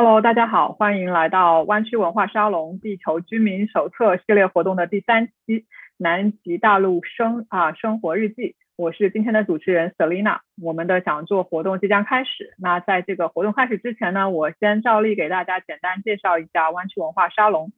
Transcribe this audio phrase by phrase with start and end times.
[0.00, 5.66] Hello，大家好，欢迎来到湾区文化沙龙地球居民手册系列活动的第三期
[5.96, 8.54] 南极大陆生啊生活日记。
[8.76, 10.38] 我是今天的主持人 Selina。
[10.62, 12.54] 我们的讲座活动即将开始。
[12.58, 17.72] 那在这个活动开始之前呢，我先照例给大家简单介绍一下湾区文化沙龙。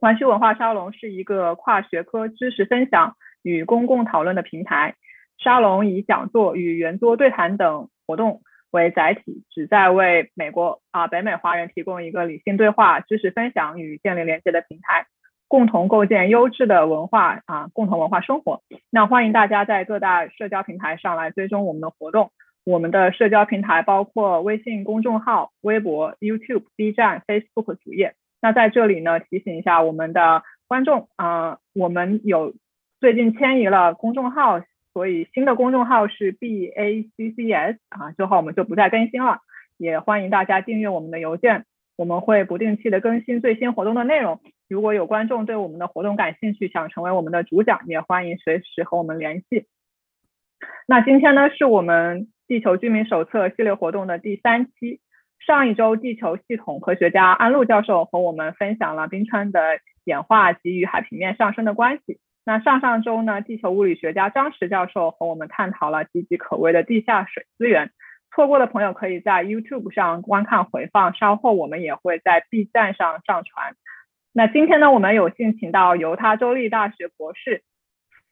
[0.00, 4.96] 湾区文化沙龙是一个跨学科知识分享与公共讨论的平台。
[5.38, 15.06] 沙龙以讲座与圆桌对谈等活动为载体，旨在为美国啊北美华人提供一个理性对话、知识分享与建立连接的平台，
[15.48, 18.62] 共同构建优质的文化啊共同文化生活。
[18.90, 22.30] 那欢迎大家在各大社交平台上来追踪我们的活动。
[22.64, 28.14] 我们的社交平台包括微信公众号、微博、YouTube、B 站、Facebook 主页。
[28.42, 32.52] 那在这里呢，提醒一下我们的观众啊，我们有
[33.00, 34.60] 最近迁移了公众号。
[34.98, 39.38] 所以新的公众号是 B A C C S 啊，之后我们就不再更新了。
[39.76, 44.40] 也欢迎大家订阅我们的邮件，我们会不定期的更新最新活动的内容。
[44.68, 49.66] 如果有观众对我们的活动感兴趣，想成为我们的主讲，也欢迎随时和我们联系。
[50.88, 54.98] 那今天呢，是我们地球居民手册系列活动的第三期。
[55.46, 59.60] 上一周，地球系统科学家安陆教授和我们分享了冰川的
[60.02, 62.18] 演化及与海平面上升的关系。
[62.48, 67.90] 那上上周呢，地球物理学家张石教授和我们探讨了岌岌可危的地下水资源。
[68.34, 73.74] 错过的朋友可以在 YouTube 上观看回放，稍后我们也会在 B 站上上传。
[74.32, 77.64] 那今天呢，我们有幸请到犹他州立大学博士、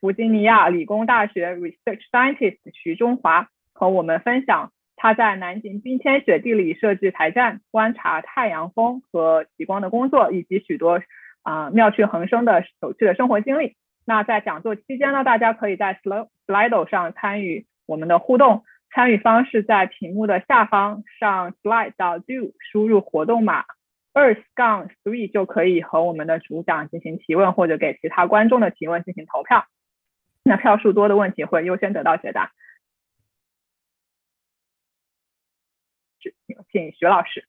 [0.00, 11.03] 弗吉尼亚理工大学 Research Scientist 徐中华和我们分享他在南极冰天雪地里设置台站、观察太阳风和极光的工作，以及许多
[11.42, 13.77] 啊妙趣横生的有趣的生活经历。
[14.07, 16.01] 那在讲座期间呢，大家可以在
[16.47, 18.65] Slido 上参与我们的互动。
[18.95, 23.65] 参与方式在屏幕的下方上 Slide 到 Do，输入活动码
[24.15, 29.66] Earth 杠 Three 就可以和我们的主讲进行提问，或者给其他观众的提问进行投票。
[30.45, 32.53] 那票数多的问题会优先得到解答。
[36.71, 37.45] 请徐老师。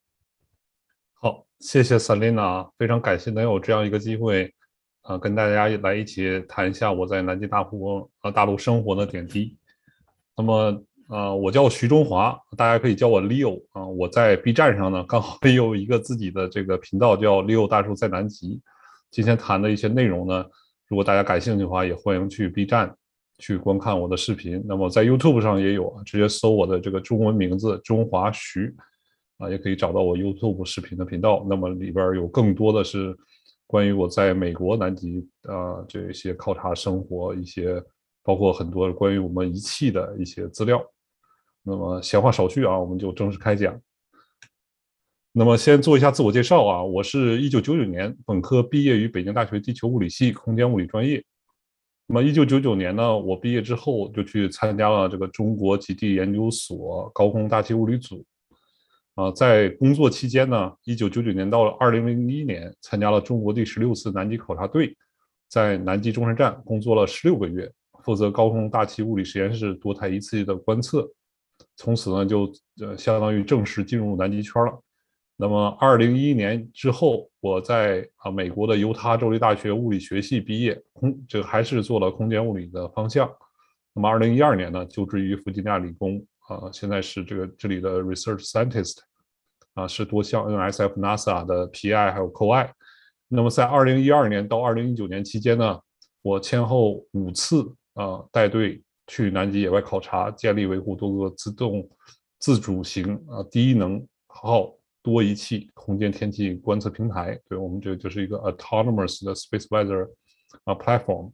[1.13, 4.53] 好，谢谢 Selina，非常感谢能有这样一个机会。
[5.07, 9.55] 啊，跟大家来一起谈一下我在南极大湖呃大陆生活的点滴。
[10.35, 13.85] 那么，呃，我叫徐中华，大家可以叫我 Leo 啊。
[13.87, 18.61] 我在 B 站上呢，刚好也 有一个自己的这个频道，叫 Leo 大叔在南极。
[19.09, 20.45] 今天谈的一些内容呢，
[20.89, 22.93] 如果大家感兴趣的话，也欢迎去 B 站
[23.37, 24.61] 去观看我的视频。
[24.67, 28.75] 那么在 YouTube 上也有，直接搜我的这个中文名字中华徐
[29.37, 31.47] 啊，也可以找到我 YouTube 视频的频道。
[31.49, 33.17] 那么里边有更多的是。
[33.67, 37.83] 关于我在美国南极啊这些考察生活一些，
[38.23, 40.81] 包括很多关于我们仪器的一些资料。
[41.63, 43.79] 那么闲话少叙啊，我们就正式开讲。
[45.33, 51.23] 那么先做一下自我介绍啊，我是一九九九年本科毕业于北京大学地球物理系空间物理专业。
[52.07, 58.25] 那么一九九九年呢，我毕业之后就去参加了这个中国极地研究所高空大气物理组。
[59.17, 64.95] 啊，在工作期间呢，一九九九年到了二零零一年，参加了中国第十六次南极考察队，
[65.49, 67.67] 在南极中山站工作了十六个月，
[68.03, 71.09] 负责高空大气物理实验室多台仪器的观测。
[71.75, 72.47] 从此呢，就
[72.79, 74.79] 呃相当于正式进入南极圈了。
[75.35, 83.27] 那么二零一一年之后，我在啊美国的犹他州立大学物理学系毕业，空这个还是做了空间物理的方向。
[83.95, 86.23] 那么二零一二年呢，就职于弗吉尼亚理工。
[86.47, 88.99] 啊，现在是这个这里的 research scientist，
[89.73, 92.71] 啊，是多项 NSF、NASA 的 PI 还有 COI。
[93.27, 95.77] 那么在二零一二年到二零一九年期间呢，
[96.21, 101.85] 我先后五次啊带队去南极野外考察，建立维护多个自动
[102.39, 107.37] 自主型啊低能耗多仪器空间天气观测平台。
[107.49, 110.09] 对我们这就是一个 autonomous 的 space weather
[110.63, 111.29] 啊 platform。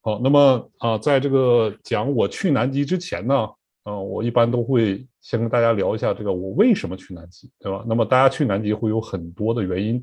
[0.00, 3.48] 好，那么啊，在这个讲我去南极之前呢。
[3.84, 7.84] 嗯，我一般都会先跟大家聊一下这个我为什么去南极，对吧？
[7.86, 10.02] 那么大家去南极会有很多的原因，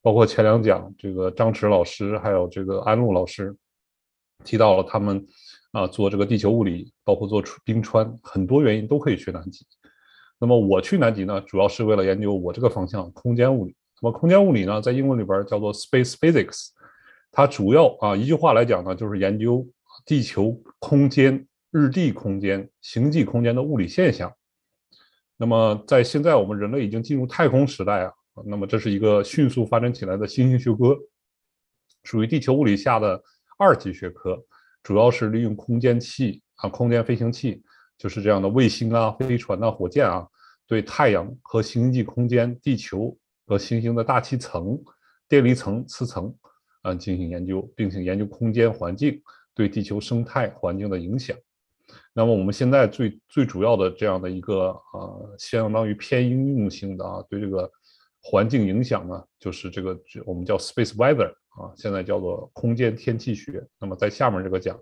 [0.00, 3.54] 包括前两讲这个张弛老师还有这个安陆老师
[4.44, 5.22] 提到了他们
[5.72, 9.66] 啊做这个地球物理，包括做冰川，很多原因都可以去南极。
[10.40, 13.76] 那么我去南极呢，主要是为了研究我这个方向空间物理。
[14.00, 16.68] 那么空间物理呢，在英文里边叫做 space physics，
[17.30, 19.68] 它主要啊一句话来讲呢，就是研究
[20.06, 21.46] 地球空间。
[21.78, 24.32] 日地空间、星际空间的物理现象。
[25.36, 28.12] 那么，在现在我们人类已经进入太空时代啊，
[28.44, 30.96] 那么这是一个迅速发展起来的新兴学科，
[32.02, 33.22] 属于地球物理下的
[33.56, 34.36] 二级学科，
[34.82, 37.62] 主要是利用空间器啊、空间飞行器，
[37.96, 40.26] 就是这样的卫星啊、飞船啊、火箭啊，
[40.66, 43.16] 对太阳和星际空间、地球
[43.46, 44.76] 和行星的大气层、
[45.28, 46.34] 电离层、磁层
[46.82, 49.22] 啊进行研究，并且研究空间环境
[49.54, 51.36] 对地球生态环境的影响。
[52.14, 57.70] 那么我们现在最最主要的这样的一个呃，相当于偏应用性的啊，对这个
[58.20, 59.96] 环境影响呢，就是这个
[60.26, 63.64] 我们叫 space weather 啊，现在叫做空间天气学。
[63.78, 64.76] 那么在下面这个讲，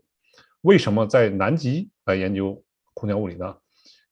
[0.63, 2.65] 为什么在南极来研究
[2.95, 3.55] 空间物理呢？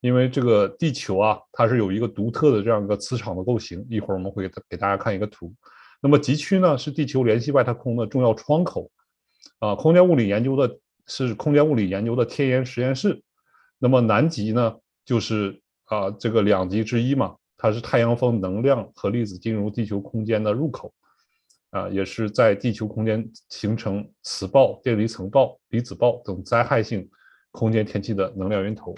[0.02, 3.86] 因为这个地球啊，它是有一个独特的这样一个磁场的构型。
[3.88, 5.50] 一会儿我们会给大家看一个图。
[6.02, 8.90] 那么极区呢，是地球联系外太空的重要窗口
[9.60, 10.78] 啊，空间物理研究的。
[11.06, 13.22] 是空间物理研究的天研实验室，
[13.78, 14.74] 那么南极呢，
[15.04, 20.94] 就是啊这个两极之一嘛，它是太阳风能量和粒子进入地球空间的入口，
[21.70, 27.08] 啊，也是在地球空间形成磁暴、电离层暴、离子暴等灾害性
[27.50, 28.94] 空间天气的能量源头。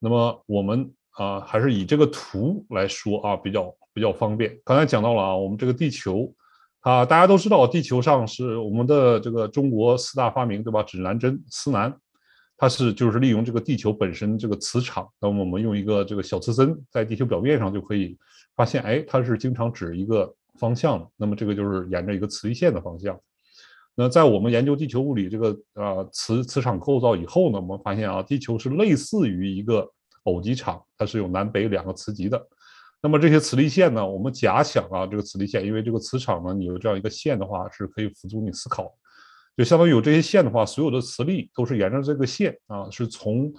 [0.00, 4.60] 那么我们啊，还是以这个图来说啊，比较比较方便。
[4.64, 6.34] 刚才讲到了啊，我们这个地球。
[6.84, 10.82] 啊，大家都知道，地球上是我们的这个中国四大发明，对吧？
[10.82, 11.90] 指南针、司南，
[12.58, 18.18] 它是就是利用这个地球本身这个磁场，那么我们用一个这个小磁针在地球表面上就可以
[18.54, 23.18] 发现，哎，它是经常指一个方向，那么这个就是沿着一个磁力线的方向。
[23.94, 29.90] 那在我们研究地球物理这个啊磁磁场构造以后呢，我们发现啊，地球是类似于一个
[30.24, 32.46] 偶极场，它是有南北两个磁极的。
[33.04, 34.08] 那么这些磁力线呢？
[34.08, 38.90] 我们假想啊，这个磁力线，因为这个磁场呢，你有这样一个线的话，是可以辅助你思考。
[39.58, 43.52] 就相当于有这些线的话，所有的磁力都是沿着这个线啊，是从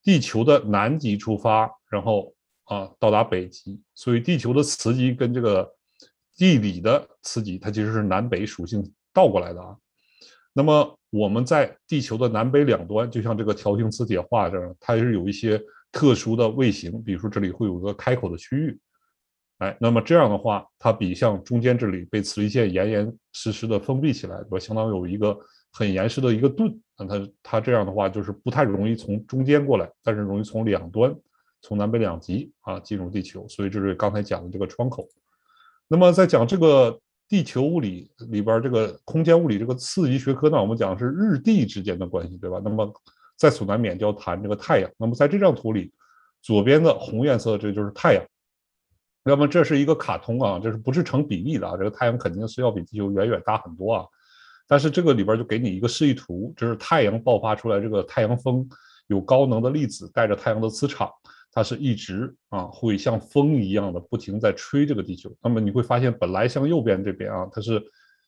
[0.00, 2.32] 地球的南极出发，然后
[2.66, 3.82] 啊到达北极。
[3.96, 5.68] 所以地球的磁极跟这个
[6.36, 9.76] 地理的磁极，它其实是南北属性倒过来的啊。
[10.54, 15.62] 那么我们在地球的南北两端，就像这个条形磁铁画这儿，它是有一些。
[15.96, 18.76] 特殊的卫星，比如说这里会有一个开口的区域，
[19.58, 25.38] 哎，那么这样的话，它比像中间这里被磁力线严严实实的封闭起来，说相当于有一个
[25.70, 31.14] 很严实的一个盾，那它它这样的话就是不太容易从中间过来，但是容易从两端，
[31.62, 35.08] 从南北两极啊进入地球，所以这是刚才讲的这个窗口。
[35.86, 36.98] 那么在讲这个
[37.28, 42.60] 地球物理里边这个空间物理这个次级学科呢，我们讲是日地之间的关系，对吧？
[42.62, 42.92] 那么
[43.36, 44.90] 在所难免就要谈这个太阳。
[44.96, 45.92] 那么在这张图里，
[46.42, 48.24] 左边的红颜色这就是太阳。
[49.24, 51.76] 那么这是一个卡通啊，这是不是成比例的啊？
[51.76, 54.04] 这个太阳肯定是要比地球远远大很多啊。
[54.66, 58.68] 但是这个里边就给你一个示意图，这是太阳爆发出来这个太阳风，
[59.06, 61.10] 有高能的粒子带着太阳的磁场，
[61.54, 65.34] 它是一直啊会像风一样的不停在吹这个地球。
[65.40, 67.80] 那么你会发现，本来向右边这边啊，它是。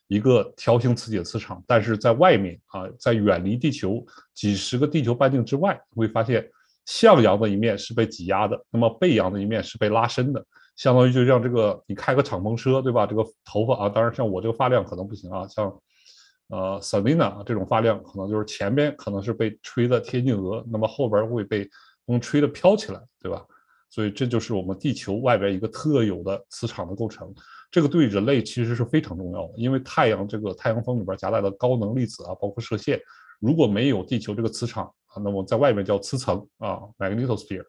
[0.09, 6.49] 一个条形磁铁磁场，但是在外面啊，在远离地球几十个地球半径之外，会发现
[6.85, 10.47] 向阳的一面是被挤压的，那么背阳的一面是被拉伸的，
[10.77, 13.05] 相当于就像这个你开个敞篷车，对吧？
[13.05, 15.77] 这个头发啊，当然像我这个发量可能不行啊，像
[16.51, 21.69] 呃 Selina 这种发量，可能就是前边可能是被吹的贴近额，那么后边会被
[22.07, 23.45] 风吹的飘起来，对吧？
[23.89, 27.33] 所以这就是我们地球外边一个特有的磁场的构成。
[27.71, 33.01] 这个对人类其实是非常重要的，因为太阳这个太阳风里边夹带的高能粒子啊，包括射线，
[33.41, 37.65] 如果没有地球这个磁场啊，那么在外面叫磁层啊，magnetosphere，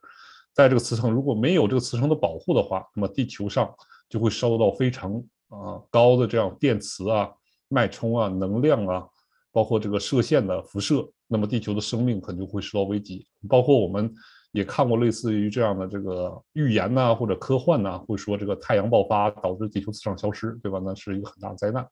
[0.54, 3.74] 在这个磁层如果没有这个磁层的保护的话，那么地球上
[4.10, 5.14] 就会受到非常
[5.50, 7.30] 啊高的这样电磁啊、
[7.68, 9.08] 脉冲啊、能量啊，
[9.52, 14.14] 包括这个射线的辐射，那么地球的生命可能就会受到危机，包括我们。
[14.58, 20.82] 也看过类似于这样的这个预言呐，或者科幻呐，会说这个太阳爆发导致地球磁场消失，对吧？
[20.84, 21.88] 那是一个很大的灾难。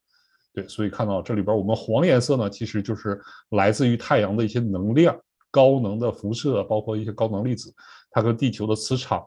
[0.52, 5.16] 对，所以看到这里边，我们黄颜色呢，其实就是来自于太阳的一些能量、
[5.52, 7.72] 高能的辐射，包括一些高能粒子，
[8.10, 9.24] 它跟地球的磁场、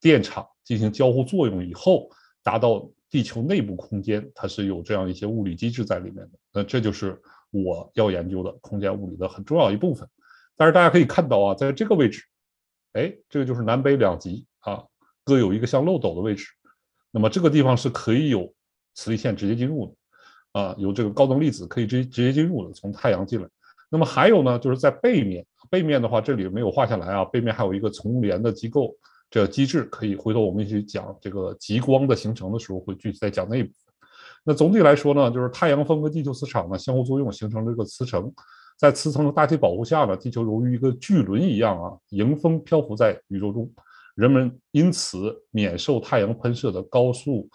[0.00, 2.08] 电场进行交互作用以后，
[2.42, 6.30] 达到地球内部空间，它是有这样一些物理机制在里面的。
[6.54, 10.08] 那这就是我要研究的空间物理的很重要一部分。
[10.56, 12.24] 但是大家可以看到啊，在这个位置。
[12.92, 14.84] 哎，这个就是南北两极啊，
[15.24, 16.46] 各有一个像漏斗的位置。
[17.10, 18.52] 那么这个地方是可以有
[18.94, 23.48] 磁力线直接进入的啊，有这个高能粒子可以直接直接进入的，从太阳进来。
[23.90, 28.94] 那么还有呢，就是在背面，背面的话这里没有画下来啊，背面还有一个重联的机构，
[29.30, 33.94] 这机制可以回头我们一起讲这个极光的形成的时候会具体再讲那一部分。
[34.44, 38.32] 那总体来说呢，就是太阳风和地球磁场呢相互作用形成了这个磁层。
[38.78, 43.68] 在磁层的大气保护下呢，地球如一个巨轮一样啊，迎风漂浮在宇宙中，
[44.14, 47.48] 人们因此免受太阳喷射的高速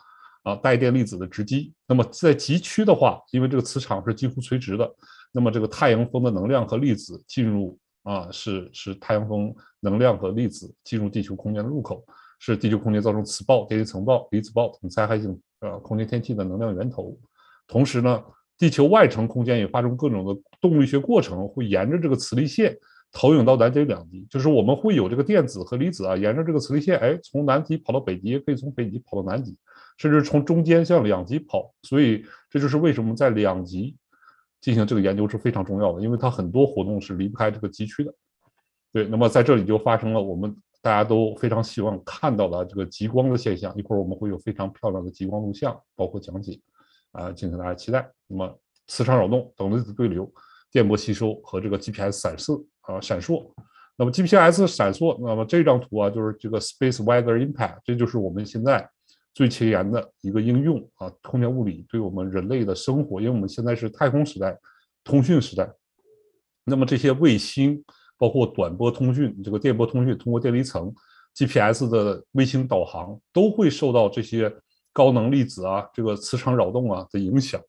[0.44, 1.74] 啊带电粒子的直击。
[1.88, 4.96] 那么在极区的话，因为这个磁场是几乎垂直的，
[5.32, 12.04] 那么这个太阳风的能量和粒子进入啊，是是太阳风能量和粒子进入地球空间的入口，
[12.40, 17.18] 是地球空间造成磁暴、电离层暴、离子暴等灾害性呃空间天气的能量源头。
[17.66, 18.22] 同时呢，
[18.64, 22.74] 地球外层空间也发生各种的动力学过程，会沿着这个磁力线
[23.12, 29.54] 投影到南极两极，就是我们会有这个电子和离子啊，沿着这个磁力线，哎，从南极跑到北极，也可以从北极跑到南极，
[29.98, 31.74] 甚至从中间向两极跑。
[31.82, 33.98] 所以这就是为什么在两极。
[34.62, 38.14] 进行这个研究是非常重要的，因为它很多活动是离不开这个极区的。
[38.94, 43.76] 对，那么在这里就发生了我们大家都非常希望看到的这个极光的现象。
[43.76, 46.58] 一会儿我们会有非常漂亮的极光录像，包括讲解，
[47.14, 48.08] 啊，敬请大家期待。
[48.28, 50.30] 那么磁场扰动、等离子对流、
[50.72, 53.50] 电波吸收和这个 GPS 闪烁啊闪烁。
[53.96, 58.88] 那么 GPS 闪烁，那么这张图啊就是这个 Space Weather Impact，这就是我们现在。
[59.36, 64.56] 最前沿的一个应用啊，空间物理对我们人类的生活，因为我们现在是太空时代、
[65.04, 65.68] 通讯时代，
[66.64, 67.84] 那么这些卫星，
[68.16, 70.94] 包括短波通讯、这个电波通讯，通过电离层、
[71.34, 74.56] GPS 的卫星导航，都会受到这些
[74.94, 77.60] 高能粒子啊、这个磁场扰动啊的影响。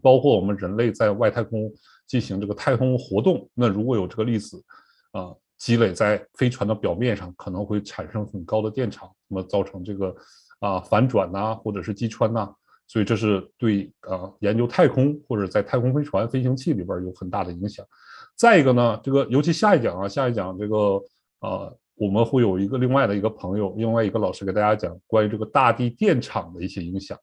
[0.00, 1.72] 包括我们人类在外太空
[2.06, 4.62] 进行这个太空活动，那如果有这个粒子
[5.10, 10.14] 啊积累在飞船的表面上，可能会产生很高的电场，那么造成这个。
[10.60, 12.52] 啊，反转呐，或者是击穿呐，
[12.88, 17.86] 所以这是对啊研究太空或者在太空飞船、飞行器里边有很大的影响。
[18.34, 20.76] 再一个呢，这个尤其下一讲啊，下一讲这个
[21.38, 27.18] 呃，我们会有一个另外的一个朋友，另外一个老师给大家讲关于这个大地电场的一些影响。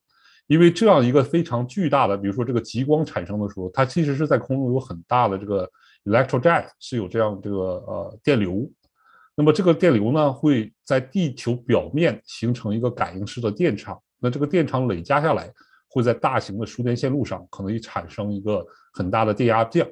[0.48, 5.68] 因为这样一个非常巨大的，比如说这个极光产生的时候，它其实是在空中有很大的这个
[6.04, 8.70] electro jet，是有这样这个呃电流。
[9.36, 14.00] 那么这个电流呢，会在地球表面形成一个感应式的电场。
[14.20, 15.52] 那这个电场累加下来，
[15.90, 18.64] 会在大型的输电线路上可能会产生一个
[18.94, 19.88] 很大的电压降。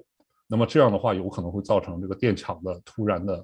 [0.47, 3.43] 那么这样的话，有可能会造成这个电场的突然的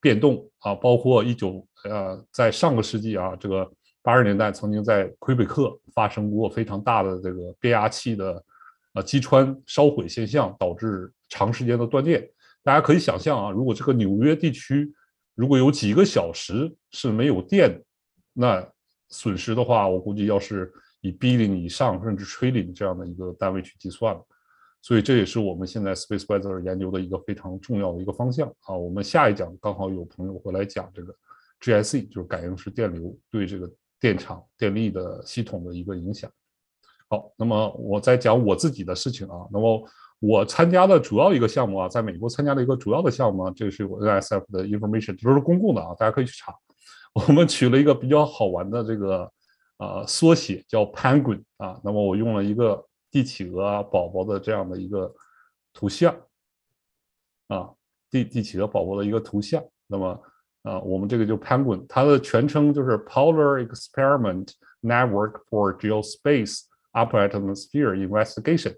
[0.00, 0.74] 变动啊。
[0.74, 3.70] 包括一九呃，在上个世纪啊，这个
[4.02, 8.44] 八十年代曾经在魁北克发生过非常大的这个变压器的
[8.94, 12.28] 呃击穿烧毁现象，导致长时间的断电。
[12.62, 14.92] 大家可以想象啊，如果这个纽约地区。
[15.34, 17.80] 如果有几个小时是没有电，
[18.32, 18.60] 那
[19.08, 20.68] 损失的话，我估计要是
[21.00, 24.20] 以 billion 以上，甚至 trillion 这样的一个单位去计算了。
[24.88, 28.74] 所以这也是我们现在 Space Weather 研究的一个非常重要的一个方向啊。
[28.74, 31.14] 我们下一讲刚好有朋友会来讲这个
[31.60, 36.30] GIC，就是感应式电流对这个电场电力的系统的一个影响。
[37.10, 39.86] 好，那么我在讲我自己的事情啊，那么。
[40.20, 46.52] 我参加的主要一个项目啊，在美国参加的一个主要的项目啊，这是我 NSF 的 information，都是公共的啊，大家可以去查。
[47.14, 49.30] 我们取了一个比较好玩的这个
[49.76, 51.80] 呃缩写，叫 Penguin 啊。
[51.84, 55.12] 那么我用了一个帝企鹅啊宝宝的这样的一个
[55.72, 56.14] 图像
[57.48, 57.70] 啊，
[58.10, 59.62] 帝帝企鹅宝宝的一个图像。
[59.86, 60.22] 那么
[60.62, 66.62] 啊，我们这个就 Penguin，它的全称就是 Polar Experiment Network for Geospace
[66.92, 68.76] Upper Atmosphere Investigation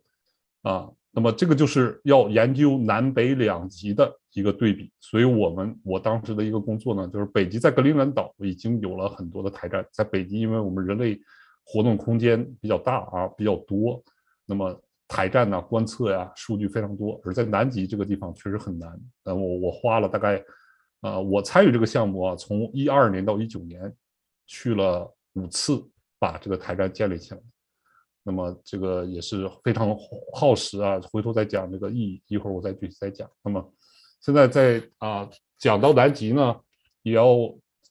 [0.62, 0.90] 啊。
[1.12, 11.20] 那么这个就是要研究南北两极的一个对比，所以我们我当时的一个工作呢，就是北极在格陵兰岛已经有了很多的台站，在北极，因为我们人类
[11.64, 14.00] 活动空间比较大啊，比较多，
[14.50, 19.00] 那么台站呢、观测呀、数据非常多，而在南极这个地方确实很难。
[19.22, 20.42] 呃，我我花了大概，
[21.02, 23.94] 呃，我参与这个项目啊，从一二年到一九年，
[24.48, 25.80] 去了五次，
[26.18, 27.40] 把这个台站建立起来。
[28.24, 29.96] 那么这个也是非常
[30.34, 33.30] 耗时啊，回头再讲这个意义，一会儿我再具体再讲。
[33.44, 33.72] 那么
[34.20, 36.56] 现在在啊讲到南极呢，
[37.02, 37.24] 也要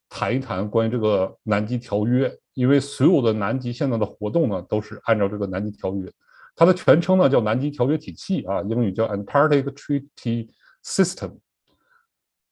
[0.07, 6.11] 谈一谈关于这个南极条约，因为所有的南极现在的活动呢，都是按照这个南极条约，
[6.59, 10.49] 它的全称呢叫南极条约体系啊，英语叫 Antarctic Treaty
[10.83, 11.37] System。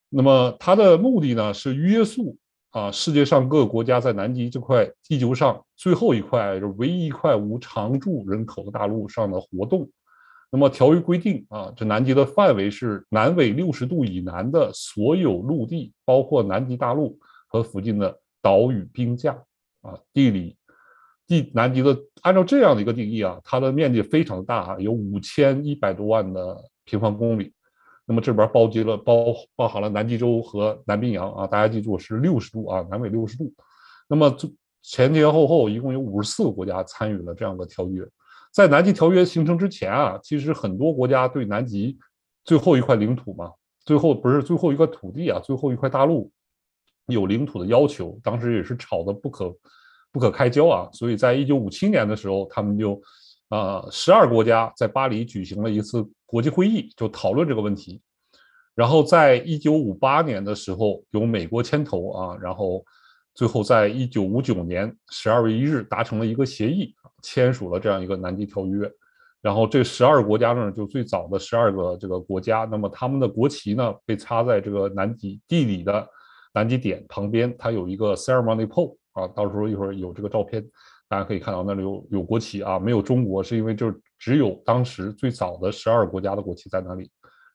[0.08, 2.38] 那么它的目的呢是约束。
[2.70, 9.88] 啊，世界上各个国家在南极这块地球上最后一块，就唯一一块无常住人口的大陆上的活动。
[10.50, 19.32] 那么条约规定啊，这南极的范围是南纬六十度以南的所有陆地，包括南极大陆和附近的岛屿冰架
[19.80, 19.98] 啊。
[20.12, 20.54] 地理
[21.28, 27.52] 地南极的按照这样的一个定义啊，它的面积非常大啊，有五千一百多万的平方公里。
[28.06, 33.52] 那么这边包集了包包含了南极洲和南冰洋啊，大家记住是六十度啊，南纬六十度。
[34.08, 34.34] 那么
[34.82, 38.02] 前前后后一共有五十四个国家参与了这样的条约。
[38.50, 41.98] 在南极条约形成之前啊，其实很多国家对南极
[42.44, 43.52] 最后一块领土嘛，
[43.84, 46.32] 最后不是最后一块土地啊，最后一块大陆
[47.08, 49.54] 有领土的要求，当时也是吵得不可
[50.12, 50.88] 不可开交啊。
[50.92, 53.00] 所以在一九五七年的时候，他们就。
[53.50, 57.98] 啊，十二国家在巴黎举行了一次国际会议，就讨论这个问题。
[58.74, 62.84] 然后在一九五八年的时候，由美国牵头啊，然后
[63.34, 68.86] 最后在一九五九年十二月一日达成了一个协议，签署了这样一个南极条约。
[69.40, 76.06] 然后这十二个国家呢，就最早的十二个这个国家，那么他们的国旗呢被插在这个南极地理的
[76.52, 80.64] 南极点旁边，它有一个 ceremony pole 啊，到时候一会儿有这个照片，
[81.08, 87.10] 大家可以看到那里有有国旗啊，没有中国，是因为就只有当时最早的十二个国家的国旗在那里，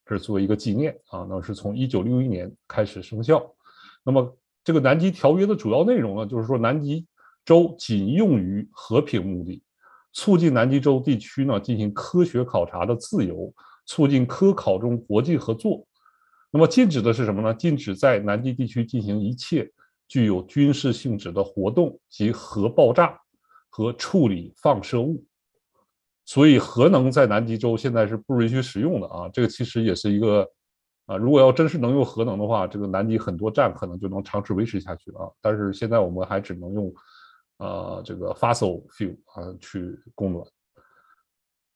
[0.06, 1.26] 这是作为一个纪念啊。
[1.30, 3.44] 那是从一九六一年开始生效。
[4.04, 7.06] 那么这个南极条约的主要内容呢，就是说南极
[7.46, 9.64] 洲仅用于和平目的。
[10.16, 13.52] 促进南极洲地区呢进行科学考察的自由，
[13.88, 15.86] 促进科考中国际合作。
[16.52, 17.52] 那么禁止的是什么呢？
[17.52, 19.68] 禁止在南极地区进行一切
[20.08, 23.20] 具有军事性质的活动及核爆炸
[23.70, 25.24] 和处理放射物。
[26.26, 29.30] 所以核能在南极洲现在是不允许使用的啊！
[29.34, 30.50] 这个其实也是一个
[31.06, 35.30] 啊，如果要真是能用核能的话，这个南极很多站可能就能长期维持下去啊。
[35.42, 36.94] 但是现在我们还只能用。
[37.58, 40.46] 呃，这个 fossil fuel 啊，去供暖，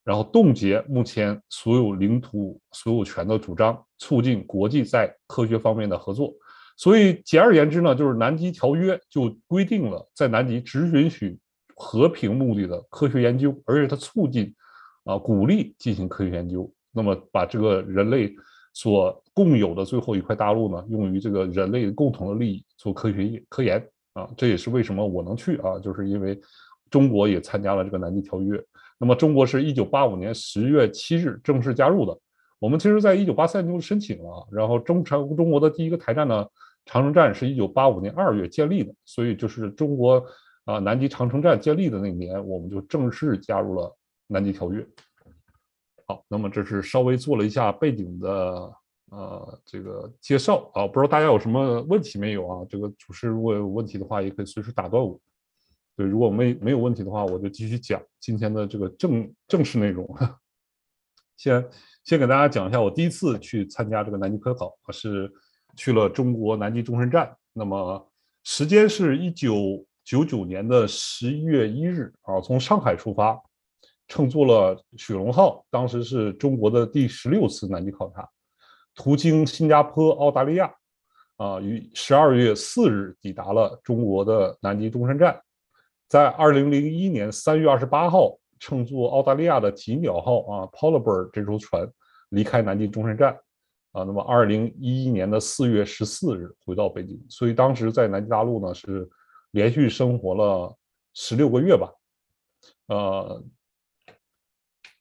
[0.03, 6.33] 然后冻结目前所有领土所有权的主张，促进国际在科学方面的合作。
[6.77, 11.37] 所以简而言之呢，就是南极条约就规定了，在南极只允许
[11.75, 14.53] 和平目的的科学研究，而且它促进
[15.03, 16.71] 啊鼓励进行科学研究。
[16.91, 18.33] 那么把这个人类
[18.73, 23.85] 所共有的最后一块大陆呢，用于这个人类共同的利益做科学科研。
[24.13, 26.39] 啊，这也是为什么我能去啊，就是因为
[26.89, 28.59] 中国也参加了这个南极条约。
[28.97, 32.17] 那么中国是一九八五年十月七日正式加入的。
[32.57, 36.43] 我们其实在一九八三年就申请了，然后中长中国的第一个台站呢，
[36.87, 40.25] 长城站是一九八五年二月建立的，所以就是中国
[40.65, 44.83] 啊南极长城站建立的那年，我们就正式加入了南极条约。
[46.07, 48.73] 好，那么这是稍微做了一下背景的。
[49.09, 52.65] 呃，这个介绍啊，不知道大家有什么问题没有啊？
[52.69, 55.17] 这个主持如果有问题的话，也可以随时打断我。
[55.95, 60.05] 对，如果没没有问题的话，我就继续讲今天的这个正正式内容。
[61.37, 61.69] 先
[62.03, 65.31] 先给大家讲一下，我第一次去参加这个南极科考，是
[65.77, 67.33] 去了中国南极中山站。
[67.53, 68.05] 那么
[68.43, 73.41] 时间是一九九九年的十一月一日啊，从上海出发，
[74.07, 78.27] 乘坐了雪龙号，当时是中国的第十六次南极考察。
[78.95, 80.73] 途经新加坡、澳大利亚，
[81.35, 85.39] 啊，于十二月四日抵达了中国的南极中山站，
[86.07, 91.87] 在二零零一年三月二十八号乘坐澳大利亚的吉鸟号啊 （Polar Bird） 这艘船
[92.29, 93.37] 离开南极中山站，
[93.97, 99.09] 啊，那么二零一一年的四月十四日回到北京，所以当时在南极大陆呢是
[99.51, 100.75] 连续生活了
[101.13, 101.91] 十六个月吧，
[102.87, 103.43] 呃。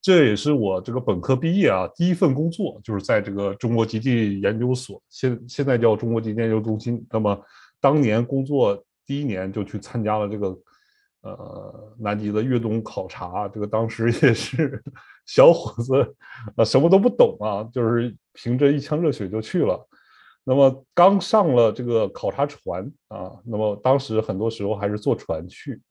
[0.02, 7.04] 这也是我这个本科毕业啊，第一份工作就是在这个中国极地研究所，现现在叫中国极地研究中心。
[7.10, 7.36] 那么
[7.80, 10.56] 当年工作第一年就去参加了这个
[11.22, 14.80] 呃南极的越冬考察，这个当时也是
[15.26, 16.16] 小伙子
[16.56, 19.86] 啊，什么都不懂啊，就是凭着一腔热血就去了。
[20.44, 25.82] 那么刚上了这个考察船啊，那么当时很多时候还是坐船去。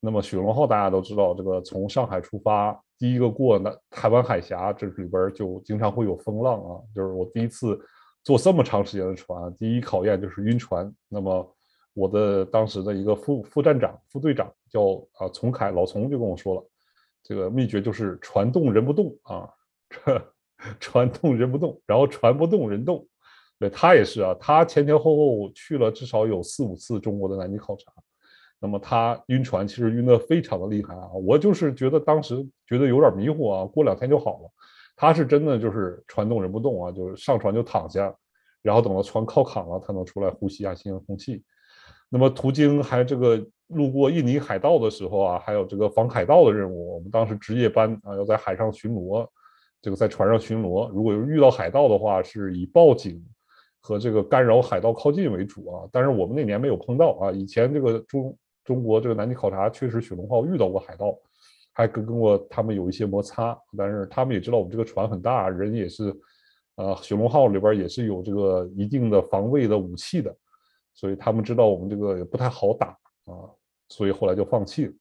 [0.00, 2.82] 那么雪龙号大家都知道，这个从上海出发。
[2.98, 6.80] 第一个过那台湾海峡，这里边就经常会有风浪啊。
[6.94, 7.78] 就是我第一次
[8.24, 10.90] 坐这么长时间的船，第一考验就是晕船。
[11.08, 11.54] 那么
[11.92, 16.66] 我的当时的一个副副站长、副队长叫啊丛凯，老丛就跟我说了，
[17.22, 19.48] 这个秘诀就是船动人不动啊，
[20.78, 23.06] 船动人不动，然后船不动人动。
[23.58, 27.92] 对他也是啊，他前前后后去了至少有四五次中国的南极考察。
[28.58, 31.10] 那么他晕船，其实晕得非常的厉害啊！
[31.12, 34.50] 我就是觉得当时觉得有点迷糊啊，过两天就好了。
[34.96, 38.14] 他是真的就是船动人不动啊，就是上船就躺下，
[38.60, 41.42] 然后等到船靠港了，他能出来呼吸一下新鲜空气。
[42.10, 49.26] 那么途经还这个路过印尼海盗的时候啊，还有这个防海盗的任务，我们当时值夜班啊，要在海上巡逻，
[49.80, 50.88] 这个在船上巡逻。
[50.90, 53.24] 如果遇到海盗的话，是以报警
[53.80, 55.88] 和这个干扰海盗靠近为主啊。
[55.90, 58.36] 但是我们那年没有碰到啊，以前这个中。
[58.62, 61.18] 中国这个南极考察确实雪龙号遇到过海盗，
[61.72, 66.14] 还跟跟过他们有一些摩擦，但是他们也知道我们这个船很大，人也是，
[66.76, 70.32] 呃，雪龙号里边也是有这个一定的防卫的武器的，
[70.94, 72.88] 所以他们知道我们这个也不太好打
[73.24, 73.48] 啊，
[73.90, 74.92] 所以后来就放弃了。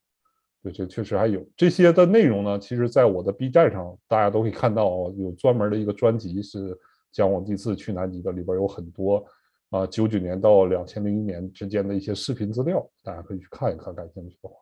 [0.61, 2.59] 对，这确实还有这些的内容呢。
[2.59, 6.77] 其实，在我的 B 站上，大家都可以看到，有专门的一个专辑是
[7.13, 9.25] 讲我第一次去南极的，里边有很多。
[9.69, 14.55] 啊，九九年到两千零一年之间的一些视频资料，大家可以去看一看，感兴趣的话。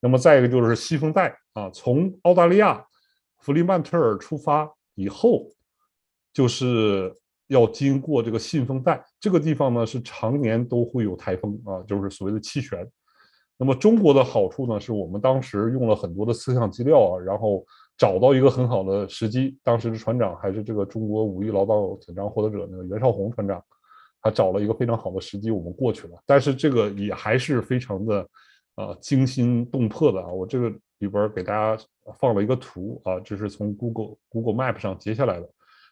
[0.00, 2.86] 那么再一个就是西风带啊，从澳大利亚
[3.38, 5.48] 弗里曼特尔出发以后，
[6.30, 7.10] 就是
[7.46, 12.86] 要经过这个信风带这个地方呢，是常年都会有台风啊，就是所谓的气旋。
[13.56, 17.64] 那么中国的好处呢，是我们当时用了很多的摄像资料啊，然后
[17.96, 19.56] 找到一个很好的时机。
[19.62, 23.62] 当时的船长还是这个中国五一劳动奖章获得者那个袁绍红船长，
[24.20, 26.18] 他找了一个非常好的时机，我们过去了。
[26.26, 28.28] 但是这个也还是非常的
[28.74, 30.26] 啊惊心动魄的啊！
[30.26, 31.80] 我这个里边给大家
[32.18, 35.48] 放了一个图啊，这是从 Google Google Map 上截下来的。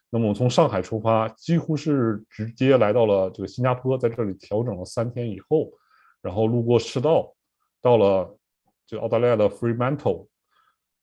[0.09, 5.71] 那么我从上海出发，几乎是直接来到了这个新加坡，在这里调整了三天以后，
[6.21, 7.33] 然后路过赤道。
[7.83, 8.39] 到了
[8.87, 10.27] 这澳大利亚的 Fremantle，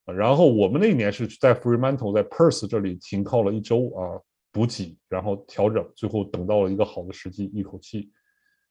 [0.06, 4.18] 然后我们那一年是在 Fremantle，在 Perth 这里停靠了一周啊，
[4.50, 8.10] 补给，然后调整，最后等到了一个好的时机，一口气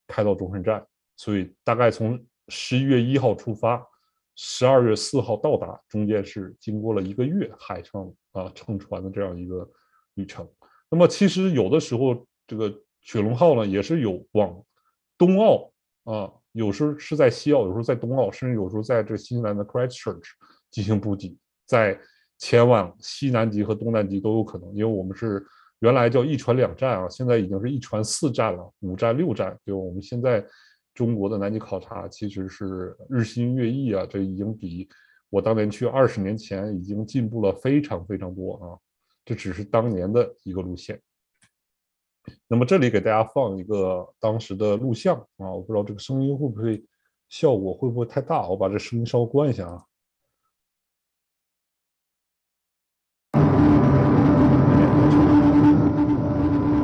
[0.08, 0.84] 开到中山站。
[1.15, 3.86] 所以大概从十一月一号出发，
[4.36, 9.69] 十二月四号到达，中间是经过了一个月海上啊乘船的这样一个
[10.15, 10.50] 旅程。
[10.89, 14.63] 那么其实有的时候这个雪龙号呢，也是有往
[15.15, 15.72] 东澳
[16.03, 16.31] 啊。
[16.53, 20.31] 有时候是在西澳，有时候在东澳，甚至有时候在这新西兰的 Christchurch
[20.71, 21.97] 进行补给，在
[22.39, 24.67] 前往西南极和东南极都有可能。
[24.73, 25.45] 因为我们是
[25.79, 29.55] 原来叫一船两站啊，现在已经是一船四站了，五站六站。
[29.63, 30.43] 就我们现在
[30.95, 34.89] 中国的南极考察其实是日新月异啊，这已经比
[35.29, 38.65] 我当年去二十年前已经进步了非常非常多啊。
[39.23, 40.99] 这只是当年的一个路线。
[42.47, 46.83] 那么这里给大家放一个当时的录像啊，我不知道这个声音会不会
[47.29, 49.83] 效果会不会太大，我把这声音稍微关一下啊。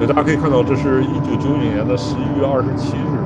[0.08, 3.17] 大家可以看到，这是一九九九年的十一月二十七日，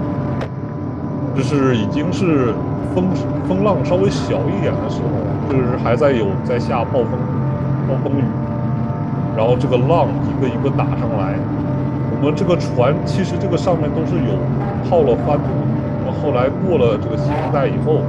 [1.35, 2.53] 这是已经是
[2.95, 3.13] 风
[3.45, 5.09] 风浪稍微小一点的时候，
[5.51, 7.19] 就是还在有在下暴风
[7.85, 8.23] 暴风雨，
[9.35, 11.37] 然后这个浪一个一个打上来。
[12.21, 14.35] 我们这个船其实这个上面都是有
[14.83, 15.47] 套了帆布，
[16.03, 18.03] 我后来过了这个新带以后，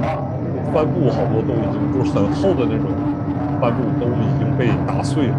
[0.75, 2.91] 帆布好多都已经就是很厚的那种
[3.63, 5.35] 帆布都已经被打碎了，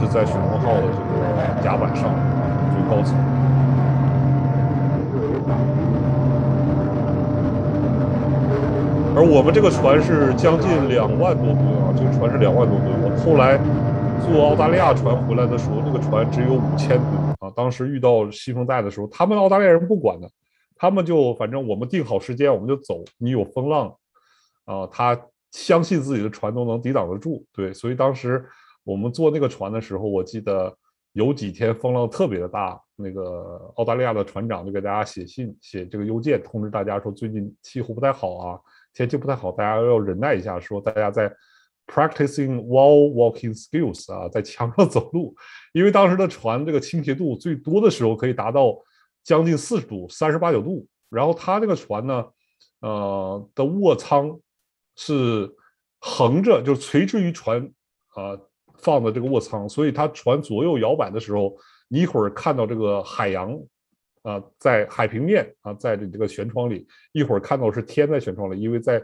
[0.00, 2.08] 就是在雪龙号的这个甲板上
[2.72, 3.14] 最高层。
[9.14, 12.88] 而我们这个船是将近两万多吨啊，这个船是两万多吨。
[13.04, 13.60] 我后来。
[14.20, 17.17] 坐澳大利亚船回来的时候，那个船只有五千吨
[17.56, 20.30] 当时遇到西风带的时候，他们澳大利亚人不管的，
[20.76, 23.04] 他们就反正我们定好时间我们就走。
[23.16, 23.96] 你有风浪
[24.64, 27.44] 啊，他相信自己的船都能抵挡得住。
[27.52, 28.44] 对，所以当时
[28.84, 30.76] 我们坐那个船的时候，我记得
[31.12, 38.60] 有几天风浪特别的大，那个澳大利亚的船长就给大家写信、写这个邮件通知大家说，最近气候不太好啊，
[38.92, 40.58] 天气不太好，大家要忍耐一下。
[40.60, 41.32] 说大家在。
[41.90, 45.34] Practicing wall walking skills 啊，在墙上走路，
[45.72, 48.76] 因为当时的船这个倾斜度最多的时候可以达到
[49.22, 50.86] 将近四十度，三十八九度。
[51.10, 52.24] 然后它这个船呢，
[52.80, 54.38] 呃的卧舱
[54.96, 55.50] 是
[56.00, 57.62] 横着，就是垂直于船
[58.14, 58.38] 啊
[58.78, 61.56] 放的这个卧舱，所以它船左右摇摆的时候，
[61.88, 63.58] 你一会儿看到这个海洋
[64.22, 69.02] 啊在海平面啊在这这个舷窗里，一会儿看到是天在舷窗里，因为在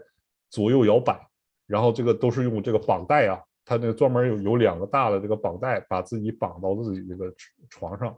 [0.51, 1.21] 左右摇摆。
[1.67, 7.33] 然后这个都是用这个绑带啊，他那个专门有有两个大的这个绑带，把自己绑到自己这个
[7.71, 8.17] 床上，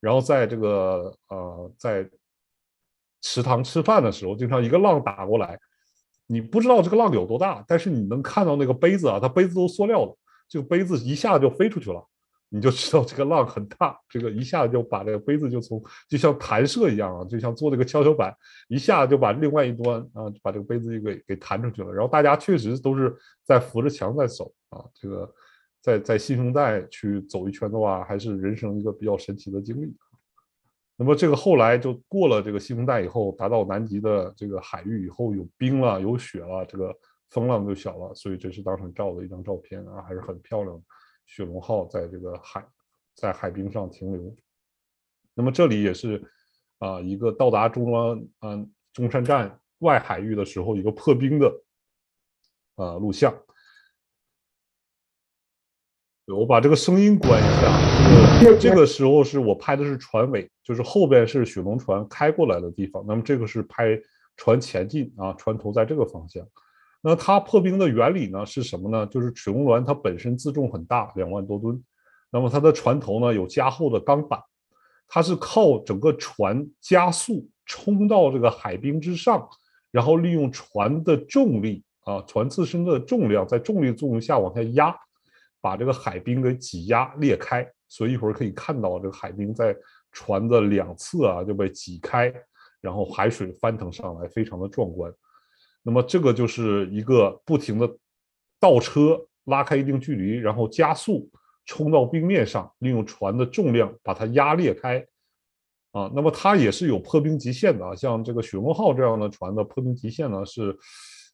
[0.00, 2.08] 然后在这个呃在
[3.22, 5.58] 食堂吃饭的时候，经常一个浪打过来，
[6.26, 10.16] 你不知道这个浪有多大，但是你能看到那个杯子啊，它杯子都塑料的，
[10.48, 12.04] 这个杯子一下就飞出去了。
[12.54, 18.36] 你就知道这个浪很大，这个一下就把这个杯子就从就像弹射一样啊，就像做那个跷跷板，
[18.68, 21.90] 一下就把另外一端啊，把这个杯子就给给弹出去了。
[21.90, 25.34] 然后大家确实都是在扶着墙在走啊，这个
[25.80, 29.96] 在在新生代去走一圈的话，还是人生一个比较神奇的经历。
[30.94, 36.94] 那么这个后来就过了这个新生代以后，达到南极的这个海域以后，有冰了，有雪了，这个
[37.30, 40.82] 风浪就小了，所以这是当时照的一张照片啊，还是很漂亮的。
[41.26, 42.66] 雪龙号在这个海，
[43.14, 44.36] 在海冰上停留。
[45.34, 46.22] 那么这里也是
[46.78, 51.48] 啊，一个到达中央嗯中山站外海域的时候，一个破冰的
[52.76, 53.34] 啊录像。
[56.26, 58.40] 我把这个声音关一下。
[58.40, 63.04] 这个这个时候是我拍的是船尾，就是后边是雪龙船开过来的地方。
[63.06, 64.00] 那么这个是拍
[64.36, 66.46] 船前进啊，船头在这个方向。
[67.04, 69.04] 那它破冰的原理呢是什么呢？
[69.08, 71.82] 就是水龙船它本身自重很大，两万多吨，
[72.30, 74.40] 那么它的船头呢有加厚的钢板，
[75.08, 79.48] 它是靠整个船加速冲到这个海冰之上，
[79.90, 84.96] 然后利用船的重力啊，船自身的重量在重力作用下往下压，
[85.60, 89.76] 把这个海冰给挤压裂开，所以一会儿可以看到这个海冰在
[90.12, 92.32] 船的两侧啊就被挤开，
[92.80, 95.12] 然后海水翻腾上来，非常的壮观。
[95.82, 97.88] 那么这个就是一个不停的
[98.60, 101.28] 倒车，拉开一定距离，然后加速
[101.66, 105.04] 冲到冰面上，利用船的重量把它压裂开。
[105.92, 110.74] 啊，那么它也是有破冰极限的啊，像这个雪龙号这样的船的破冰极限呢是，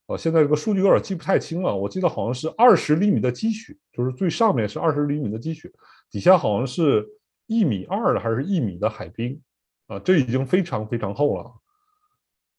[0.07, 5.71] 呃，现在这个数据有点记不太清了，我记得好像是二十厘米的积雪，就是最上面是二十厘米的积雪，
[6.11, 7.07] 底下好像是
[7.47, 9.41] 一米二的还是一米的海冰，
[9.87, 11.53] 啊，这已经非常非常厚了。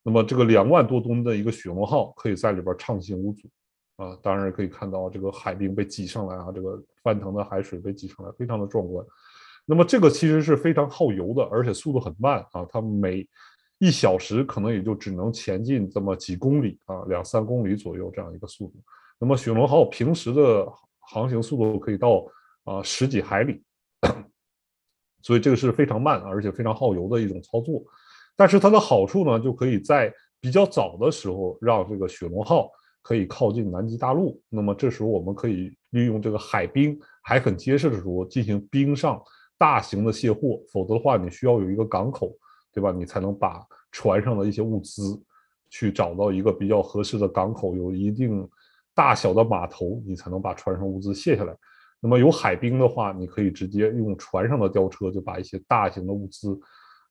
[0.02, 3.50] 那么这个两万多吨的一个雪龙号可以在里边畅行无阻，
[3.98, 9.06] 啊，当然可以看到这个海冰被挤上来啊，这个翻腾的海水被挤上来，非常的壮观。
[9.66, 13.28] 那么这个其实是非常耗油的，而且速度很慢啊，它每
[13.78, 18.76] 一小时可能也就只能前进这么几公里啊，两三公里左右这样一个速度。
[19.20, 20.66] 那么雪龙号平时的
[21.00, 22.26] 航行速度可以到
[22.64, 23.62] 啊十几海里，
[25.22, 27.84] 所以这个是非常慢而且非常耗油的一种操作。
[28.40, 32.70] 但是它的好处呢，就可以在比较早的时候让这个雪龙号
[33.02, 34.42] 可以靠近南极大陆。
[34.48, 39.22] 那么这时候我们可以利用这个海冰还很结实的时候进行冰上。
[39.58, 42.34] 大型的卸货，否则的话，你需要有一个港口，
[42.74, 42.94] 对吧？
[42.94, 45.22] 你才能把船上的一些物资
[45.70, 48.48] 去找到一个比较合适的港口，有一定
[48.96, 51.54] 大小的码头，你才能把船上物资卸下来。
[52.00, 56.58] 那么有海冰的话，你可以直接用船上的吊车就把一些大型的物资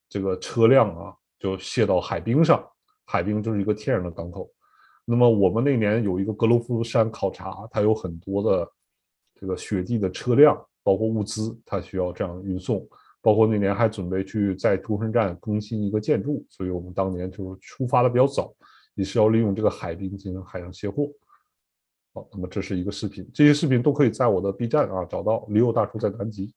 [0.09, 2.61] 这个车辆啊，就卸到海冰上。
[3.05, 4.51] 海冰就是一个天然的港口。
[5.05, 8.69] 那么我们那年有一个格罗夫山考察，它有很多的
[9.35, 10.59] 这个雪地的车辆。
[10.81, 12.87] 包括物资，它需要这样运送。
[13.21, 18.51] 包括那年还准备去在中山站更新一个建筑，所以我们当年就是出发的比较早，
[18.95, 21.07] 也是要利用这个海冰进行海上卸货。
[22.13, 25.45] 好，那么这是一个视频，这些视频都可以在我的 B 站啊找到。
[25.49, 26.51] 李友大叔在南极。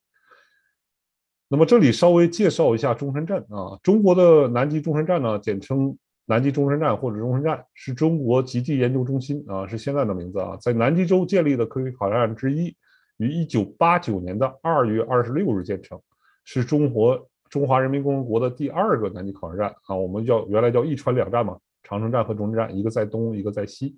[1.52, 12.74] 那么这里稍微介绍一下中山站啊，中国的南极中山站呢，简称南极中山站或者中山站，是中国极地研究中心啊，是现在的名字啊，在南极洲建立的科学考察站之一。
[13.18, 16.00] 于一九八九年的二月二十六日建成，
[16.42, 19.94] 是中国中华人民共和国的第二个南极考察站啊。
[19.94, 23.94] 我们叫原来叫一川两站嘛，长城站和中山站，一个在东，一个在西。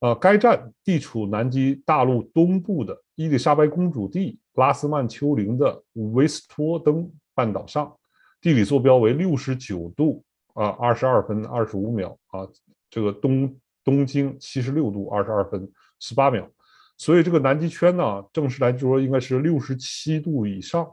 [0.00, 5.82] 呃，该站地处南极大陆东部的伊丽莎白公主地拉斯曼丘陵的
[6.12, 7.92] 维斯托登半岛上，
[8.40, 12.46] 地理坐标为六十九度啊二十二分二十五秒啊，
[12.88, 16.48] 这个东东经七十六度二十二分十八秒。
[16.96, 20.88] 所以这个南极圈呢，正式来说应该是六十七度以上，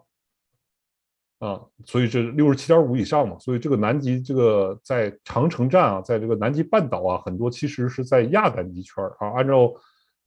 [1.39, 3.37] 啊，所以这六十七点五以上嘛。
[3.39, 9.29] 所以这个南极这个在长城站啊，在这个南极半岛啊，很多其实是在亚南极圈啊。
[9.35, 9.73] 按照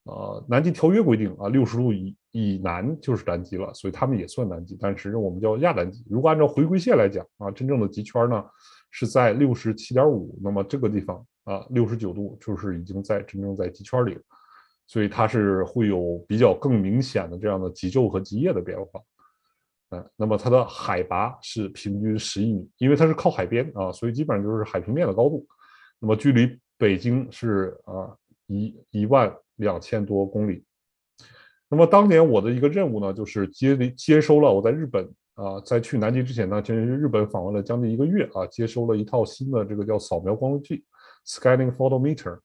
[0.04, 6.04] 呃南极条约规定啊，六十度以以南就是南极了，所以他们也算南极，但是我们叫亚南极。
[6.08, 8.44] 如果按照回归线来讲啊，真正的极圈呢
[8.90, 14.20] 是在六十七点五，那么这个地方啊，六十九度就是已经在真正在极圈里了。
[14.90, 18.98] 所以它是会有比较更明显的这样的极昼和极夜的变化，
[19.90, 25.46] 嗯，那么它的海拔是平均十一米，因为它是靠海边啊，所以基本上就是海平面的高度。
[25.98, 28.14] 那么距离北京是啊
[28.46, 30.64] 一一万两千多公里。
[31.68, 40.84] 那么当年我的一个任务呢，就是接接收了我在日本啊，在去南极之前呢，其实日本访问了将近一个月啊，接收了一套新的这个叫扫描光度计
[41.26, 42.38] （scanning photometer），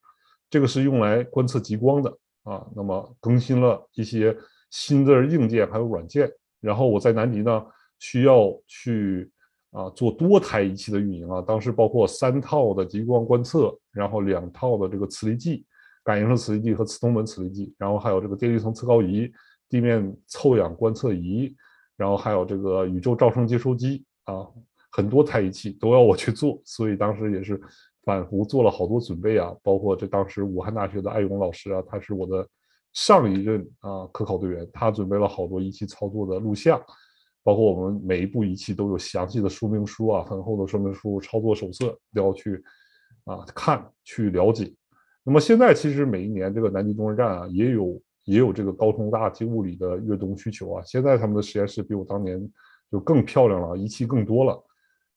[0.50, 2.18] 这个是用来观测极光的。
[2.44, 4.38] 啊，那么更新了一些
[4.70, 6.30] 新的硬件还有软件，
[6.64, 7.64] 然后我在南极呢
[8.00, 9.30] 需要去
[9.72, 15.66] 啊做多台仪器的运营啊，当时包括三套的极光观测，然后两套的这个磁力计、
[16.04, 19.30] 感应式磁力计和磁通门磁力计，然后还有这个电离层测高仪、
[19.68, 21.54] 地面臭氧观测仪，
[21.98, 24.48] 然后还有这个宇宙噪声接收机啊，
[24.92, 27.62] 很多台仪器都要我去做，所以当时也是。
[28.06, 32.46] 反复做了好多准备啊，包括这当时武汉大学的艾勇老师啊，他是我的
[32.94, 36.82] 上一任啊科考队员，他准备了好多仪器操作的录像，
[37.44, 42.64] 包括我们每一部仪器都有详细的说明书啊，很厚的说明书、操作手册都要去
[43.26, 44.74] 啊看去了解。
[45.24, 52.42] 那么现在其实每一年这个南极中山站啊也有也有这个高通大气物理的越冬需求啊，现在他们的实验室比我当年
[52.92, 54.64] 就更漂亮了，仪器更多了。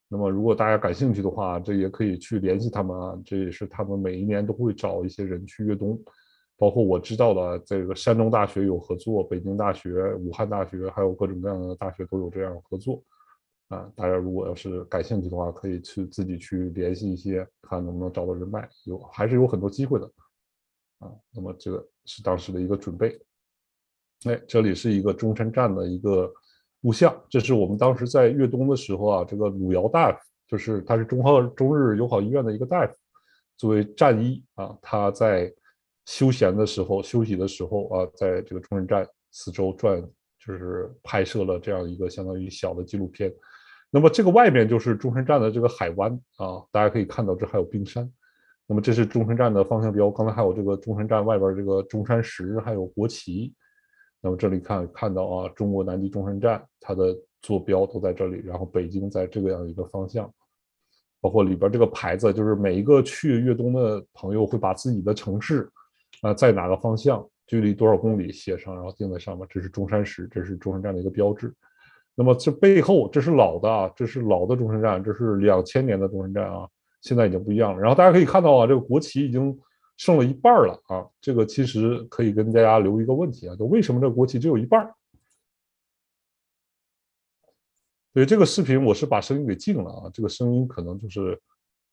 [0.09, 3.19] 那么，如果大家感兴趣的话，这也可以去联系他们啊。
[3.25, 6.01] 这也是他们每一年都会找一些人去越冬，
[6.59, 13.03] 包括我知道的，这个山东大学有合作，北京大学、武汉大学，还有各种各样的大学都有这样合作。
[13.69, 20.07] 啊，大家如果要是感兴趣的话，可以去自己去联系一些，看能不能找到人脉，有还是有很多机会的。
[21.01, 23.21] 啊，那么这个是当时的一个准备。
[24.25, 26.33] 哎，这里是一个中山站的一个
[26.83, 27.15] 录像。
[27.29, 32.95] 这是我们当时在越冬的时候啊，这个鲁尧大夫，就是他是中号中日友好医院的一个大夫，
[33.59, 35.53] 作为战医啊，他在
[36.07, 40.01] 休闲的时候、休息的时候啊，在这个中山站四周转，
[40.39, 43.33] 就是拍摄了这样一个相当于小的纪录片。
[43.91, 48.11] 那么这个外面就是中山站的这个海湾啊，大家可以看到这还有冰山。
[48.67, 53.55] 那么这是中山站的方向标，刚才还有这个中山站外边这个中山石，还有国旗。
[54.21, 60.29] 那么这里看看到啊，中国南极中山站它的坐标都在这里，然后北京在这个样一个方向，
[61.21, 65.71] 包括里边这个牌子，就是每一个去越冬的朋友会把自己的城市
[66.23, 69.47] 啊在哪个方向，距离多少公里写上，然后钉在上面。
[69.51, 71.55] 这是中山石，这是中山站的一个标志。
[72.15, 76.69] 那么这背后这是老的啊，这是老的中山站，这是两千年的中山站啊。
[77.03, 79.57] 现在已经不一样了，然后大家可以看到啊，这个国旗已经
[79.97, 81.07] 剩了一半了啊。
[81.21, 84.93] 这个其实可以跟大家留一个问题啊，就为什么这个国旗只有一半？
[88.13, 91.39] 对这个视频，我是把声音给静了啊，这个声音可能就是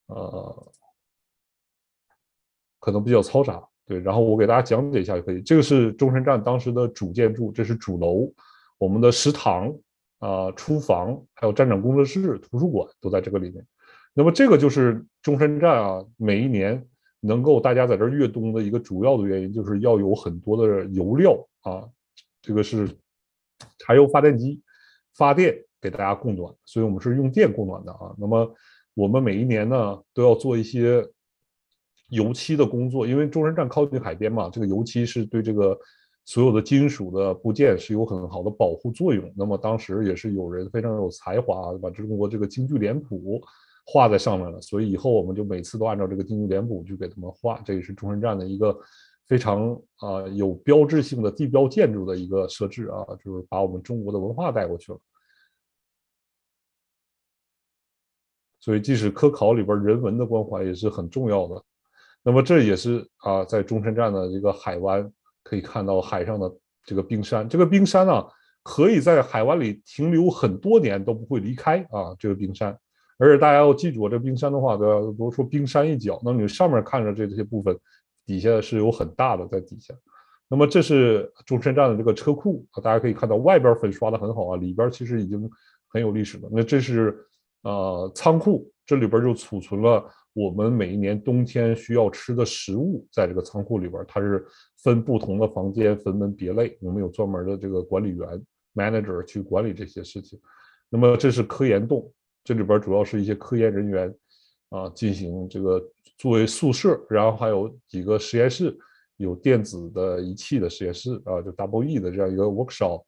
[0.07, 0.73] 呃，
[2.79, 3.62] 可能比较嘈杂。
[3.86, 5.41] 对，然后我给大家讲解一下就可以。
[5.41, 8.32] 这个是中山站当时的主建筑，这是主楼，
[8.78, 9.74] 我们的食堂
[10.19, 13.65] 啊、厨房，还有站长工作室、图书馆都在这个里面。
[14.13, 16.86] 那么这个就是中山站啊，每一年
[17.19, 21.84] 能够大家在这儿越冬的一个主要的原因，就是要有很多的油料啊，
[22.41, 22.88] 这个是
[23.80, 24.62] 柴油发电机
[25.15, 28.15] 发电给大家供暖，所以我们是用电供暖的啊。
[28.17, 28.56] 那么
[28.93, 31.06] 我们每一年呢都要做一些
[32.08, 35.78] 油漆的工作，因为中山站靠近海边嘛，这个油漆是对这个
[36.26, 39.32] 所有的金属的部件是有很好的保护作用。
[39.36, 43.42] 那么当时也是有人非常有才华，把中国这个京剧脸谱。
[43.86, 47.62] 画在上面了，所以以后我们就每次都按照这个京剧脸谱去给他们画。
[47.66, 48.74] 这也是中山站的一个
[49.28, 55.00] 非常啊有标志性的地标建筑的一个设置啊，就是把我们中国的文化带过去了。
[58.62, 61.62] 所以，即使科考里边人文的关怀也是很重要的。
[62.23, 65.12] 那么，这也是啊，在中山站的一个海湾
[65.43, 66.49] 可以看到海上的
[66.86, 67.47] 这个冰山。
[67.47, 68.25] 这个冰山呢，
[68.63, 72.77] 可以在海湾里停留很多年都不会离开啊，这个冰山。
[73.19, 76.19] 而且大家要记住，这冰山的话，都要都说冰山一角。
[76.23, 77.77] 那么你上面看着这这些部分，
[78.25, 79.93] 底下是有很大的在底下。
[80.47, 85.49] 那么这是中山站的这个车库啊，大家可以看到外边粉刷的很好啊，里边其实已经
[85.89, 86.49] 很有历史了。
[86.51, 87.17] 那这是
[87.63, 90.03] 呃仓库，这里边就储存了
[90.34, 94.46] 我们每一年冬天需要吃的食物，在这个仓库里边，它是
[94.84, 98.43] 分不同的房间，分门别类，我们有专门的这个管理员
[98.74, 100.39] manager 去管理这些事情。
[100.89, 102.12] 那么这是科研洞。
[102.43, 104.13] 这里边主要是一些科研人员
[104.67, 105.82] 啊，进行这个
[106.17, 108.78] 作为宿舍，然后还有几个实验室，
[109.15, 113.04] 有电子的仪器的实验室啊，就 Double E 的这样一个 workshop。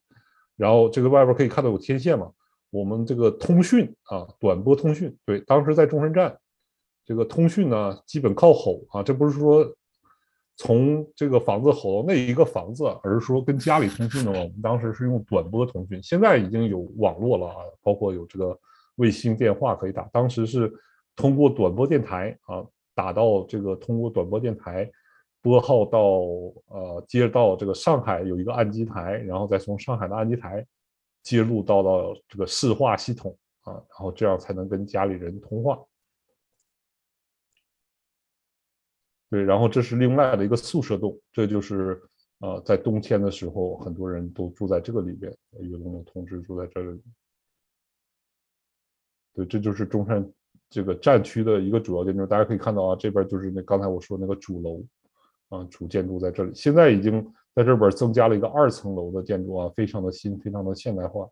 [0.56, 2.32] 然后这个外边可以看到有天线嘛，
[2.70, 5.14] 我们这个通讯啊，短波通讯。
[5.26, 6.38] 对，当时在中山站，
[7.06, 9.66] 这个通讯呢，基本靠吼啊，这不是说
[10.58, 16.02] 从这个房子吼到那一个房子，而是说跟家里通讯呢，我们当时是用短波通讯。
[16.04, 18.58] 现在已经有网络了啊，包括有这个。
[18.98, 20.72] 卫星电话可以打，当时是
[21.18, 24.90] 通过短波电台啊，打到这个通过短波电台
[25.42, 26.00] 拨号到
[26.70, 30.66] 呃接到这个上海有一个岸机台，然后再从上海的岸机台
[31.22, 35.78] 接入到到这个市话系统啊，然后这样才能跟家里人通话。
[39.36, 42.02] 对，然后这是另外的一个宿舍洞，这就是
[42.40, 47.02] 呃在冬天的时候很多人都住在这个里边，越冬的同志住在这里。
[49.34, 50.26] 对，这就是中山
[50.70, 52.26] 这个战区的一个主要建筑。
[52.26, 54.82] 大家可以看到啊，这边就是那刚才我说那个主楼，
[55.50, 56.56] 啊，主建筑在这里。
[56.56, 57.22] 现在已经
[57.54, 61.30] 在这边增加了一个二层楼的建筑啊，非常的新，非常的现代化。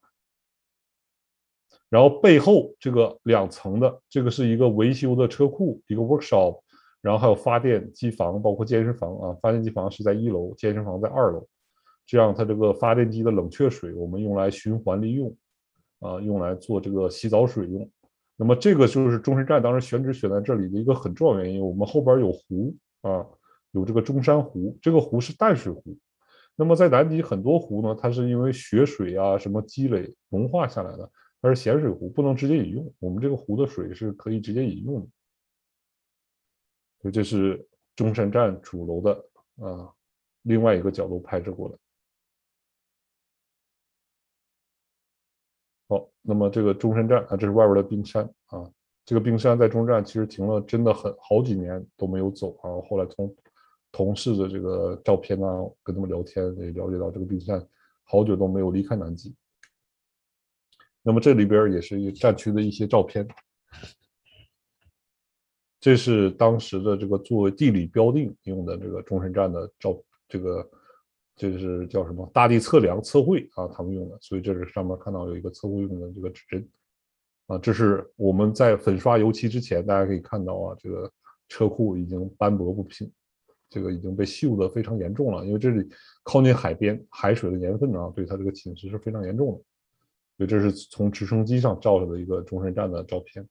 [1.88, 6.60] 然后背后这个两层的，这个是一个维修的车库，一个 workshop，
[7.04, 9.38] 然后还有发电机房，包括健身房啊。
[9.40, 11.48] 发电机房是在一楼，健身房在二楼。
[12.08, 15.32] 这样它这个发电机的冷却水，我们用来循环利用。
[16.00, 17.90] 啊，用来做这个洗澡水用。
[18.36, 21.66] 那么这个就是中山站当时选址选在这里的一个很重要原因。
[21.66, 23.26] 我们后边有湖啊，
[23.72, 25.98] 有这个中山湖，这个湖是淡水湖。
[26.58, 31.10] 那么在南极很多湖呢，它是因为雪水啊什么积累融化下来的，
[31.42, 32.94] 它是咸水湖，不能直接饮用。
[33.00, 35.08] 我们这个湖的水是可以直接饮用的。
[37.12, 39.94] 这是中山站主楼的啊
[40.44, 41.78] 另外一个角度拍摄过来。
[45.90, 48.72] 好，那么这个中山站啊，这是外边的冰山啊。
[49.06, 52.82] 这个冰山在中山站其实停了真的很好几年都没有走啊。
[52.90, 53.36] 后来从
[53.92, 57.62] 同事的这个照片啊，跟他们聊天也了解到，这个冰山
[58.04, 59.36] 好久都没有离开南极。
[61.02, 63.28] 那么这里边也是战区的一些照片。
[65.84, 70.72] 这是当时的这个作为地理标定用的这个中山站的照，这个
[71.36, 74.18] 这是叫什么大地测量测绘啊，他们用的。
[74.22, 76.66] 所以这是上面看到有一个测绘用的这个指针
[77.48, 81.12] 啊，这是我们在粉刷油漆之前，大家可以看到啊，这个
[81.50, 83.12] 车库已经斑驳不平，
[83.70, 85.46] 这个已经被锈的非常严重了。
[85.46, 85.86] 因为这里
[86.24, 89.62] 靠近海边，海水的盐分啊，对它这个侵蚀是非常严重的。
[90.38, 93.46] 所以这是从直升机上照下的一个中山站的照片。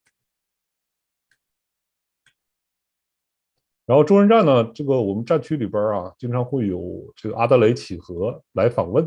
[3.92, 6.80] 然后中山站呢，这个我们站区里边啊，经常会有
[7.14, 9.06] 这个阿德雷企鹅来访问。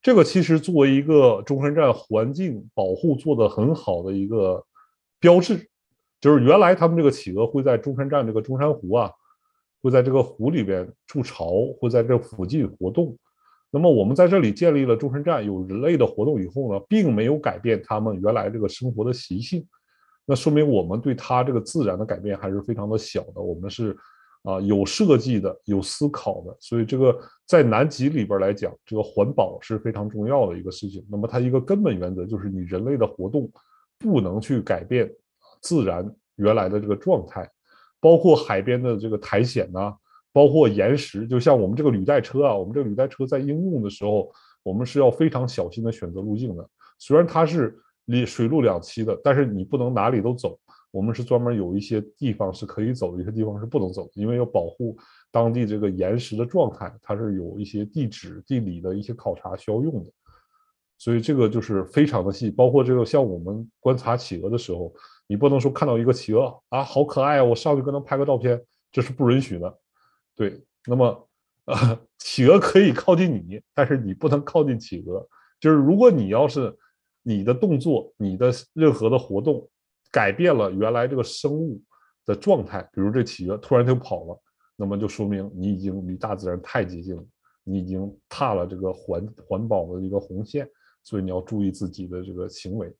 [0.00, 4.64] 这个其实作为一个中山站环境保护做得很好的一个
[5.20, 5.68] 标志，
[6.18, 9.10] 就是原来他们这个企鹅会在中山站这个中山湖啊，
[9.82, 13.14] 会在这个湖里边筑巢，会在这附近活动。
[13.70, 19.62] 那么我们在这里建立了中山站，有人类的活动以后呢，并没有改变他们原来这个生活的习性，
[20.24, 23.42] 那说明我们对它这个自然的改变还是非常的小的。
[23.42, 23.94] 我们是。
[24.42, 27.16] 啊，有设计的，有思考的，所以这个
[27.46, 31.06] 在南极里边来讲，这个环保是非常重要的一个事情。
[31.08, 33.50] 那么它一个根本原则就是，你人类的活动
[33.98, 35.08] 不能去改变
[35.60, 37.48] 自然原来的这个状态，
[38.00, 39.94] 包括海边的这个苔藓呐，
[40.32, 44.28] 包括岩石，就像我们这个履带车啊，我们这个履带车在应用的时候，
[44.64, 46.68] 我们是要非常小心的选择路径的。
[46.98, 50.58] 虽然它是里水陆两栖的，但是你不能哪里都走。
[50.92, 54.94] 我们是专门有一些地方是可以走，一些地方是不能走，因为要保护
[55.30, 60.12] 当地这个岩石的状态，它是有一些地质、地理的一些考察需要用的，
[60.98, 62.50] 所以这个就是非常的细。
[62.50, 64.92] 包括这个像我们观察企鹅的时候，
[65.26, 68.62] 你不能说看到一个企鹅啊，好可爱啊，我上去跟它拍个照片，
[68.92, 69.78] 这是不允许的。
[70.36, 71.28] 对，那么
[71.64, 75.26] 呃，企鹅可以靠近你，但是你不能靠近企鹅。
[75.58, 76.76] 就是如果你要是
[77.22, 79.66] 你的动作、你的任何的活动。
[80.12, 81.80] 改变了原来这个生物
[82.24, 84.40] 的状态，比如这企鹅突然就跑了，
[84.76, 87.24] 那么就说明你已经离大自然太接近了，
[87.64, 90.68] 你已经踏了这个环环保的一个红线，
[91.02, 92.94] 所以你要注意自己的这个行为。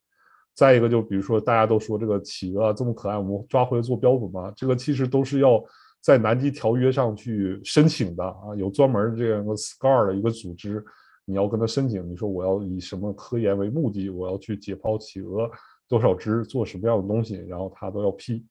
[0.54, 4.52] 再一个，就比如说大家都说这个企鹅这么可爱，我们抓回来做标本吗？
[4.56, 5.62] 这个其实都是要
[6.00, 10.84] 在南极条约上去申请的啊，有专门这样一个 SCAR 的一个组织，
[11.24, 15.50] 你要跟他申请，你说我要以什么科研为目的，我要去解剖企鹅。
[15.88, 18.46] 多少只做什么样的东西，然后他都要批，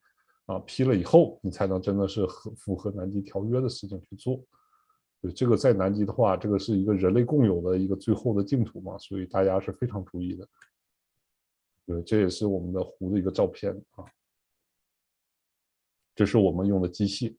[0.45, 4.39] 啊，批了以后你才能真的是合符合南极条约的事情去做。
[5.21, 10.47] 对，这个在南极的话，这个是一个人类共有的一个最后的净土嘛，所以大家是非常注意的。
[11.85, 14.05] 对，这也是我们的湖的一个照片啊。
[16.15, 17.35] 这是我们用的机械，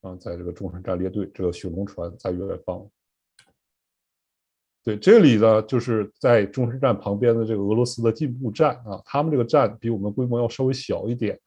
[0.00, 2.90] 啊，在这个中山站列队，这个雪龙船在远方。
[4.84, 11.40] 对，这里呢，就是在中山站旁边的这个俄罗斯的进步站啊，他们这个站比我们规模要稍微小一点。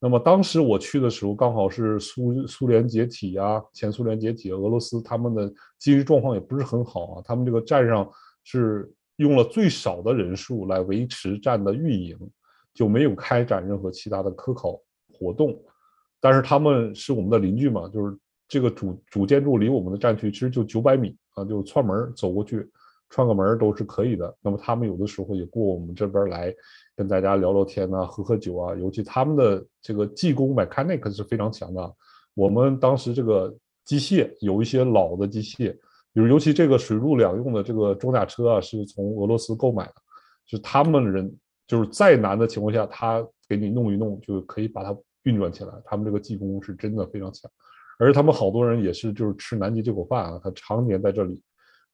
[0.00, 5.48] 那么当时我去的时候，刚好是苏苏联解体啊，前苏联解体，俄罗斯他们的
[5.78, 8.10] 经济状况也不是很好啊，他们这个站上
[8.42, 12.18] 是用了最少的人数来维持站的运营，
[12.74, 14.76] 就没有开展任何其他的科考
[15.12, 15.56] 活动。
[16.20, 18.18] 但是他们是我们的邻居嘛，就是
[18.48, 21.16] 这个主主建筑离我们的站区其实就九百米。
[21.34, 22.68] 啊，就串门走过去，
[23.10, 24.34] 串个门都是可以的。
[24.40, 26.54] 那么他们有的时候也过我们这边来，
[26.96, 28.74] 跟大家聊聊天呐，喝喝酒啊。
[28.74, 31.94] 尤其他们的这个技工 mechanic 是非常强的。
[32.34, 33.54] 我们当时这个
[33.84, 35.72] 机械有一些老的机械，
[36.12, 39.94] 比如尤其这个水陆两用的这个装甲车啊，是从俄罗斯购买的，
[40.46, 41.32] 就他们人
[41.66, 45.72] 就是再难的情况下，他给你弄一弄就可以把它运转起来。
[45.84, 47.50] 他们这个技工是真的非常强。
[47.96, 51.40] 而他们好多人也是就是吃南极这口饭啊，他常年在这里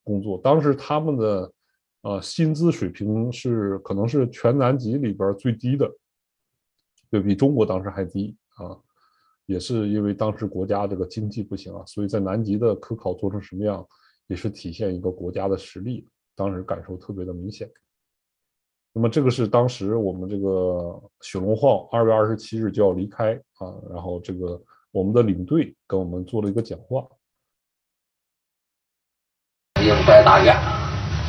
[0.03, 0.39] 工作。
[0.43, 1.53] 当时他们的
[2.01, 5.87] 呃薪资水平是可能是全南极里边最低的，
[7.11, 8.75] 对比中国当时还低啊。
[9.45, 13.85] 也是因为当时国家这个经济不行啊，所以在南极的科考做成什么样，
[14.25, 16.07] 也是体现一个国家的实力。
[16.35, 17.69] 当时感受特别的明显。
[18.91, 24.59] 那么这个是当时我们这个雪龙号二月二十七日就要离开啊，然后这个。
[24.91, 27.07] 我们的领队跟我们做了一个讲话，
[29.81, 30.53] 也不怪大雁，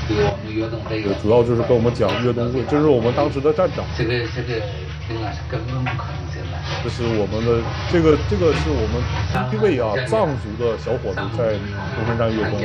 [0.08, 3.84] 对我们越冬这个主要就是跟我们讲越冬会，这是我们当时的站长。
[3.96, 4.58] 这个这个
[5.10, 6.58] 应该是根本不可能进来。
[6.82, 8.98] 这是我们的这个这个是我们
[9.48, 11.54] 第一位啊藏族的小伙子在
[11.94, 12.58] 东山站越冬，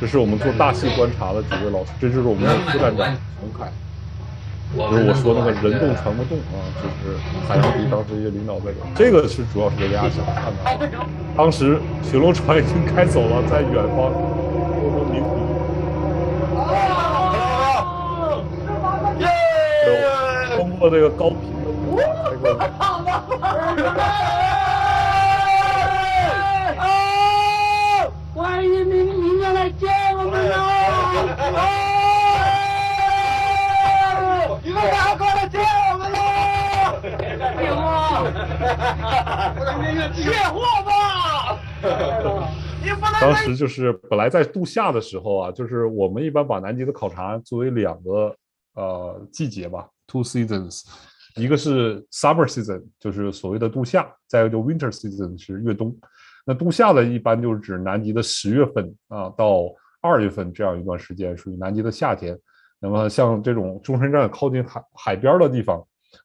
[0.00, 3.66] 这是我们做大戏观察的几位老师，这就是我们的副站长洪凯。
[4.74, 10.58] 就是我说那个人动船不动啊，就是海洋局当时一些领导在这，这个是主要是给大家想看的。
[11.36, 15.26] 当时巡逻船已经开走了，在远方，我们鸣笛。
[20.78, 22.44] 过这个高频的读法才够。
[26.78, 26.84] 啊！
[28.34, 31.95] 欢迎明明天来见我们喽！
[34.76, 34.82] 啊！
[34.84, 36.18] 你们赶快来接我们喽！
[37.56, 37.80] 卸货，
[40.14, 40.90] 卸货吧！
[42.82, 48.36] 你不能当时就是本来在度夏的时候啊，就是我们一般把南极的考察作为两个
[48.74, 50.82] 呃季节吧，two seasons，
[51.36, 55.96] 一个是 summer season，就是所谓的度夏，再一个就 winter season 是越冬。
[56.44, 59.62] 那度夏的一般就是指南极的十月份啊到
[60.00, 62.38] 二月份这样一段时间，属于南极的夏天。
[62.78, 65.82] 那么像这种中山站靠近海海边的地方，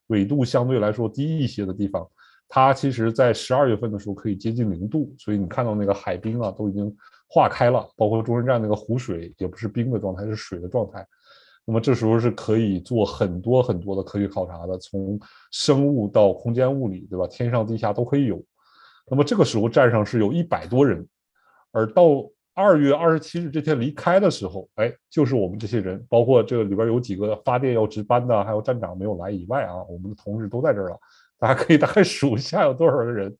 [0.08, 2.06] 纬度相对来说低一些的地方。
[2.48, 6.94] 它其实，在十二月份的时候可以接近零度，所以你看到那个海冰啊，都已经
[7.26, 11.06] 化开了，包括中山站那个湖水也不是冰的状态，是水的状态。
[11.64, 15.18] 那么这时候是可以做很多很多的科学考察的，从
[15.50, 17.26] 生物到空间物理，对吧？
[17.26, 18.44] 天上地下都可以有。
[19.10, 21.08] 那么这个时候站上是有一百多人，
[21.70, 22.04] 而到
[22.54, 30.98] 二月二十七日这天离开的时候，哎，就是我们这些人，包括这个里边有几个发电要值班的，还有站长没有来以外啊，我们的同事都在这儿了。
[31.38, 33.34] 大家可以大概 数一下有多少个人。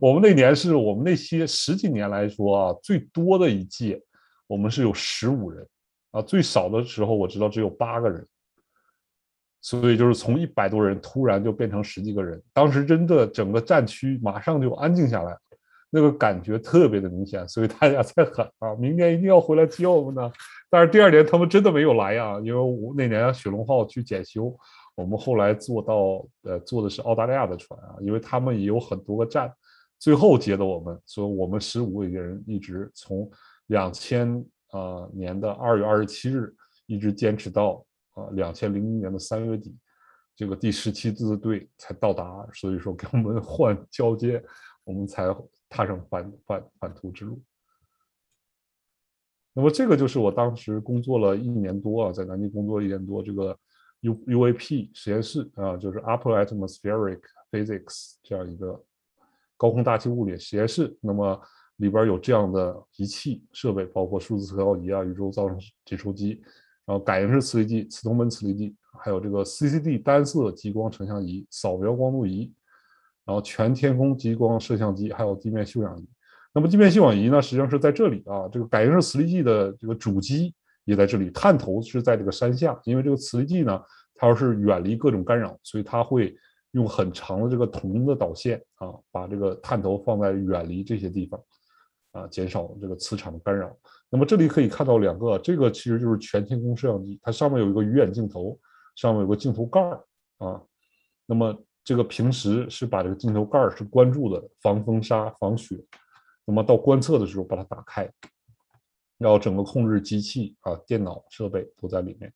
[0.00, 4.00] 我们那年是我们那些十几年来说啊最多的一届，
[4.46, 5.66] 我们是有十五人
[6.10, 8.26] 啊，最少的时候我知道只有八个人。
[9.62, 15.34] 所以就是从一百多人突然就变成十几个人，当时真的整个战区马上就安静下来，
[15.94, 17.46] 那个感觉特别的明显。
[17.48, 20.32] 所以大家在喊啊，明年一定要回来接我们呢。
[20.68, 24.54] 但是第二年他们真的没有来啊，因为我那年雪龙号去检修。
[24.96, 29.52] 我们后来坐到，呃，坐的是澳大利亚的船啊，因为他们也有很多个站，
[29.98, 33.28] 最后接的我们，所以我们十五个人一直从
[33.66, 36.54] 两千呃年的二月二十七日
[36.86, 39.76] 一直坚持到啊两千零一年的三月底，
[40.36, 44.40] 这个第十七支队才到达，所以说给我们 换交接，
[44.84, 45.26] 我们才
[45.74, 47.42] 踏上返返返途之路。
[49.52, 53.58] 那么这个就是我当时工作了一年多啊，在南京工作一年多，这个。
[54.04, 57.20] U UAP 实验室啊，就是 Upper Atmospheric
[57.50, 58.78] Physics 这样一个
[59.56, 60.94] 高空大气物理实验室。
[61.00, 61.40] 那么
[61.76, 66.42] 里边有这样的仪器设备，包括数字测高仪啊、宇宙噪声接收机，
[66.84, 72.52] 然后感应式磁力计、磁通门磁力计，还有这个 CCD 单色激光成像仪、扫描光度仪，
[73.24, 76.08] 然后全天空激光摄像机，还有地面嗅氧仪。
[76.52, 80.54] 那么地面嗅氧仪呢，实际上是在这里啊，这个感应式磁力计的这个主机。
[80.86, 83.82] 也在这里，探头是在这个山下，因为这个磁力计呢，
[84.14, 86.36] 它要是远离各种干扰，所以它会
[86.72, 91.40] 用很长的这个铜的导线啊，把这个探头放在远离这些地方，
[92.12, 93.74] 啊，减少这个磁场的干扰。
[94.10, 98.60] 那么这里可以看到两个，这个其实就是全天空摄像机，它上面有一个鱼眼镜头，
[98.94, 100.04] 上面有个镜头盖儿
[100.36, 100.60] 啊。
[101.24, 105.76] 那么这个平时是把这个镜头盖儿是关住的，防风沙、防雪。
[106.46, 108.10] 那么到观测的时候把它打开。
[109.16, 112.32] 然后整个控制机器啊，电脑设备都在里面。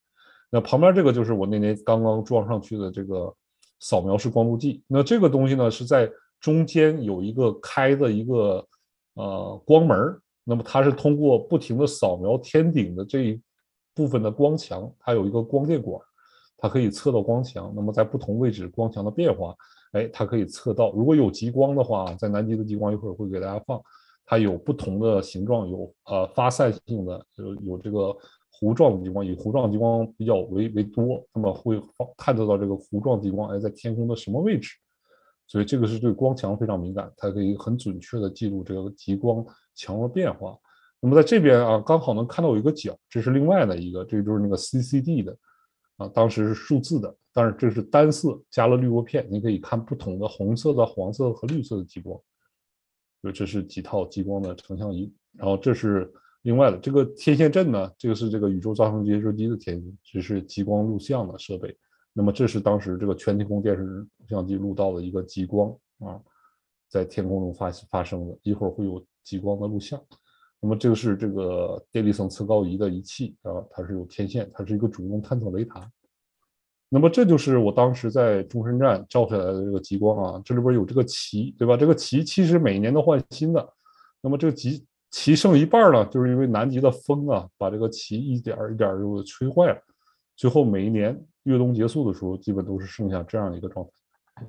[0.49, 3.35] 那旁边这个就是我那年刚刚装上去的这个
[3.81, 4.83] 扫描式光度计。
[4.87, 8.65] 那这个东西呢是在中间有一个开的一个
[9.15, 9.99] 呃光门
[10.45, 13.43] 那么它是通过不停的扫描天顶的这一
[13.93, 16.01] 部分的光强，它有一个光电管，
[16.59, 17.73] 它可以测到光强。
[17.75, 19.55] 那么在不同位置光强的变化，
[19.93, 20.93] 哎，它可以测到。
[20.93, 23.81] 如果有极光的话，在南极的极光一会儿会给大家放。
[24.31, 28.15] 它有不同的形状，有呃发散性的，有有这个
[28.61, 31.81] 弧状激光，以弧状激光比较为为多，那么会
[32.15, 34.77] 探测到这个弧状极光哎在天空的什么位置，
[35.47, 39.43] 所以这个是对光强非常敏感，它可以很准确的记录这个极光
[39.75, 40.55] 强的变化。
[41.01, 45.35] 那么在这边啊，刚好能看到有一个角，这是另外的一个，这就是那个 CCD 的
[45.99, 52.19] 啊，当时是数字的，但是这是单色加了滤波片，你可以看不同的红色的、黄色和绿色的激光。
[53.23, 56.11] 就这是几套激光的成像仪，然后这是
[56.43, 61.77] 另外的这个天线阵呢，这个是这个宇宙噪声接收机的天线，这是激光录像的设备。
[62.13, 66.21] 那么这是当时这个全天空电视录像机录到的一个极光啊，
[66.89, 70.01] 在天空中发发生的，一会儿会有极光的录像。
[70.61, 75.91] 那么这个是这个电离层测高仪的仪器啊，它是有天线，它是一个主动探测雷达。
[76.89, 81.77] 那么这就是我当时在中山站照下来的这个极光啊，这里边有这个旗，对吧？
[81.77, 83.73] 这个旗其实每年都换新的。
[84.21, 89.81] 那么这个旗旗剩一半呢，就是因为南极的风啊，把这个旗一点一点就吹坏了。
[90.35, 94.47] 最后每一年越冬结束的时候，基本都是剩下这样一个状态。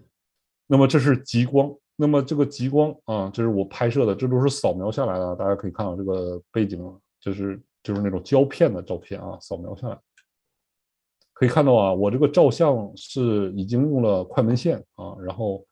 [0.65, 6.81] 那么这是极光，那么这个极光啊，这是我拍摄的，这都是扫描下来的，大家可以看到这个背景，
[7.19, 9.97] 就是就是那种胶片的照片啊，扫描下来。
[11.33, 15.65] 可以看到啊，我这个照相是已经用了快门线啊，然后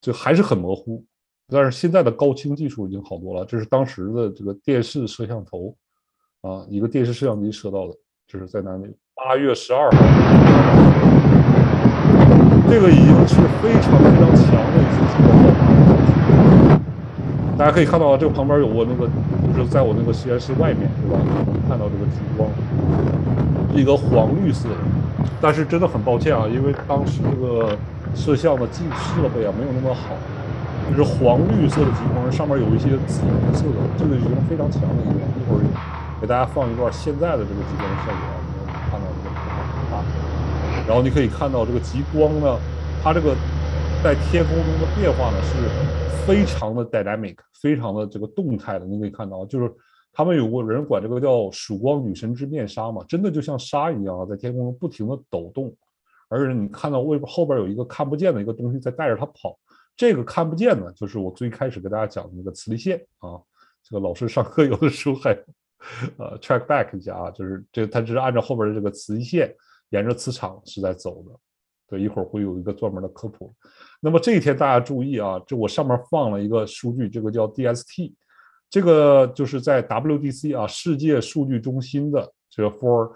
[0.00, 1.04] 就还是很模糊。
[1.48, 3.44] 但是现在的高清技术已经好多了。
[3.44, 5.76] 这是当时的这个电视摄像头
[6.42, 7.94] 啊，一个电视摄像机摄到的，
[8.28, 8.96] 这是在哪里？
[9.14, 9.98] 八月十二号，
[12.70, 15.53] 这个已经是非常非常强的一次激光爆发。
[17.56, 19.06] 大家可以看到，这个旁边有我那个，
[19.56, 21.18] 就是在我那个实验室外面，对吧？
[21.24, 22.50] 能看到这个极光，
[23.74, 24.68] 一个黄绿色。
[25.40, 27.76] 但是真的很抱歉啊，因为当时这个
[28.14, 30.16] 摄像的技设备啊没有那么好，
[30.90, 35.20] 就是黄绿色的极光上面有一些紫红色的，这个已经非常强的一个。
[35.36, 35.62] 一会儿
[36.20, 40.02] 给大家放一段现在的这个极光效果啊，你看到这个啊。
[40.88, 42.56] 然后你可以看到这个极光呢，
[43.02, 43.36] 它这个
[44.04, 48.84] 在天空中的变化呢是非常的 dynamic，非常的这个动态的。
[48.84, 49.72] 你可以看到，就是
[50.12, 55.74] 他们有过人管这个叫曙光女神之面纱嘛，真的就像纱一样啊，在天空中不停的抖动，
[56.28, 59.58] 而且你看到外后边有一个看不见的一个东西在带着它跑。
[59.96, 63.40] 这个看不见呢，就是我最开始给大家讲的那个磁力线啊。
[63.82, 65.30] 这个老师上课有的时候还
[66.18, 69.56] 呃 track back 一下啊，就是这它只是按照后边的这个磁力线。
[69.88, 71.38] 沿着磁场是在走的，
[71.98, 73.54] 一会儿会有一个专门的科普。
[74.00, 78.12] 那么这一天大家注意啊，这我上面放了一个数据，这个叫 DST，
[78.68, 83.12] 这个就是在 WDC 啊世界数据中心的这个 for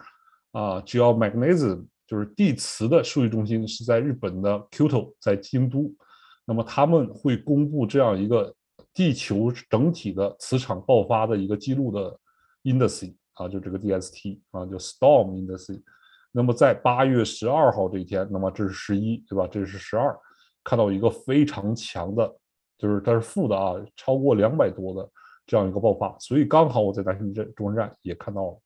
[0.53, 5.93] 啊 geomagnetism 就是地磁的数据中心是在日本的 Kyoto，在京都。
[6.47, 8.55] 那么他们会公布这样一个
[8.95, 12.19] 地球整体的磁场爆发的一个记录的
[12.65, 15.79] indice 啊，就这个 DST 啊，就 storm indice。
[16.31, 19.47] 那么在八月十二号这一天，那么这是十一，对吧？
[19.51, 20.17] 这是十二，
[20.63, 22.37] 看到一个非常强的，
[22.77, 25.11] 就是它是负的啊，超过两百多的
[25.47, 28.61] 这样一个爆发，所以刚好我在南京镇中山站也看到了，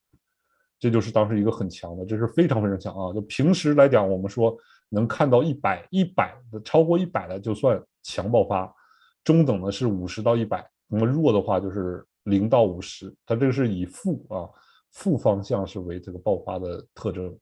[0.78, 3.12] 这就是当时一个很强的，这是非常非常强啊！
[3.14, 4.54] 就平时来讲，我们说
[4.88, 8.74] 能看到一百一百的超过一百的就算强爆发，
[9.22, 14.50] 中等的是五十到一百，那么弱的话就是零到五十，它这个是以负啊
[14.90, 17.32] 负方向是为这个爆发的特征。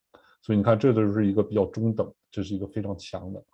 [0.42, 3.44] 所以你看，这就是一个比较中等，这是一个非常强的。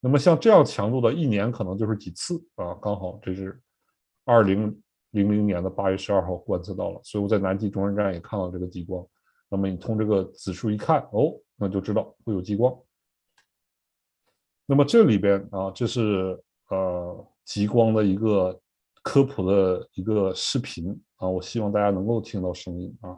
[0.00, 2.74] 那么像这样强度的，一年可能就是几次啊？
[2.74, 3.60] 刚好这是
[4.24, 9.04] 二零零零年的八月十二号观测到了，所以我在南极中山站也看到这个极光。
[9.48, 12.76] 那么你从这个指数一看，哦，那就知道会有极光。
[14.66, 18.60] 那么这里边啊，这是呃极光的一个
[19.02, 23.16] 科普的一个视频啊，我希望大家能够听到声音啊，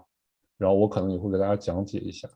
[0.57, 2.29] 然后我可能也会给大家讲解一下。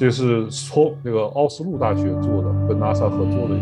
[0.00, 3.54] 这是从那个奥斯陆大学做的，跟 NASA 合作的。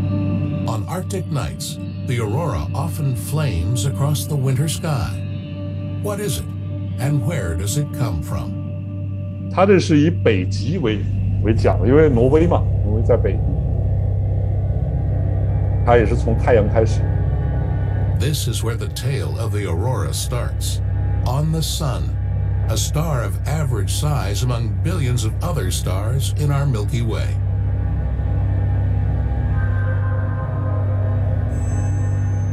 [0.67, 5.11] On Arctic nights, the aurora often flames across the winter sky.
[6.03, 6.45] What is it,
[6.99, 8.51] and where does it come from?
[9.53, 10.99] 它这是以北极为
[11.43, 13.39] 为讲的，因为挪威嘛，挪威在北极，
[15.87, 17.01] 它也是从太阳开始。
[18.19, 20.81] This is where the tale of the aurora starts,
[21.27, 22.05] on the sun
[22.70, 27.36] a star of average size among billions of other stars in our Milky Way.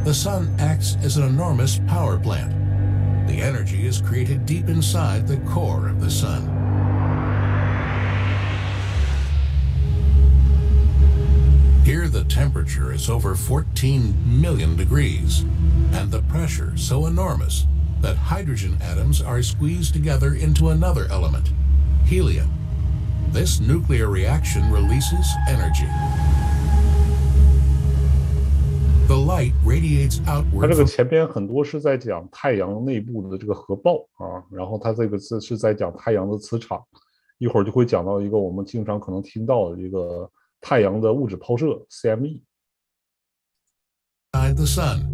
[0.05, 2.51] The sun acts as an enormous power plant.
[3.27, 6.41] The energy is created deep inside the core of the sun.
[11.85, 15.41] Here the temperature is over 14 million degrees,
[15.91, 17.67] and the pressure so enormous
[18.02, 21.52] that hydrogen atoms are squeezed together into another element,
[22.04, 22.48] helium.
[23.32, 25.88] This nuclear reaction releases energy.
[29.08, 36.82] The light radiates 它 outward 这个 from 前边很多是在讲太阳内部的这个核爆啊，然后它这个字是在讲太阳的磁场，
[37.38, 42.40] 一会儿就会讲到一个我们经常可能听到的一个太阳的物质抛射 CME。
[44.34, 45.08] inside the sun.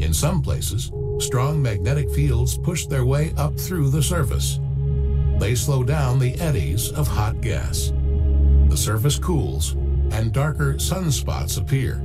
[0.00, 4.58] In some places, strong magnetic fields push their way up through the surface.
[5.38, 7.92] They slow down the eddies of hot gas.
[8.68, 9.74] The surface cools,
[10.12, 12.02] and darker sunspots appear.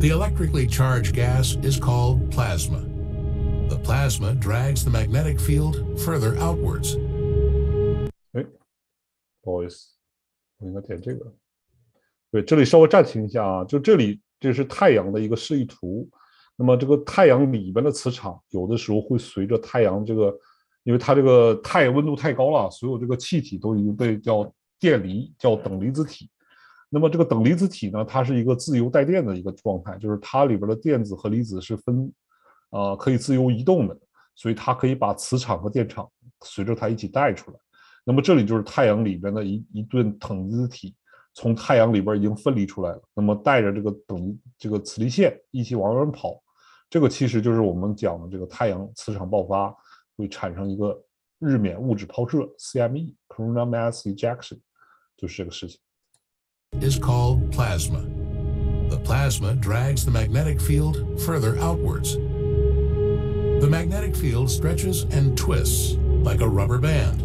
[0.00, 2.84] The electrically charged gas is called plasma.
[3.68, 6.98] The plasma drags the magnetic field further outwards.
[8.32, 8.44] 哎，
[9.42, 9.92] 不好意思，
[10.58, 11.32] 我应该点这个。
[12.30, 16.08] 对，这里稍微暂停一下啊，就这里这是太阳的一个示意图。
[16.59, 20.35] 那么这个太阳里边的磁场，有的时候会随着太阳这个，
[20.83, 26.29] 因为它这个太温度太高了，所有这个气体都已经被叫电离，叫等离子体。
[26.89, 32.11] 那么这个等离子体呢，它是一个自由带电的一个状态，就是它里边的电子和离子是分，
[32.71, 33.95] 呃，可以自由移动的，
[34.35, 36.09] 所以它可以把磁场和电场
[36.41, 37.57] 随着它一起带出来。
[38.03, 40.95] 那么这里就是太阳里边的一一顿等离子体，
[41.33, 46.41] 从太阳里边已经分离出来了，那么带着这个等这个磁力线一起往外跑，
[46.90, 49.74] 这个其实就是我们讲的这个太阳磁场爆发
[50.16, 51.02] 会产生一个
[51.38, 54.58] 日冕物质抛射 （CME，Coronal Mass Ejection），
[55.16, 55.78] 就是这个事情。
[56.80, 58.02] is called plasma.
[58.88, 62.14] The plasma drags the magnetic field further outwards.
[62.14, 67.20] The magnetic field stretches and twists like a rubber band,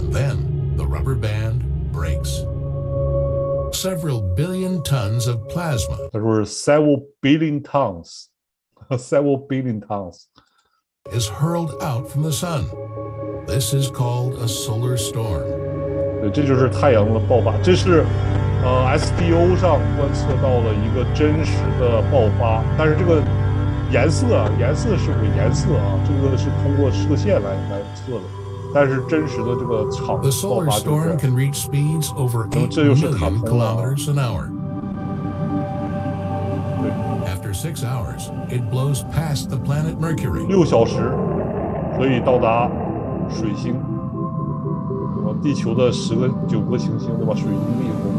[0.00, 2.44] and then the rubber band breaks.
[3.72, 7.62] Several billion tons of plasma 他说是 several billion
[8.88, 10.28] tons，several billion tons。
[11.10, 12.64] is hurled out from the sun.
[13.46, 15.42] This is called a solar storm.
[16.20, 18.04] 对，这就是太阳的爆发，这是
[18.62, 23.20] 呃 SDO 上观测到了一个真实的爆发，但是这个
[23.90, 28.22] 颜色啊，颜色是伪颜色啊，这个是通过射线来来测的，
[28.72, 34.55] 但是真实的这个场 The 爆 solar 发就是 storm can reach speeds over 8 这就是卡 million 通了。
[37.57, 40.45] Six hours, it blows past the planet Mercury.
[40.47, 41.11] 六小时
[41.97, 42.69] 可以到达
[43.29, 43.73] 水星，
[45.25, 47.33] 啊，地球的十个九个行星，对吧？
[47.33, 48.13] 水星逆风。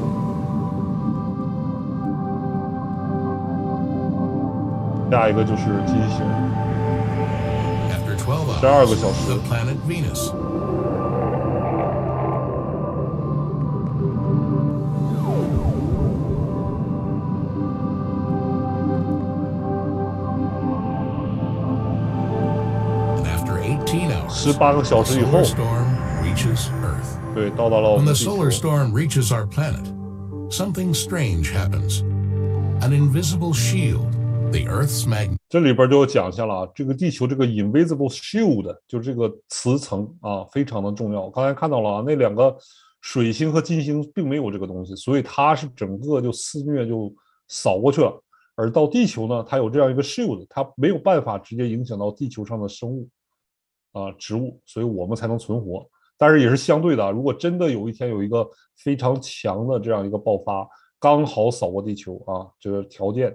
[5.11, 6.21] 下一个就是金星
[7.91, 9.31] ，After 12 12 hours, 个小时
[24.41, 25.43] 十八个小时以后.
[27.35, 28.53] 对，到达了我 When 们 the 地球 solar。
[28.53, 29.85] storm reaches our planet,
[30.49, 32.03] something strange happens.
[32.81, 34.07] An invisible shield,
[34.53, 35.39] the Earth's magnet.
[35.49, 41.29] 这里边就讲一下了啊，这个地球这个 invisible shield 就这个磁层啊，非常的重要。
[41.31, 42.57] 刚才看到了啊，那两个
[43.01, 47.13] 水星和金星并没有这个东西，所以它是整个就肆虐就
[47.49, 48.23] 扫过去了。
[48.55, 53.09] 而到地球呢，它有这样一个 shield，它没有办法直接影响到地球上的生物
[53.99, 55.85] 啊、植物，所以我们才能存活。
[56.17, 60.69] 但是也是相对的啊，如果真的有一天有一个非常强的这样一个爆发，
[60.99, 63.33] 刚好扫过地球啊，这个条件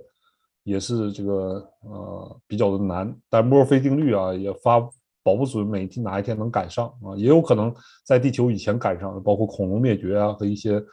[0.63, 3.15] 也是这个呃比较的难。
[3.29, 4.79] 但墨菲定律啊也发
[5.23, 7.73] 保不准每哪一天能赶上啊，也有可能
[8.05, 10.83] 在地球以前赶上，包括恐龙灭绝啊和一些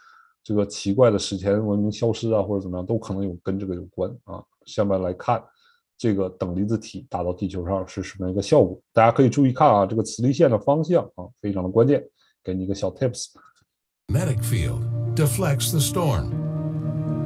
[0.45, 4.41] 这个奇怪的史前文明消失啊或者怎么样，都可能有跟这个有关啊。
[4.66, 5.43] 下面来看
[6.01, 12.03] 这个等离子体打到地球上是什么样一个效果，大家可以注意看啊，这个磁力线的方向啊非常的关键，
[12.42, 13.26] 给你一个小 tips。
[14.09, 14.80] magnetic field
[15.14, 16.30] deflects the storm.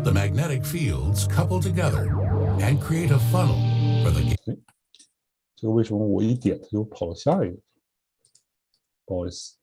[0.02, 2.08] The magnetic fields couple together
[2.58, 3.54] and create a funnel
[4.02, 4.58] for the ga-
[5.54, 7.56] 这个为什么我一点它就跑到下一个？
[9.06, 9.54] 不好意思。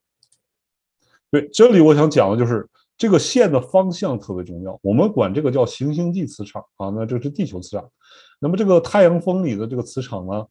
[1.30, 2.66] 对，这里我想讲的就是
[2.98, 7.92] 这个线的方向特别重要，我们管这个叫行星际磁场啊，那这是地球磁场。
[8.44, 10.48] 那么这个太阳风里的这个磁场呢，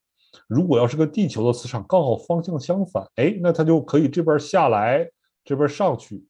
[0.47, 5.11] 如果要是跟地球的磁场刚好方向相反，哎，那它就可以这边下来，
[5.45, 6.25] 这边上去，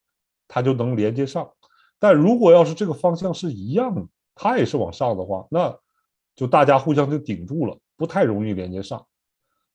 [0.48, 1.46] 它就能连接上。
[1.98, 5.78] 但如果要是这个方向是一样，它也是往上的话，那
[6.34, 9.06] 就大家互相就顶住了，不太容易连接上。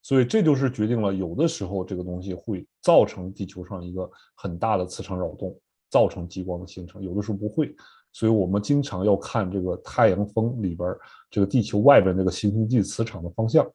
[0.02, 5.56] 所以这就是决定了，有的时候这个东西会造成地球上一个很大的磁场扰动，
[5.92, 7.76] 造成极光的形成；有的时候不会。
[8.16, 10.90] 所以我们经常要看这个太阳风里边
[11.30, 13.68] 这个地球外边这个行星际磁场的方向。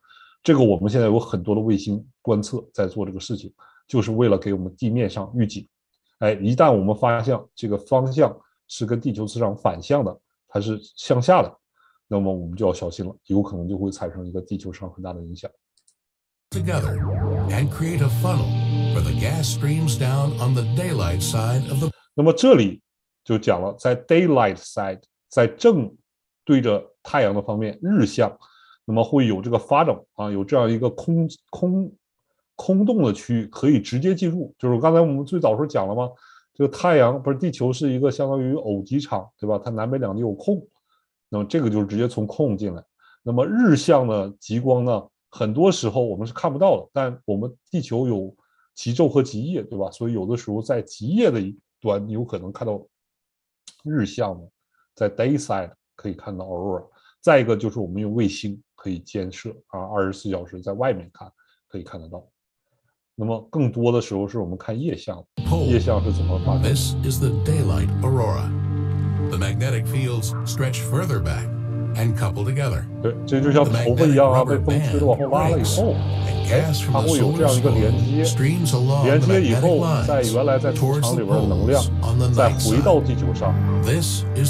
[0.42, 3.52] 这个我们现在有很多的卫星观测在做这个事情，
[3.86, 5.68] 就是为了给我们地面上预警。
[6.20, 8.34] 哎，一旦我们发现这个方向
[8.66, 10.18] 是跟地球磁场反向的，
[10.48, 11.54] 它是向下的，
[12.08, 15.50] 那么我们就要小心了，有可能就会产生一个地球上很大的影响。
[16.50, 16.98] together
[17.50, 18.48] and create a funnel
[18.94, 22.80] for the gas streams down on the daylight side of the 那么这里
[23.24, 25.94] 就讲了，在 daylight side，在正
[26.44, 28.36] 对着太阳的方面日向，
[28.84, 31.92] 那么会有这个发展啊，有这样一个空空
[32.56, 34.54] 空洞的区域可以直接进入。
[34.58, 36.08] 就是刚才我们最早时候讲了吗？
[36.52, 39.58] 这个太阳不是地球是一个相当于偶极场，对吧？
[39.62, 40.62] 它南北两极有空，
[41.28, 42.84] 那么这个就是直接从空进来。
[43.22, 48.34] 那么日向的极光呢，很多时候我们是看不到的，但我们地球有
[48.74, 49.90] 极昼和极夜，对吧？
[49.90, 52.82] 所以有的时候在极夜的一端，你有可能看到
[53.84, 54.48] 日向的，
[54.94, 56.86] 在 day side 可以看到 Aurora。
[57.20, 61.30] 再一个就是我们用卫星可以监视啊，二十四小时在外面看
[61.68, 62.26] 可以看得到。
[63.14, 65.66] 那么更多的时候是我们看夜象，pole.
[65.66, 68.48] 夜项是怎么发生的？This is the daylight aurora.
[69.28, 71.46] The magnetic fields stretch further back,
[71.96, 72.82] and couple together.
[73.02, 75.94] 对这就像头发一样啊被风吹的往后拉了以后。
[76.92, 78.24] 它会有这样一个连接。
[79.04, 81.82] 连接以后在原来在磁场里边的能量
[82.32, 83.54] 再回到地球上。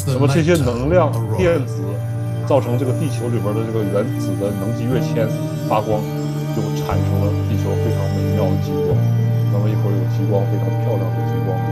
[0.06, 1.82] 那么这些能量电子
[2.46, 5.28] 造成这个地球里边的这个原子的能级跃迁
[5.68, 6.00] 发光
[6.56, 8.96] 就产生了地球非常美妙的极光。
[9.52, 11.69] 那么一会儿有极光非常漂亮的极光。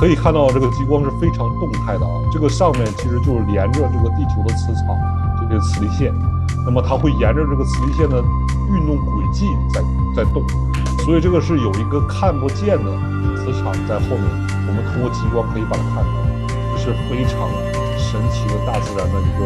[0.00, 4.96] 可以看到这个极光是非常动态的啊，这个上面其实就是连着这个地球的磁场，
[5.38, 6.10] 这个磁力线。
[6.64, 8.16] 那么它会沿着这个磁力线的
[8.72, 9.82] 运动轨迹在
[10.16, 10.42] 在动，
[11.04, 12.90] 所以这个是有一个看不见的
[13.36, 14.24] 磁场在后面，
[14.66, 16.08] 我们通过极光可以把它看到，
[16.72, 17.46] 这是非常
[17.98, 19.44] 神奇的大自然的一个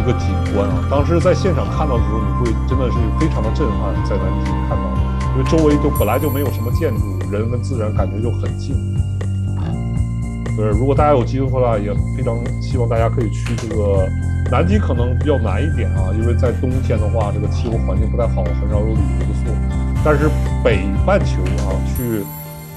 [0.00, 0.80] 一个景观啊！
[0.88, 4.88] 当时在现场看到的时候，你会真的是非常的震撼，在南极看到，
[5.34, 8.76] 因为周围就本来就没有什么建筑，人跟自然感觉就很近。
[10.54, 14.06] 对，如果大家有机会的话，也非常希望大家可以去这个
[14.50, 20.02] 南极，可能比较难一点啊，因为在冬天的话，这个气候环境不太好，很少有旅游的。
[20.04, 20.28] 但是
[20.62, 22.22] 北半球啊，去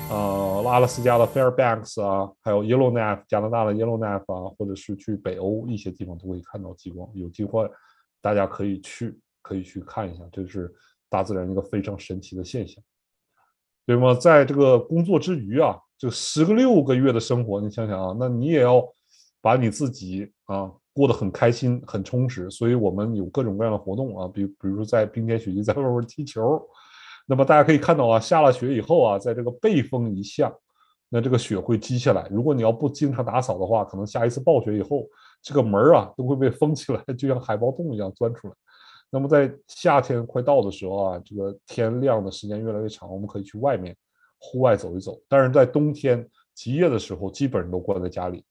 [0.09, 7.05] 呃阿拉斯加的 Fairbanks 啊，还有 Yellowknife 加拿大的 Yellowknife 啊，或者是去北欧一些地方都可以看到极光。
[7.13, 7.69] 有机会
[8.21, 10.73] 大家可以去，可以去看一下，这是
[11.15, 12.83] 大自然一个非常神奇的现象。
[13.85, 14.15] 对吗？
[14.15, 18.83] 在这个工作之余啊，就十个六个月的生活，你想想啊，那你也要
[19.41, 22.49] 把你自己啊过得很开心、很充实。
[22.49, 26.59] 所以我们有各种各样的活动啊，比比如在冰天雪地在外边踢球。
[27.27, 30.51] 那么大家可以看到啊，下了雪以后啊，在这个背风一下，
[31.09, 32.27] 那这个雪会积下来。
[32.31, 35.07] 如果你要不经常打扫的话，可能下一次暴雪以后，
[35.43, 38.53] 这个门啊都会被封起来，就像海豹洞一样钻出来。
[39.15, 43.95] 那么在夏天快到的时候啊，这个天亮的时间越来越长，我们可以去外面
[44.39, 45.17] 户外走一走。
[45.29, 48.43] 但是在冬天极夜的时候，基本上都关在家里。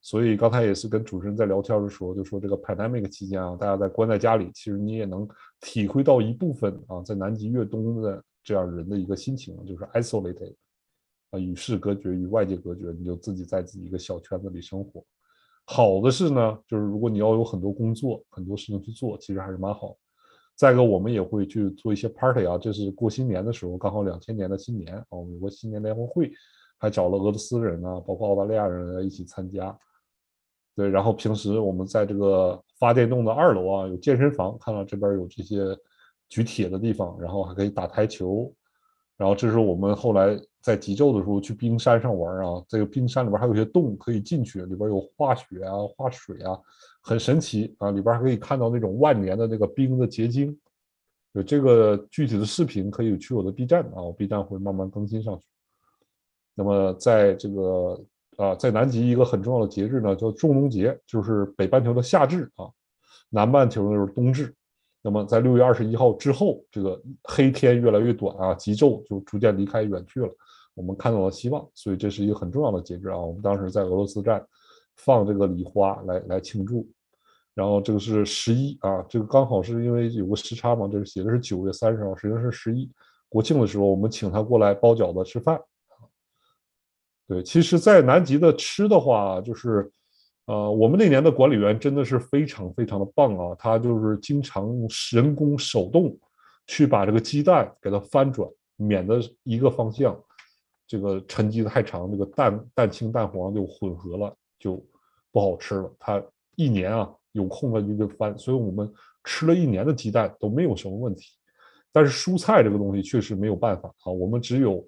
[0.00, 5.24] 所以刚才也是跟主持人在聊天的时候，就说这个 pandemic 期间啊，大家在关在家里，其实你也能
[5.60, 10.52] 体会到一部分啊，在南极越冬的这样人的一个心情，就是 isolated
[11.30, 15.00] 啊，与世隔绝，与外界隔绝，你就自己在自己一个小圈子里生活。
[15.64, 19.96] 好的是呢，就是如果你要有很多工作、很多事情去做，其实还是蛮好。
[20.58, 26.32] 再一个，我们也会去做一些 party 啊，这是过新年的时候，刚好两千年的新年啊，我们有个新年联欢会，
[26.78, 29.78] 还找了俄罗斯人啊，包括澳大利亚人一起参加。
[30.74, 35.64] 对，然后平时我们在这个发电洞的二楼啊，有健身房，看到这边有这些
[36.28, 38.52] 举铁的地方，然后还可以打台球。
[39.16, 46.58] 然后这是我们后来在极昼的时候去冰山上玩啊，这个冰山里边还有一些洞可以进去，里边有化雪啊、化水啊，
[47.00, 50.58] 很神奇啊，里边还可以看到那种万年的那个冰的结晶。
[51.32, 55.44] 有这个具体的视频可以去我的 B 站啊，我 B 站会慢慢更新上去。
[56.54, 58.04] 那么在这个
[58.36, 62.66] 啊，在南极一个很重要的节日呢，叫仲冬节，就是北半球的夏至啊，
[63.28, 64.52] 南半球呢就是冬至。
[65.00, 70.28] 那么在六月二十一号之后，这个黑天越来越短啊，极昼就逐渐离开远去了，
[70.74, 73.16] 我们看到了希望，所以这是一个很重要的节日啊。
[73.16, 74.44] 我们当时在俄罗斯站
[74.96, 76.86] 放这个礼花来来庆祝，
[77.54, 82.90] 然后这个是十一啊，这个刚好是因为有个时差嘛，这是写的是九月三十号，实际上是十一
[83.28, 85.60] 国庆的时候，我们请他过来包饺子吃饭。
[87.28, 89.90] 对，其实，在南极的吃的话，就是。
[90.48, 93.54] 呃，我们那年的管理员真的是非常非常的棒啊！
[93.58, 94.66] 他就是经常
[95.12, 96.18] 人工手动
[96.66, 100.18] 去把这个鸡蛋给它翻转，免得一个方向
[100.86, 104.82] 这个沉积的太长，这个蛋蛋清蛋黄就混合了，就
[105.30, 105.94] 不好吃了。
[105.98, 106.22] 他
[106.56, 108.90] 一年啊有空了就就翻，所以我们
[109.24, 111.26] 吃了一年的鸡蛋都没有什么问题。
[111.92, 114.82] 但是蔬菜这个东西确实没有办法啊，我们只有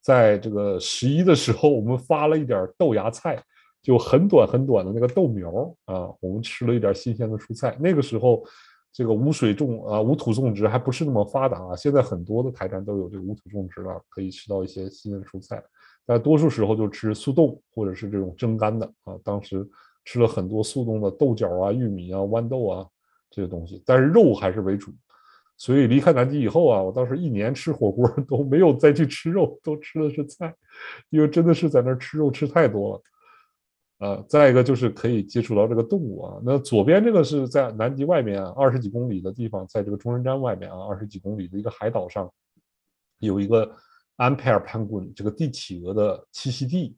[0.00, 3.40] 在这个十一的时候，我们发了一点豆芽菜。
[3.84, 5.50] 就很短很短的那个豆苗
[5.84, 7.76] 啊，我们吃了一点新鲜的蔬菜。
[7.78, 8.42] 那个时候，
[8.90, 11.76] 这个无水种啊、无土种植还不是那么发达啊。
[11.76, 15.62] 现在很多的台站都有这个无土种植了，可以吃到一些新鲜的蔬菜。
[16.06, 19.14] 但多数时候就吃速冻或者是这种蒸干的啊。
[19.22, 19.68] 当时
[20.06, 22.86] 吃了很多速冻的豆角啊、玉米啊、豌豆啊
[23.30, 24.90] 这些东西，但是肉还是为主。
[25.58, 30.54] 所以离开南极以后啊，我当时一年吃火锅都没有再去吃肉，都吃的是菜，
[31.10, 33.02] 因为真的是在那儿吃肉吃太多了。
[34.04, 36.38] 呃，再一个就是可以接触到这个动物啊。
[36.44, 42.30] 那左边这个是在南极外面二十几公里的地方，在这个中山站外面啊，二十几公里的一个海岛上，
[43.20, 43.66] 有一个
[44.16, 46.94] 安佩尔潘滚这个帝企鹅的栖息地。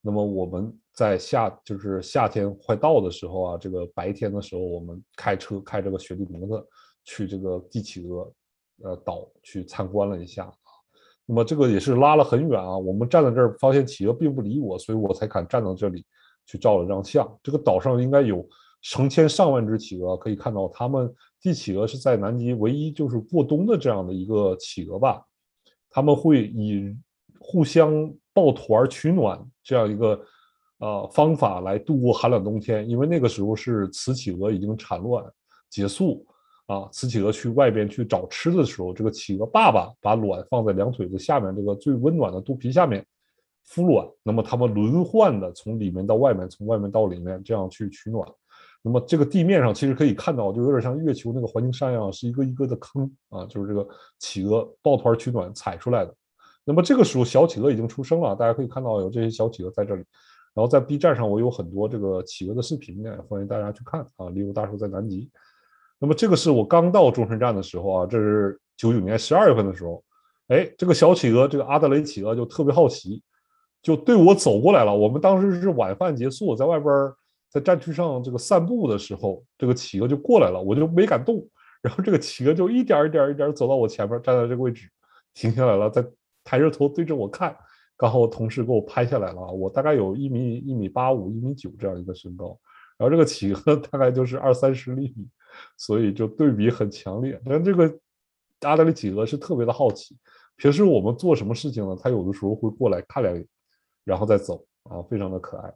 [0.00, 6.66] 那么我们在夏就是夏天快到的时候啊，这个白天的时候，我们开车开这个雪地摩托
[7.04, 8.32] 去这个帝企鹅
[8.82, 10.50] 呃岛去参观了一下。
[11.26, 16.02] 那么这个也是拉了很远啊，我们站在这儿发现企鹅并不理我，所以我才敢站到这里
[16.50, 17.38] 去照了张相。
[17.42, 18.44] 这个岛上应该有
[18.82, 25.22] 成千上万只企鹅，可以看到它们帝企鹅是在南极唯一就是过冬的这样的一个企鹅吧。
[25.88, 26.94] 他们会以
[27.38, 30.20] 互相抱团取暖这样一个
[30.78, 35.24] 呃方法来度过寒冷冬天，因为那个时候是雌企鹅已经产卵
[35.68, 36.26] 结束。
[36.66, 43.04] 啊，雌企鹅去外边去找吃的时候，这个企鹅爸爸把卵放在两腿子下面这个最温暖的肚皮下面
[43.68, 48.28] 孵卵，那么它们轮换的从里面到外面，从外面到里面这样去取暖。
[48.82, 53.86] 那么这个地面上其实可以看到，就有点像月球那个环形山一样，是一个一个的坑啊，就是这个
[54.18, 56.14] 企鹅抱团取暖踩出来的。
[56.64, 60.04] 那么这个时候小企鹅已经出生了，大家可以看到有这些小企鹅在这里。
[60.52, 64.30] 然后在 B 站上我有很多这个企鹅的视频呢，欢迎大家去看啊。
[64.30, 65.30] 例如大叔在南极。
[65.98, 70.02] 那么这个是我刚到中山站的时候啊，这是九九年十二月份的时候，
[70.48, 73.22] 哎，这个小企鹅，这个阿德雷企鹅就特别好奇，
[73.82, 74.94] 就对我走过来了。
[74.94, 76.92] 我们当时是晚饭结束，在外边
[77.48, 81.46] 在战区上这个散步的时候，这个企鹅就过来了，我就没敢动。
[81.82, 84.88] 然后这个企鹅就一点一点一点走到我前面，站在这个位置，
[85.34, 86.04] 停下来了，再
[86.44, 87.56] 抬着头对着我看。
[87.96, 92.58] 刚好我同事给我拍下来了，我大概有一米一米八五、一米九这样一个身高，
[92.96, 95.28] 然后这个企鹅 大概就是二三十厘米。
[95.76, 97.92] 所以就对比很强烈，但这个
[98.60, 100.16] 阿德里企鹅是特别的好奇。
[100.56, 101.96] 平时我们做什么事情呢？
[102.00, 103.44] 它有的时候会过来看两眼，
[104.10, 105.72] 然后再走啊，非常的可爱。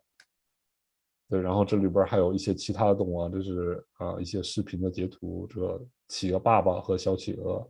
[1.31, 5.47] 对，然后这里边还有一些其他的动物啊，这是啊一些视频的截图。
[5.49, 7.65] 这企鹅爸爸和小企鹅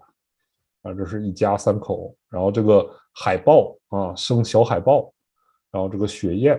[0.81, 2.17] 啊，这是一家三口。
[2.31, 5.13] 然后这个海豹啊，生小海豹，
[5.71, 6.59] 然后这个雪雁。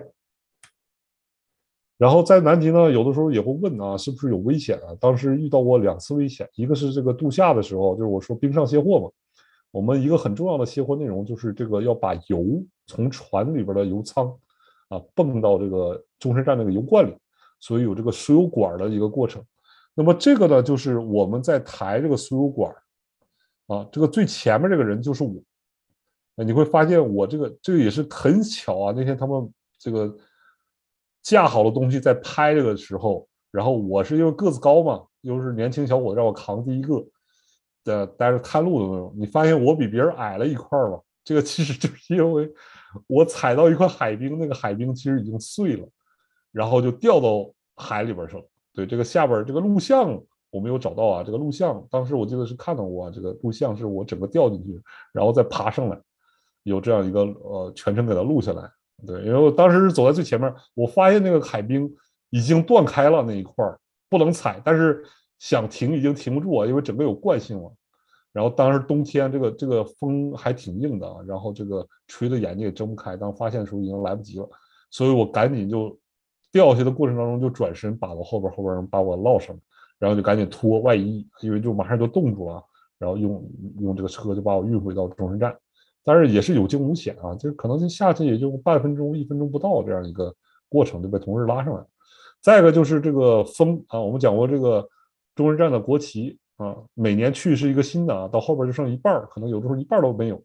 [1.98, 4.94] 然后在南极呢，有的时候也会问啊，是不是有危险啊？
[5.00, 9.10] 当时遇到过两次危险，一个是这个度夏的时候，就是我说冰上卸货嘛。
[9.72, 14.26] 我们一个很重要的卸货内容就是这个要把油从船里边的油舱
[14.88, 17.16] 啊蹦到这个中山站那个油罐里，
[17.60, 19.44] 所以有这个输油管的一个过程。
[19.94, 22.74] 那么这个呢，就是我们在抬这个输油管
[23.66, 25.34] 啊，这个最前面这个人就是我。
[26.44, 30.16] 你会发现我这个这个也是很巧啊，那天他们这个。
[31.22, 37.04] 架好了东西在拍这个时候，然后我是因为个子高嘛，又是年轻小伙子，让我扛第一个
[37.82, 39.12] 的，带着探路的那种。
[39.16, 41.00] 你发现我比别人矮了一块儿吧？
[41.24, 42.48] 这个其实就是因为
[43.06, 45.88] 我踩到一块海冰，那个海冰其实已经碎了，
[46.52, 48.42] 然后就掉到海里边去了。
[48.72, 50.20] 对，这个下边这个录像
[50.50, 54.80] 我没有找到啊，这个录像当时我记得是看到过啊，这个录像是我整个掉进去，
[55.12, 56.00] 然后再爬上来，
[56.62, 58.70] 有这样一个呃全程给它录下来。
[59.06, 61.90] 对，因为我当时是走在最前面，我发现那个海冰
[62.30, 63.78] 已经断开了那一块儿，
[64.08, 65.04] 不能踩，但是
[65.38, 67.70] 想停已经停不住啊，因为整个有惯性了。
[68.36, 73.16] 然后当时冬天，这个这个风还挺硬的啊，然后这个吹的眼睛也睁不开。
[73.16, 74.46] 当发现的时候已经来不及了，
[74.90, 75.98] 所以我赶紧就
[76.52, 79.58] 掉下的过程当中就转身把到后边，后边人把我捞上，
[79.98, 82.62] 然后就赶紧脱外衣，因为就马上就冻住了，
[82.98, 83.42] 然后用
[83.80, 85.56] 用这个车就把我运回到中山站。
[86.04, 90.30] 但是也是有惊无险啊，就可能就下去也就半分钟、一分钟不到这样一个
[90.68, 91.82] 过程就被同事拉上来。
[92.42, 94.86] 再一个就是这个风啊，我们讲过这个
[95.34, 100.42] 中山站的国旗啊，每年去是一个新的啊，到后边就剩一半可能有的时候一半都没有，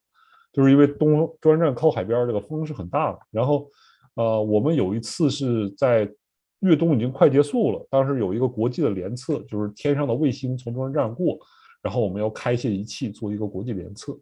[0.52, 3.20] 就是因为东中山站靠海边，这个风是很大的。
[3.32, 3.70] 然后
[4.16, 6.12] 呃，我们有一次是在
[6.60, 11.40] 越冬已经快结束了，当时有一个国际的联测，就是天上的卫星从中山站过，
[11.82, 14.18] 然后我们要开些仪器做一个国际联测。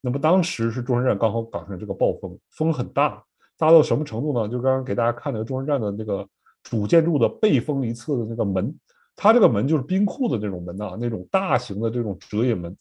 [0.00, 3.24] 那么当时是中山站刚好赶上这个暴风，风很大，
[3.56, 4.46] 大到什么程度呢？
[4.46, 6.28] 就刚刚给大家看那个中山站的那个
[6.62, 8.72] 主建筑的背风一侧的那个门，
[9.16, 12.76] 它这个门就是冰库的那种门呐，那种大型的这种折页门，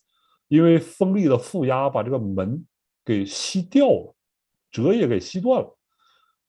[0.47, 2.65] 因为风力的负压把这个门
[3.05, 4.15] 给吸掉了，
[4.71, 5.77] 折页给吸断了。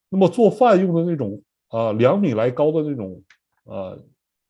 [0.09, 3.21] 那么做饭用的那种啊两米来高的那种
[3.65, 4.01] 呃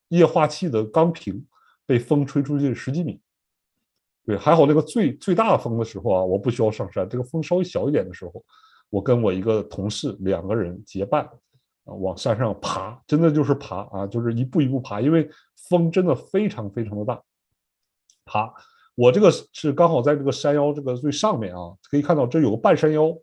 [0.09, 1.45] 液化气的钢瓶，
[1.85, 3.19] 被风吹出去十几米。
[4.25, 7.07] 对，还好那个最最大风的时候啊，我不需要上山。
[7.07, 8.43] 这个风稍微小一点的时候，
[8.89, 11.29] 我跟我一个同事两个人结伴
[11.85, 15.29] 啊往山上爬，真的就是爬啊，就是一步一步爬，因为
[15.69, 17.21] 风真的非常非常的大。
[18.25, 18.53] 爬，
[18.95, 23.15] 我这个是刚好在这个山腰这个最上面啊，可以看到这有个半山腰，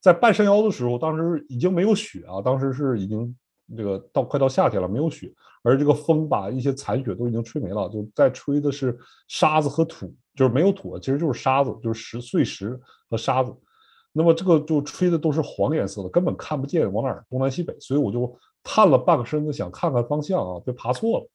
[0.00, 3.36] 在半山腰的时候，当时已经没有雪啊，当时是已经
[3.76, 5.32] 这个到快到夏天了，没有雪，
[5.62, 8.98] 而这个风把一些残雪都已经吹没了，就在吹的是
[9.28, 10.14] 沙子和土。
[10.34, 13.54] 就是没有土，其实就是沙子，就是石碎石和沙子。
[14.12, 17.74] 那么这个就吹的都是黄颜色的，根本看不见往哪儿东南西北。
[17.80, 21.28] 所以我就探了半个身子，想看看方向啊，别爬错了。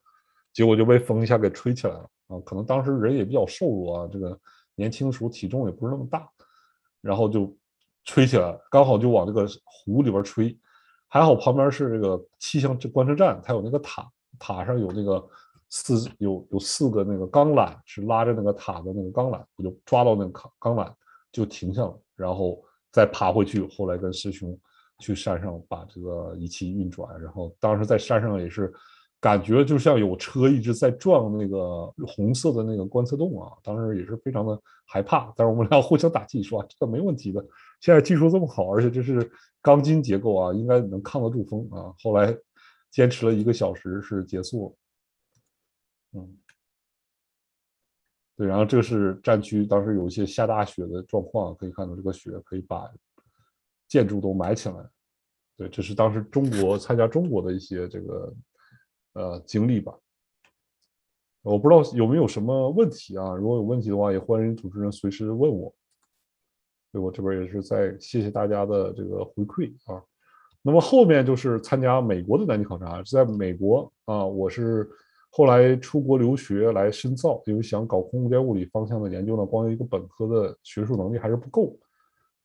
[0.53, 2.39] 结果就被风一下给吹起来了啊！
[2.43, 4.39] 可能当时人也比较瘦弱啊，这个
[4.75, 6.27] 年轻时候体重也不是那么大。
[7.01, 7.55] 然后就
[8.05, 10.57] 吹起来，刚好就往这个湖里边吹。
[11.07, 14.09] 还好旁边是这个气象观测站，它有那个塔，
[14.39, 15.25] 塔上有那个
[15.69, 20.91] 四有有四个那个钢缆是拉着那个塔的那个钢缆，我就抓到那个钢钢缆
[21.31, 22.61] 就停下了，然后
[22.97, 23.61] 再爬回去。
[23.67, 24.59] 后来跟师兄
[24.99, 28.73] 去山上把这个仪器运转，然后当时在山上也是。
[29.19, 35.33] 感觉就像有车一直在撞那个红色的那个观测洞啊，当时也是非常的害怕。
[35.35, 37.43] 但是我们俩互相打气，说啊这个没问题的。
[37.81, 39.27] 现在技术这么好，而且这是
[39.59, 41.91] 钢筋结构啊，应该能抗得住风啊。
[42.03, 42.31] 后来
[42.91, 44.77] 坚持了一个小时是结束
[46.13, 46.21] 了。
[46.21, 46.37] 嗯，
[48.37, 52.89] 对，然后这个是战区，当时有一些下大雪的状况，可以看到这个雪可以把
[53.87, 54.75] 建筑都埋起来。
[55.57, 58.33] 对，这是当时中国参加中国的一些这个。
[59.13, 59.97] 呃，经历吧，
[61.41, 63.33] 我不知道有没有什么问题啊？
[63.33, 65.73] 如果有问题的话，也欢迎主持人随时问我。
[66.91, 69.99] 对我这边也是在谢谢大家的这个回馈啊。
[70.61, 74.23] 那么后面就是参加美国的南极考察，在美国啊。
[74.23, 74.87] 我是
[75.29, 81.77] 后来出国留学来深造，因为想搞空间物理方向的研究呢，光有一个本科的学术能力还是不够。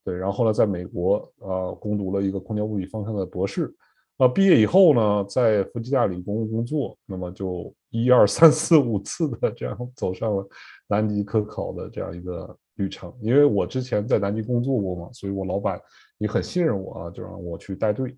[0.05, 3.75] 对，然后后来在美国啊攻读了一个空间物理方向的博士。
[4.19, 10.47] 啊，毕业以后呢，在弗吉尼亚理工工作，那么就一二三四五次的这样走上了
[10.87, 13.13] 南极科考的这样一个旅程。
[13.21, 15.81] 因为我之前在南极工作过嘛，所以我老板
[16.19, 18.15] 也很信任我啊，就让我去带队。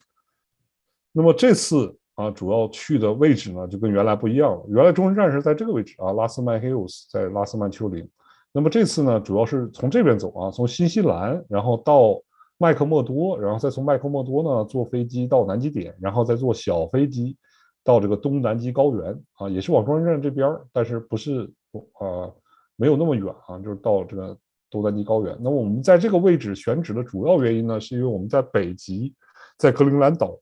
[1.13, 4.65] 那么这次啊，主要去的位置呢，就跟原来不一样了。
[4.69, 8.09] 原来中心站是在这个位置啊，拉斯曼 Hills 在拉斯曼丘陵。
[8.53, 12.21] 那么这次呢，主要是从这边走啊，从新西兰，然后到。
[12.57, 17.37] 麦克默多，然后再从麦克默多呢坐飞机到南极点，然后再坐小飞机
[17.83, 21.53] 到这个东南极高原啊，也是往中央站这边，但是不是
[21.99, 22.31] 啊，
[22.77, 24.39] 没有那么远啊，就是到这个
[24.71, 25.37] 东南极高原。
[25.41, 29.13] 那我们在这个位置选址的主要原因呢，是因为我们在北极，
[29.59, 30.39] 在格陵兰岛，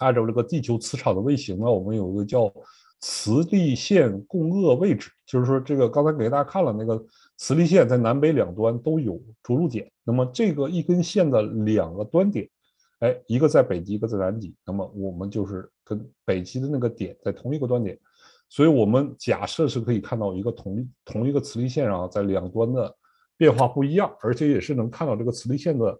[0.00, 2.52] 按照这个地球磁场的位形呢，我们有一个叫
[2.98, 7.02] 磁力线共轭位置，就是说这个刚才给大家看了那个。
[7.42, 12.46] 磁力线在南北两端都有着陆点，那么这个一根线的两个端点，
[12.98, 17.98] 哎，一个在北极，一个在南极，那么我们就是跟北极的那个点在同一个端点，
[18.50, 22.94] 所以我们假设是可以看到一个同同一个磁力线啊，在两端的
[23.38, 25.98] 变化不一样，而且也是能看到这个磁力线的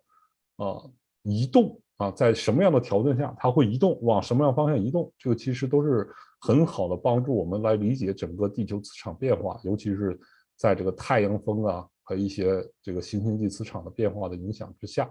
[0.57, 0.85] 啊
[1.23, 6.09] 移动啊，在什么样的条件下它会移动，往什么样方向移动，这个其实都是
[6.41, 10.19] 很好的帮助我们来理解整个地球磁场变化，尤其是。
[10.61, 15.11] 在这个太阳风啊和一些这个行星际磁场的变化的影响之下，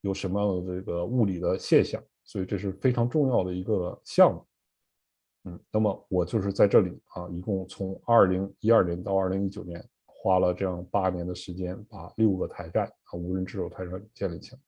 [0.00, 2.02] 有什么样的这个物理的现象？
[2.24, 4.46] 所以这是非常重要的一个项目。
[5.44, 14.58] 嗯，那么我就是在这里啊，一共从二零一二年到二零一九年，花了这样八年的时间，把六个台站啊无人值守台站建立起来。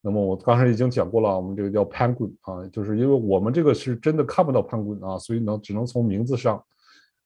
[0.00, 6.62] 那么我刚才已经讲过了，我们这个叫 Penguin 啊，就是因为我们这个是真的看不到 Penguin 啊，所以呢，只能从名字上。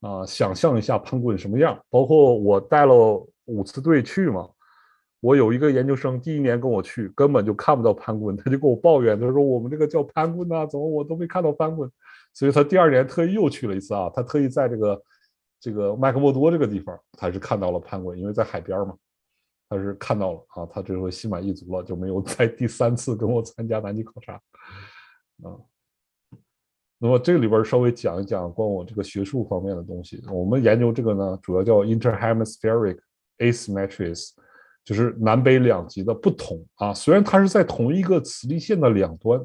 [0.04, 1.78] 啊，想象一下潘棍什么样？
[1.88, 4.48] 包括我带了五次队去嘛，
[5.20, 11.88] 我有一个研究生第一年跟我去，根本就看不到潘棍，他就跟我抱怨，他说我们这个叫潘棍呐，怎么我都没看到潘棍？
[12.34, 15.02] 所以他第二年特意又去了一次啊，他特意在这个
[15.61, 18.96] 这个麦克默多这个地方，他是看到了潘棍，因为在海边嘛，
[19.72, 25.57] 他是看到了啊，他这回心满意足了，就没有再第三次跟我参加南极考察啊。
[26.99, 30.22] 那么这里边稍微讲一讲关我这个学术方面的东西。
[30.30, 32.99] 我们研究这个呢，主要叫 interhemispheric
[33.38, 34.32] asymmetries，
[34.84, 36.92] 就是南北两极的不同啊。
[36.92, 39.40] 虽然它是在同一个磁力线的两端，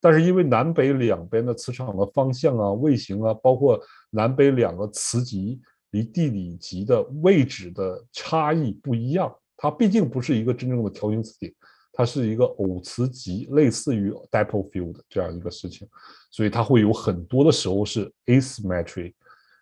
[0.00, 3.78] 但是因为南北两边的磁场的方向啊、位形啊，包括
[4.10, 5.60] 南北两个磁极
[5.90, 11.54] 离地理极的位置的差异不一样，它毕竟不是一个真正的条形磁铁。
[11.94, 15.86] 它是一个偶磁极，类似于 dipole field 这样一个事情，
[16.30, 19.12] 所以它会有很多的时候是 asymmetry，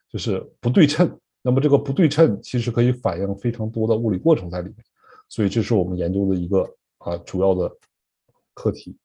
[0.08, 1.18] 就是不对称。
[1.42, 4.76] 那么这个不对称其实可以反映非常多的物理过程在里面，
[5.28, 6.62] 所以这是我们研究的一个
[6.98, 7.68] 啊主要的
[8.54, 8.96] 课题。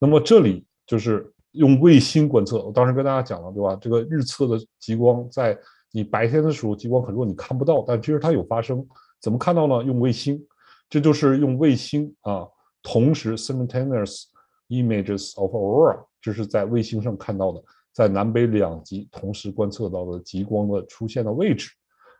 [0.00, 3.78] 那么这里就是用卫星观测，我当时跟大家讲了，对吧？
[3.80, 5.56] 这个日测的极光在
[5.92, 8.84] 你白天的时候极光很弱，你看不到，但其实它有发生。
[9.26, 9.82] 怎么看到呢？
[9.82, 10.40] 用卫星，
[10.88, 12.46] 这就是用卫星啊。
[12.80, 14.26] 同时，simultaneous
[14.68, 17.60] images of aurora，这是在卫星上看到的，
[17.92, 21.72] 在南北两极同时观测到的极光的出现的位置。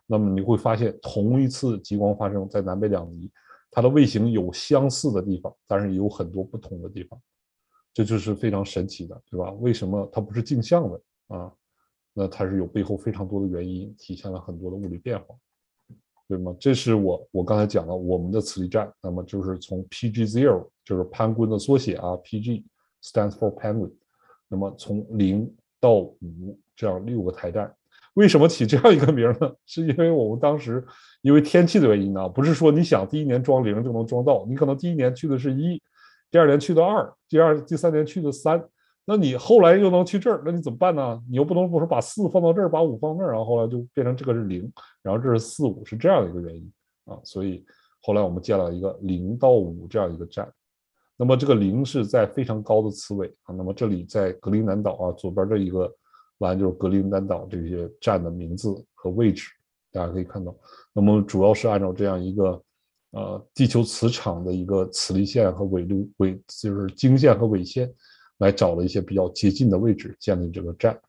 [0.05, 3.31] 那么你会发现，同一次极光发生在南北两极，
[3.71, 7.17] 它的卫星有相似的地方，但是有很多不同的地方。
[7.95, 9.53] 这就是非常神奇的，对吧？
[9.61, 11.53] 为什么它不是镜像的啊？
[12.13, 15.37] 那它是有背后非常多的原因，体现了很多的物理变化。
[16.29, 16.55] 对吗？
[16.59, 22.65] 这是我我刚才讲了我们的磁力站，那么就是从 PG Zero 就是潘棍的缩写啊，PG
[23.03, 23.91] stands for PanGu
[24.49, 27.73] 那么从零到五这样六个台站。
[28.15, 29.53] 为什么起这样一个名呢？
[29.67, 30.83] 是因为我们当时
[31.21, 35.81] 因为天气的原因呢，不是说你想第一年装零就能装到，你可能第一年去的是一，
[36.31, 38.59] 第二年去的二，第二第三年去的三，
[39.07, 41.23] 那你后来又能去这儿，那你怎么办呢？
[41.31, 44.71] 你又不能不说把四放到这儿，把五放那儿，然后后来就变成这个是零，
[45.03, 46.73] 然后这是四五，是这样的一个原因
[47.07, 47.19] 啊。
[47.25, 47.65] 所以
[48.03, 50.53] 后来我们建了一个零到五这样一个站。
[51.17, 53.55] 那么这个零是在非常高的磁尾啊。
[53.55, 55.91] 那么这里在格陵兰岛啊，左边这一个。
[56.39, 59.49] 完就是格陵兰岛这些站的名字和位置，
[59.91, 60.55] 大家可以看到。
[60.93, 62.63] 那么主要是按照这样一个
[63.13, 67.91] 呃地球磁场的一个磁力线和纬度纬就是经线和纬线
[68.39, 71.01] 来找了一些比较接近的位置建立这个站。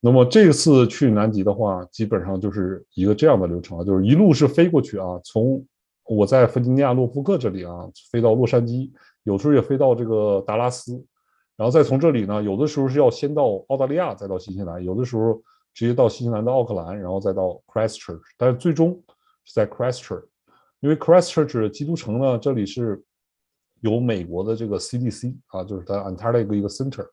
[0.00, 5.64] 那么这次去南极的话，基本上就是一个这样的流程啊，就是一路是飞过去啊，从
[6.04, 8.90] 我在弗吉尼亚洛夫克这里啊飞到洛杉矶，
[9.24, 11.04] 有时候也飞到这个达拉斯。
[11.56, 15.34] 然后再从这里呢，有的时候是要先到澳大利亚，再到新西兰；有的时候
[15.74, 18.22] 直接到新西兰的奥克兰，然后再到 Christchurch。
[18.38, 18.98] 但是最终
[19.44, 20.24] 是在 Christchurch，
[20.80, 23.04] 因为 Christchurch 基督城呢，这里是
[23.80, 27.06] 有美国的这个 CDC 啊，就是它 Antarctic 一个 center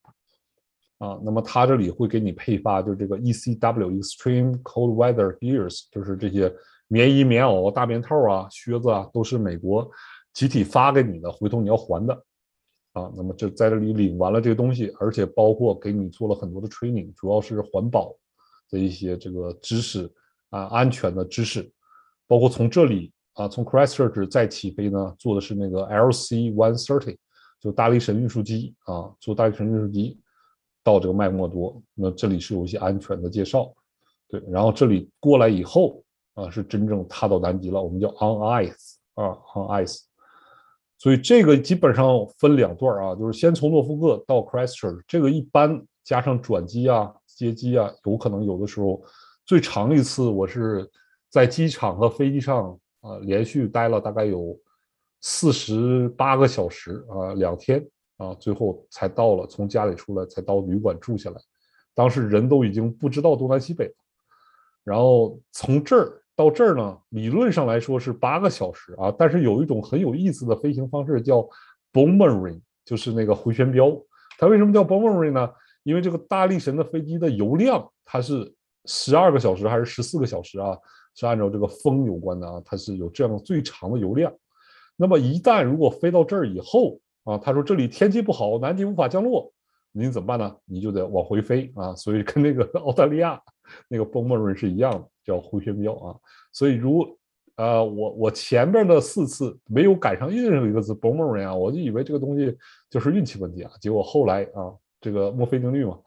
[0.98, 1.20] 啊。
[1.24, 6.54] 那么它这里会给你配发，就是这个 ECW Extreme Cold Weather Gears，就是这些
[6.88, 9.90] 棉衣、棉袄、大棉套啊、靴子啊，都是美国
[10.34, 12.14] 集体发给你的，回头你要还的。
[12.94, 18.12] 啊，那么就在这里领完了这个东西，而且包括给你做了很多的 training，主要是环保
[18.72, 20.12] 的一些这个知识
[20.50, 21.72] 啊，安全的知识，
[22.26, 27.16] 包括从这里啊，从 Christchurch 再起飞呢，坐的是那个 LC One Thirty，
[27.62, 30.20] 就大力神运输机啊，坐大力神运输机
[30.84, 33.72] 到这个麦莫多，那这里是有一些安全的介绍，
[34.28, 36.04] 对，然后这里过来以后
[36.34, 40.00] 啊，是真正踏到南极了，我们叫 on ice 啊，on ice。
[40.98, 49.00] 所以这个基本上分两段啊，就是先从诺福克到 Christchurch，这个一般加上转机啊、接机啊，有可能有的时候
[49.46, 50.90] 最长一次我是
[51.30, 52.76] 在机场和飞机上
[53.08, 54.60] 啊连续待了大概有
[55.22, 61.38] 四十八个小时啊，两天啊，最后才到了，从家里出来才到旅馆住下来，
[61.96, 63.94] 当时人都已经不知道东南西北了，
[64.84, 66.22] 然后从这儿。
[66.38, 71.38] 到这儿呢，理论上来说是八个小时啊，但是有一种很有意思的飞行方式叫
[71.92, 73.92] boomerang，就是那个回旋镖。
[74.38, 75.50] 它为什么叫 boomerang 呢？
[75.82, 78.54] 因为这个大力神的飞机的油量它是
[78.86, 80.78] 十二个小时还是十四个小时啊？
[81.18, 84.34] 是按照这个风有关的啊，它是有这样最长的油量。
[84.96, 89.52] 那么一旦如果飞到这儿以后啊，他说这里天气不好，南极无法降落，
[89.92, 90.56] 你怎么办呢？
[90.64, 91.94] 你就得往回飞啊。
[91.96, 93.42] 所以跟那个 澳大利亚
[93.90, 95.06] 那个 boom run 是一样的。
[95.28, 96.16] 叫回旋镖啊，
[96.54, 97.06] 所以如
[97.58, 102.58] 呃我我前边的四次没有赶上任何一个字 boomerang 啊，我就以为这个东西
[102.90, 106.00] 就是运气问题啊，结果后来啊这个墨菲定律嘛，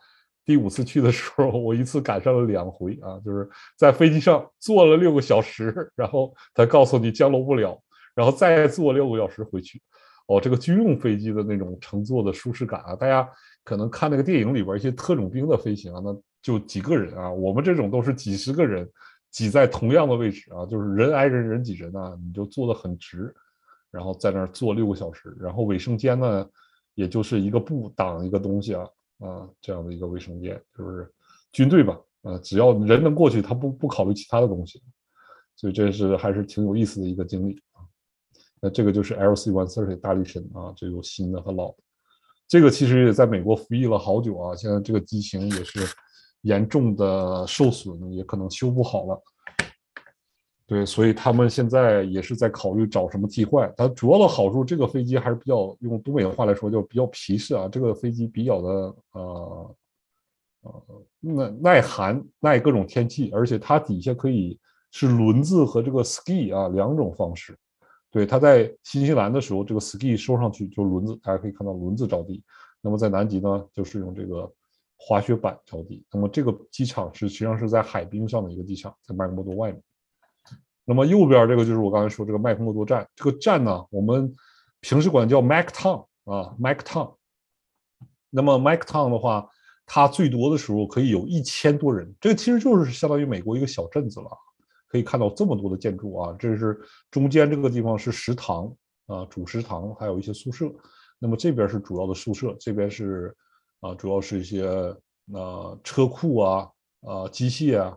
[0.51, 7.81] 第五次去的时候我一次赶上了两回啊，就是在飞机上坐了六个小时，然后他告诉你降落不了，
[8.17, 9.81] 然后再坐六个小时回去，
[10.27, 13.31] 哦这个军用飞机的那种乘坐的舒适感啊，大家
[13.63, 16.13] 可能看那个电影里边一些特种兵的飞行啊，那
[16.43, 18.91] 就几个人啊，我们这种都是几十个人。
[19.31, 23.33] 挤在同样的位置啊，就是人挨人人挤人啊，你就坐得很直，
[23.93, 26.45] 然后在那儿坐六个小时，然后卫生间呢，
[26.97, 28.85] 也就是一个布挡一个东西啊
[29.21, 31.11] 啊这样的一个卫生间，就是
[31.53, 34.83] 军队吧啊，只要人能过去，他不不考虑其他的东西，
[35.57, 37.87] 所以这是还是挺有意思的一个经历啊。
[38.61, 41.77] 那这个就是 LC One sirt 大力神啊，这有新的和老的，
[42.49, 45.81] 这个其实也在美国服役了好久啊，现在这个机型也是。
[46.45, 49.23] 严重的受损，也可能修不好了。
[50.71, 53.75] 对，所以他们现在也是在考虑找什么替换。
[53.77, 57.67] 它主要的好处，这个飞机还是比较用东北话来说，就比较皮实啊。
[57.67, 58.69] 这个飞机比较的
[59.15, 59.77] 呃
[60.61, 60.83] 呃
[61.19, 64.57] 耐耐寒，耐各种天气，而且它底下可以
[64.93, 67.59] 是轮子和这个 ski 啊两种方式。
[68.09, 72.45] 对，它在新西兰的时候，这个 ski 收上去就轮子，大家可以看到轮子着地。
[72.81, 74.49] 那么在南极呢，就是用这个。
[75.03, 79.83] 滑雪板着地，那么这个机场是实际上是在海滨上的一个机场，在麦克默多外面。
[80.85, 84.35] 那么右边这个就是我刚才说这个麦克默多站，这个站呢，我们
[84.81, 87.15] 平时管叫 Mac Town 啊，Mac Town。
[88.31, 89.49] 那么 Mac Town 的话，
[89.87, 94.31] 它最多的时候可以有一千多人，这个其实就是相当于美国一个小镇子了。
[94.89, 96.81] 可以看到这么多的建筑啊，这是
[97.11, 98.73] 中间这个地方是食堂
[99.07, 100.71] 啊，主食堂，还有一些宿舍。
[101.19, 103.35] 那么这边是主要的宿舍，这边是。
[103.81, 104.67] 啊，主要是一些
[105.33, 106.69] 呃车库啊，
[107.01, 107.97] 啊机械啊，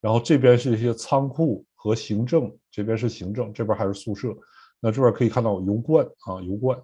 [0.00, 4.36] 然后这边是一些仓库和行政，这边是行政，这边还是宿舍。
[4.80, 6.78] 那这边可以看到油罐啊，油罐。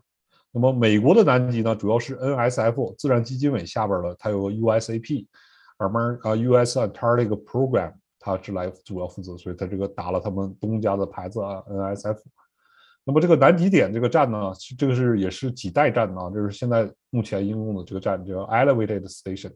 [0.50, 5.26] 那么美国的南极呢，主要是 NSF 自然基金委下边的，它有个 USAP，
[5.76, 12.18] 而们啊 US Antarctic Program，它是来主要负责，所以它这个打了他们东家的牌子啊，NSF。
[13.04, 19.52] 那么这个南极点这个站呢，这个是也是几代站啊，就是现在目前应用的这个站叫 Elevated Station，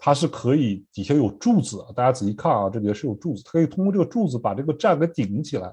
[0.00, 5.72] 它是可以底下有柱子，大家仔细看啊，这里是有柱子，它可以通过这个柱子把这个站给顶起来。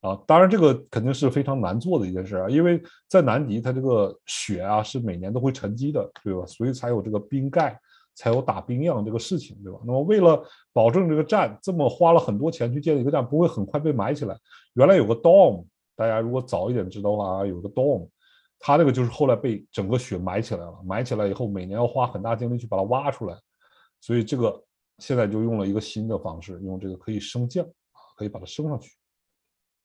[0.00, 6.44] 啊，当然这个肯定是非常难做的一件事啊，因为在南极它这个雪啊是每年都会沉积的，对吧？
[6.46, 7.78] 所以才有这个冰盖，
[8.14, 9.78] 才有打冰样这个事情，对吧？
[9.86, 10.42] 那么为了
[10.74, 14.36] 保证这个站这么花了很多钱去建一个站不会很快被埋起来，
[14.74, 15.64] 原来有个 dome，
[15.96, 18.06] 大家如果早一点知道的话，有个 dome，
[18.66, 23.38] 它这个就是后来被整个雪埋起来了，埋起来以后每年要花很大精力去把它挖出来，
[24.00, 24.64] 所以这个
[25.00, 28.96] 现在就用了一个新的方式，用这个可以升降啊，可以把它升上去。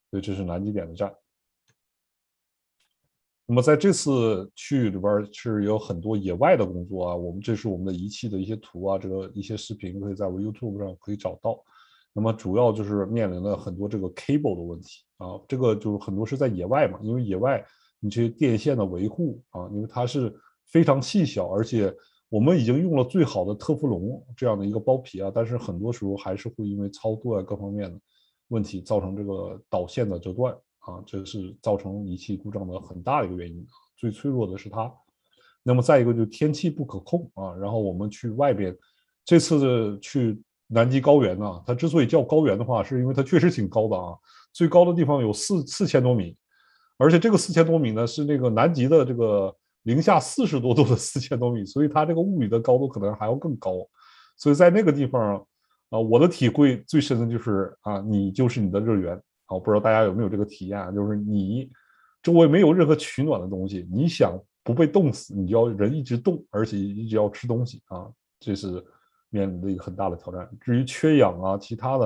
[0.10, 1.14] 所以这是南极点的站。
[3.46, 11.62] 那么在这次去里边是有很多野外的工作啊，我们这是我们的仪器的一些图啊，这个一些视频可以在我 YouTube 上可以找到。
[12.14, 17.62] 那么主要就是面临了很多这个 cable 的问题啊，这个就是很多是在野外嘛，因为野外
[18.00, 20.34] 你这些电线的维护啊，因为它是
[20.66, 21.94] 非常细小，而且
[22.30, 28.00] 我们已经用了最好的特氟龙这样的一个包皮啊，但是很多时候还是会因为操作啊各方面的。
[28.52, 33.64] 问题造成这个导线的折断啊，这是造成仪器故障的很大的一个原因。
[33.96, 34.92] 最脆弱的是它。
[35.62, 37.54] 那么再一个就是天气不可控啊。
[37.54, 38.76] 然后我们去外边，
[39.24, 44.18] 这次的去南极高原呢，它之所以叫高原的话，是因为它确实挺高的啊。
[44.52, 46.36] 最高的地方有四四千多米，
[47.00, 49.52] 而且这个四千多米呢是那个南极的这个
[49.82, 53.72] 零下四十多度的四千多米，所以它这个物理的高度可能还要更高。
[54.38, 55.44] 所以在那个地方。
[55.92, 59.16] 啊，我的体会最深的就是啊，你就是你的热源
[59.48, 59.58] 啊！
[59.58, 60.94] 不知道大家有没有这个体验？
[60.94, 61.68] 就是你
[62.22, 68.08] 周围没有任何取暖的东西，你想不被冻死，你就要人一直动，而且一直要吃东西啊！
[68.40, 68.86] 这是
[69.32, 70.48] 面临的一个很大的挑战。
[70.62, 72.06] 至于缺氧啊，其他的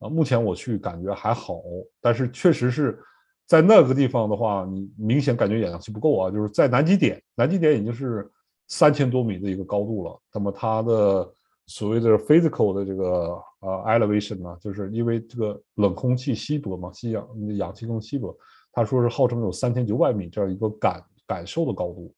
[0.00, 1.60] 啊，目前我去感觉还好，
[2.00, 2.98] 但是确实是
[3.46, 6.30] 在那个地方的话，你明显感觉氧气不够啊！
[6.30, 8.30] 就是在南极点，南极点已经是
[8.68, 11.34] 三千多米的一个高度了，那么它的。
[11.66, 17.26] 所谓的 physical 的这个呃 elevation 呢，就是因为这个冷空气稀薄嘛，吸氧
[17.56, 18.36] 氧气更稀薄。
[18.70, 22.14] 他说是号称有三千九百米这样一个感感受的高度。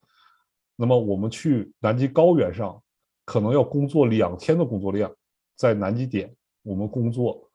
[0.75, 2.83] 那么我们去南极高原上，
[3.25, 5.09] 可能要工作两天的工作量，
[5.55, 6.35] 在南极点
[6.65, 7.46] 我们工作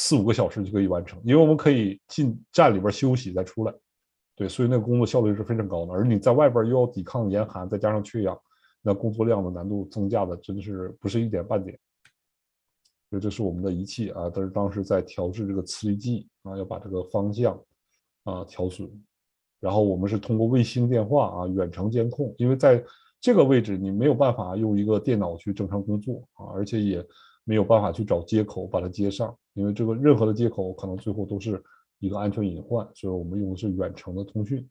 [0.00, 3.74] 四五个小时就可以完成，因为我们可以进站里边休息再出来。
[4.36, 5.92] 对，所以那个工作效率是非常高的。
[5.92, 8.38] 而你在外边又要抵抗严寒，再加上缺氧。
[8.80, 11.76] 那工作量的难度增加的真的是不是一点半点，
[13.10, 17.60] 所以这是我们的仪器啊，但是当时在调制这个磁力计啊，要把这个方向
[18.22, 18.88] 啊调准，
[19.58, 22.82] 然后我们是通过卫星电话啊远程监控，因为在
[23.20, 27.04] 这个位置你没有办法用一个电脑去正常工作啊，而且也
[27.48, 31.64] 没有办法去找接口把它接上，因为这个任何的接口可能最后都是
[31.98, 34.68] 一个安全隐患，所以我们用的是远程的通讯。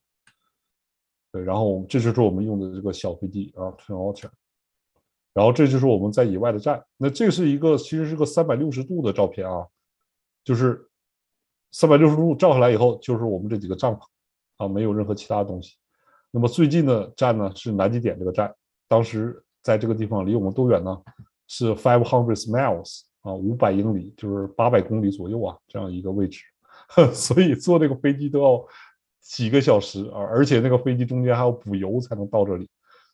[1.32, 4.30] 对，然后这就是我们用的这个小飞机啊，Twin Otter。
[5.34, 6.86] 然后这就是我们在野外的站。
[6.98, 9.66] 那这是一个其实是个三百六十度的照片啊，
[10.44, 10.88] 就是
[11.72, 14.04] 三百六十度照下来以后，就是我们这几个帐篷
[14.58, 15.78] 啊，没有任何其他东西。
[16.30, 18.54] 那么最近的站呢是南极点这个站，
[18.88, 20.95] 当时在这个地方离我们多远呢？
[21.48, 26.41] 是 five hundred miles 啊，五百英里，就是八百公里左右啊，这样一个位置。
[27.14, 28.65] 所以坐这个飞机都要。
[29.30, 32.69] 几个小时啊，而且那个飞机中间还要补油才能到这里，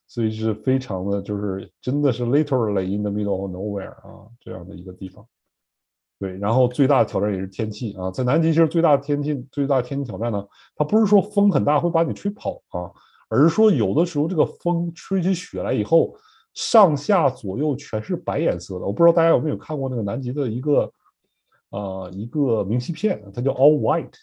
[0.05, 5.25] 所以是非常的，就是真的是 literally in the middle of nowhere 啊，这样的一个地方。
[6.19, 12.91] 对，然后最大的挑战也是天气啊，在南极其实最大的天气最大的天气挑战呢，它不是说风很大会把你吹跑啊，
[13.27, 16.15] 而是说有的时候这个风吹起雪来以后，
[16.53, 18.85] 上下左右全是白颜色的。
[18.85, 20.91] 我不知道大家有没有看过那个南极的一个
[21.69, 24.13] 啊一个明信片，它叫 All White。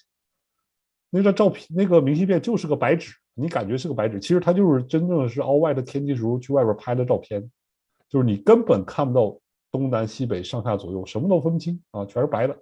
[1.11, 7.51] 那张照片，那个明信片就是个白纸，你感觉是个白纸，其实它就是真正的是澳外的天气时候去外边拍的照片，
[8.09, 9.37] 就是你根本看不到
[9.73, 12.57] 东南西北上下左右，什么都分不清啊，全是白的。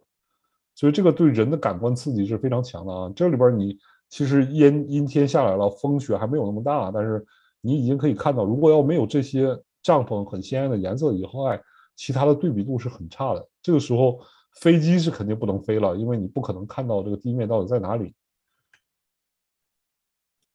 [0.74, 3.12] 所以这个对人的感官刺激是非常强的啊。
[3.15, 3.77] 这里边你
[4.09, 7.27] 其实阴阴天下来了，风雪还没有那么大，但是
[7.60, 11.60] 你已经可以看到，如果要没有这些帐篷很鲜艳的颜色以外，
[11.97, 13.48] 其他的对比度是很差的。
[13.62, 14.20] 这个时候
[14.60, 18.14] 飞机是肯定不能飞了，因为你不可能看到这个地面到底在哪里。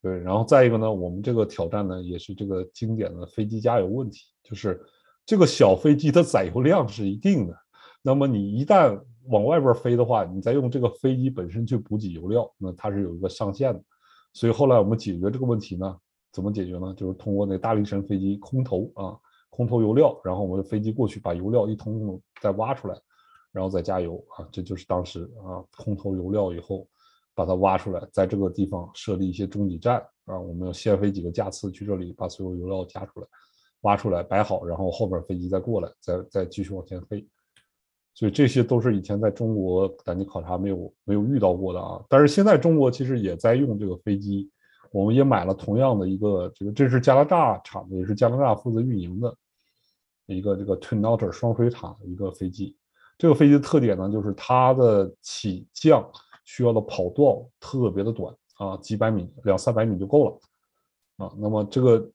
[0.01, 4.81] 对，然后再一个呢，我们这个挑战呢，也是这个经典的飞机加油问题，就是
[5.25, 7.57] 这个小飞机的载油量是一定的，
[8.01, 13.81] 那么你一旦往外边飞的话，你再用这个飞机本身去补给油料，那它是有一个上限的。
[14.33, 15.97] 所以后来我们解决这个问题呢，
[16.33, 16.93] 怎么解决呢？
[16.97, 19.15] 就是通过那大力神飞机空投啊，
[19.49, 22.99] 空投油料，然后我们的飞机过去把油料一通再挖出来，
[23.51, 26.87] 然后再加油啊，这就是当时啊空投油料以后
[27.35, 33.27] 把它挖出来，在这个地方设立一些中继站啊，我们要先飞几个架次去这里把所有油料加出来，
[33.81, 37.25] 挖出来摆好，然后后边飞机再过来，再再继续往前飞。
[38.15, 44.51] 所以这些都是以前在中国赶级考察没有没有遇到过的啊，但是现在中国其实也在用这个飞机，
[44.93, 49.35] 我们也买了同样的一个这个，这是加拿大厂的，也是加拿大负责运营的
[50.27, 52.77] 一个这个 Twin Otter 双水塔的一个飞机。
[53.17, 56.07] 这个飞机的特点呢，就是它的起降
[56.45, 60.39] 需要的跑道特别的短啊，几百米、两三百米就够了
[61.17, 61.33] 啊。
[61.39, 62.11] 那么这个，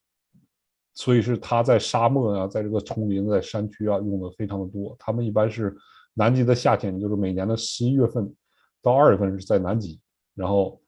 [0.94, 4.94] 所以是它在沙漠啊，在这个丛林、在山区啊用的非常的多。
[5.00, 5.76] 他们一般是
[6.14, 8.32] 南极的夏天，就是每年的十一月份
[8.80, 10.00] 到二月份是在南极，
[10.36, 10.80] 然后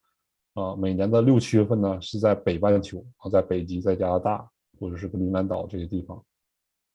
[0.55, 4.49] 啊每年的六七月份呢是在北半球啊，在北极、在加拿大
[4.79, 6.23] 或者是格陵兰岛这些地方。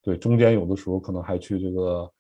[0.02, 2.12] 对，中间有的时候可能还去这个。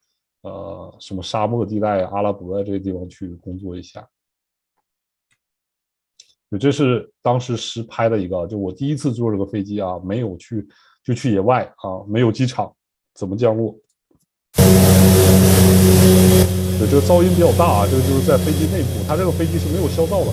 [0.41, 4.07] 呃，什么沙漠地带、阿拉伯这些地方去工作一下，
[6.51, 10.67] 就这是当时实拍的一个，就我第一次坐这个飞机啊，没有去
[11.03, 12.71] 就去野外啊，没有机场，
[13.15, 13.75] 怎么降落？
[14.53, 14.63] 对，
[16.91, 20.31] 这个噪音比较大啊，这个就是在飞机内部，它这个飞机是没有消噪的。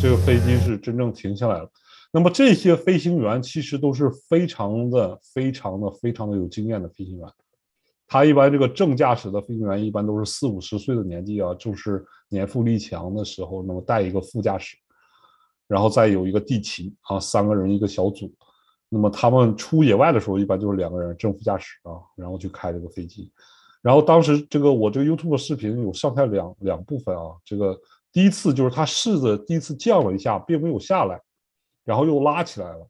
[0.00, 1.70] 这个飞机是真正停下来了。
[2.12, 7.28] 那么这些飞行员其实都是非常的、非常的、非常的有经验的飞行员。
[8.08, 14.76] 他一般这个正驾驶的飞行员一般都是四五十岁的年纪啊，就是年富力强的时候，那么带一个副驾驶，
[15.68, 18.32] 然后再有一个地勤啊，三个人一个小组。
[18.88, 23.30] 那么他们出野外的时候，一般就是两个人正副驾驶啊，然后去开这个飞机。
[23.82, 27.78] 然后当时这个我这个 YouTube 视频有上下两两部分啊，这个。
[28.14, 31.20] 第一次就是他试着第一次降了一下，并没有下来，
[31.84, 32.88] 然后又拉起来了。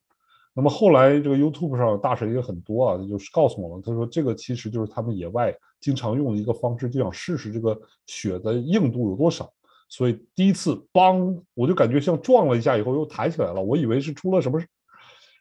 [0.52, 7.76] 那么后来这个 YouTube 上大神也很多啊，就是告诉我们，他说这个其实就是他们野外经常用的一个方式，就想试试这个
[8.06, 9.50] 雪的硬度有多少。
[9.88, 14.68] 所以第一次邦，我就感觉像撞了一下以后又抬起来了，我以为是出了什么事，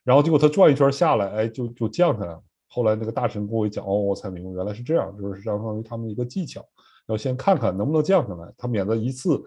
[0.05, 2.41] 然后结果他转一圈下来，哎，就就降下来了。
[2.69, 6.65] 后来那个大神跟我一讲，哦，我才明白原来是这样，就是相当于他们一个技巧，
[7.07, 9.43] 要先看看能不能降下来，他免得一次。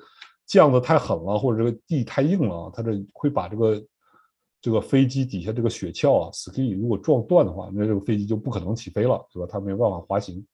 [0.46, 3.86] 降的太狠了，或者这个地太硬了，它这会把这个
[4.60, 9.48] 这个飞机底下这个雪橇啊，ski 如果撞断的话，那这个飞机就不可能起飞了，对吧？
[9.50, 10.46] 它没办法滑行，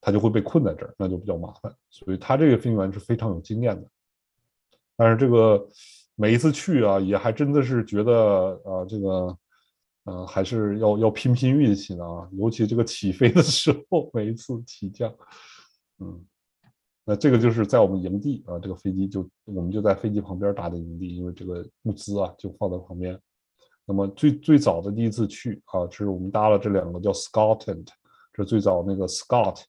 [0.00, 1.74] 它就会被困在这儿，那就比较麻烦。
[1.90, 3.88] 所以他这个飞行员是非常有经验的。
[4.96, 5.68] 但是这个
[6.14, 9.38] 每一次去啊，也还真的是觉得啊，这个
[10.04, 15.12] 呃还是要要拼拼运气的啊，尤其这个起飞的时候，每一次起降，
[15.98, 16.24] 嗯。
[17.10, 23.18] 那这个就是在我们营地啊，这个飞机就我们就在飞机旁边搭的营地，因为这个物资啊就放在旁边。
[23.86, 27.86] 那么最最早的第一次去啊，是我们搭了这两个叫 Scott tent，
[28.34, 29.62] 这是最早那个 Scott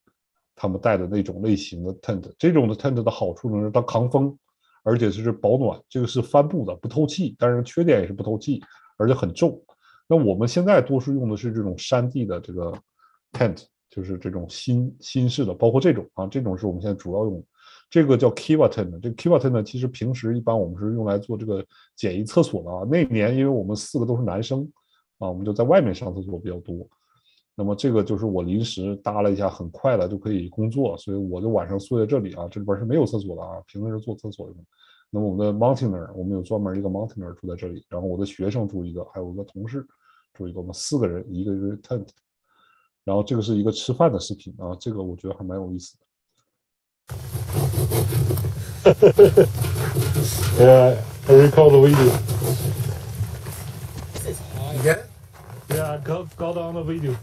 [0.54, 2.30] 他们带的那种类型的 tent。
[2.38, 4.38] 这种的 tent 的好处呢是它抗风，
[4.84, 5.82] 而且是保暖。
[5.88, 8.62] 这个是帆布的，不透气，但是缺点也是不透气，
[8.98, 9.64] 而且很重。
[10.10, 12.78] 那我们现在多数用的是这种山地的这个
[13.32, 13.64] tent。
[13.90, 17.44] 就是这种新新式的，包括这种啊，这种是我们现在主要用。
[17.90, 22.84] 这个叫 Kiva tent，这个 Kiva tent 其实平时一般我们是用来做这个简易厕所的啊。
[22.88, 24.62] 那年因为我们四个都是男生
[25.18, 26.88] 啊，我们就在外面上厕所比较多。
[27.56, 32.48] 那么这个就是我临时搭了一下，很快的就可以工作，所以我就晚上睡在这里啊。
[32.48, 34.56] 这里边是没有厕所的啊，平时是做厕所用。
[35.10, 39.84] 那么我们的 Mountainer，我们有专门一个 Mountaineer 住在这里，然后我的学生住一个，还有一个同事
[40.36, 42.08] 住一个，我们四个人一个一个 tent。
[43.04, 46.06] 然后这个是一个吃饭的视频啊，这个我觉得还蛮有意思的。
[50.60, 50.98] Yeah,
[51.28, 52.12] I recall the video.
[54.84, 55.00] It?
[55.70, 57.16] Yeah, got got on the video.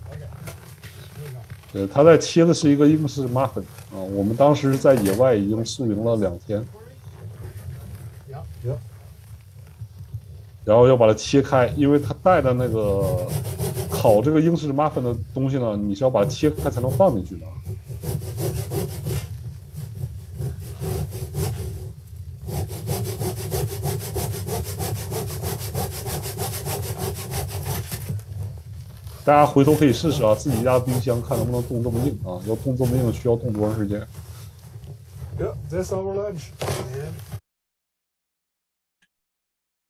[1.72, 6.64] 对，他在切的是一个英式 muffin 啊，我们当时在野外已经宿营了两天。
[10.64, 13.28] 然后要把它切开，因为它带的那个
[13.96, 17.46] 烤这个英式 muffin 的东西呢，你是要把它切开才能放进去的。
[29.24, 32.38] 大家回头可以试试啊，自己家冰箱看能不能冻这么硬啊？
[32.46, 33.98] 要冻这么硬，需要冻多长时间
[35.40, 36.50] ？Yep, that's our lunch.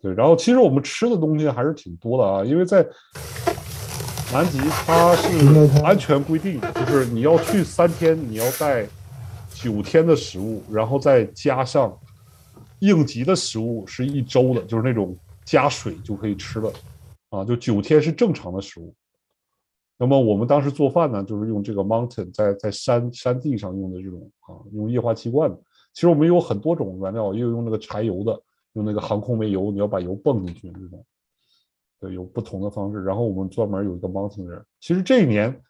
[0.00, 2.86] 对，然后其实我们吃的东西还是挺多的啊，因为在
[4.32, 8.86] 南极它是安全规定，就是你要去三天，你要带
[9.55, 11.97] 九天的食物，然后再加上
[12.81, 16.70] 应急的食物是一周的，就是那种加水就可以吃的
[17.31, 18.93] 啊，就九天是正常的食物。
[19.97, 25.57] 那么我们当时做饭呢，就是用这个 mountain 在在山山地上用的这种啊，用液化气罐的。
[25.94, 28.39] 其实我们有很多种原料，也有用那个柴油的，
[28.74, 31.03] 用那个航空煤油，你要把油泵进去这种。
[32.01, 33.02] 对，有不同的方式。
[33.02, 34.64] 然后我们专门有一个 mountain 人。
[34.81, 35.60] 其实这一年，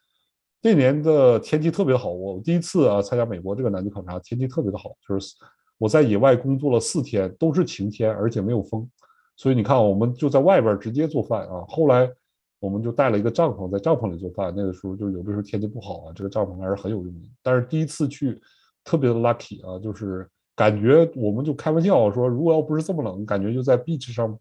[0.60, 2.10] 这一年的天气特别好。
[2.10, 5.34] 我第一次啊参加美国这个南极考察，天气特别的好，就是
[5.78, 8.88] 我在野外工作了四天，都是晴天，而且没有风。
[9.36, 11.64] 所以你看，我们就在外边直接做饭啊。
[11.68, 12.10] 后来。
[12.58, 14.52] 我们就带了一个帐篷，在帐篷里做饭。
[14.56, 17.28] 那个时候就有的时候天气不好啊，这个帐篷还是很有用的。
[17.42, 18.40] 但是第一次去，
[18.82, 20.26] 特别的 lucky 啊，就是
[20.56, 24.36] 感觉我们就开玩笑说，如果要不是这么冷，感觉就在 beach 上，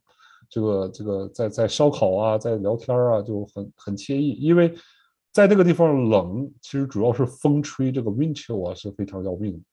[0.50, 4.32] 这个这个在在烧烤啊，在聊天啊，就很很惬意。
[4.32, 4.74] 因为
[5.32, 9.64] 在那个地方冷，其实主要是风吹，这个 wind chill 啊是非常要命。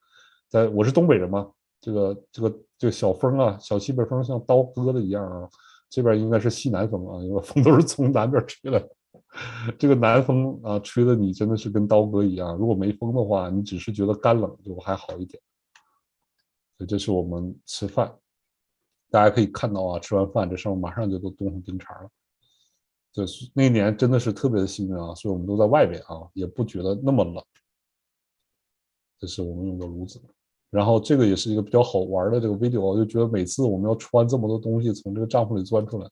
[0.49, 1.51] 在我是东北人嘛，
[1.81, 5.49] 这个这个这个小风啊，小西北风像刀割的一样啊。
[5.89, 8.83] 这边应该是西南风啊，因为风都是从南边吹来。
[9.79, 12.57] 这个南风啊，吹的你真的是跟刀割一样。
[12.57, 15.43] 如果没风的话，你只是觉得干冷就还好一点。
[16.89, 18.13] 这是我们吃饭，
[19.13, 22.09] 大家可以看到啊，吃完饭这上面马上就都冻成冰碴了。
[23.13, 27.45] 这是那年真的是特别的幸运啊，所以我们都在外边啊，也不觉得那么冷。
[29.19, 30.19] 这是我们用的炉子。
[30.71, 36.09] 然后这个也是一个比较好玩的这个 video，我就觉得每次我们要穿这么多东西从这个帐篷里钻出来。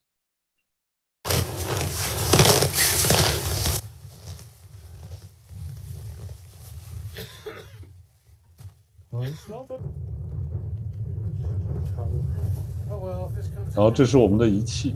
[13.73, 14.95] 然后这是我们的仪器，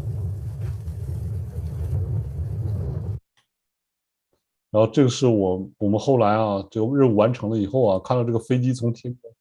[4.69, 9.34] 然后这个是我我们后来啊，这个任务完成了以后啊，看到这个飞机从天边。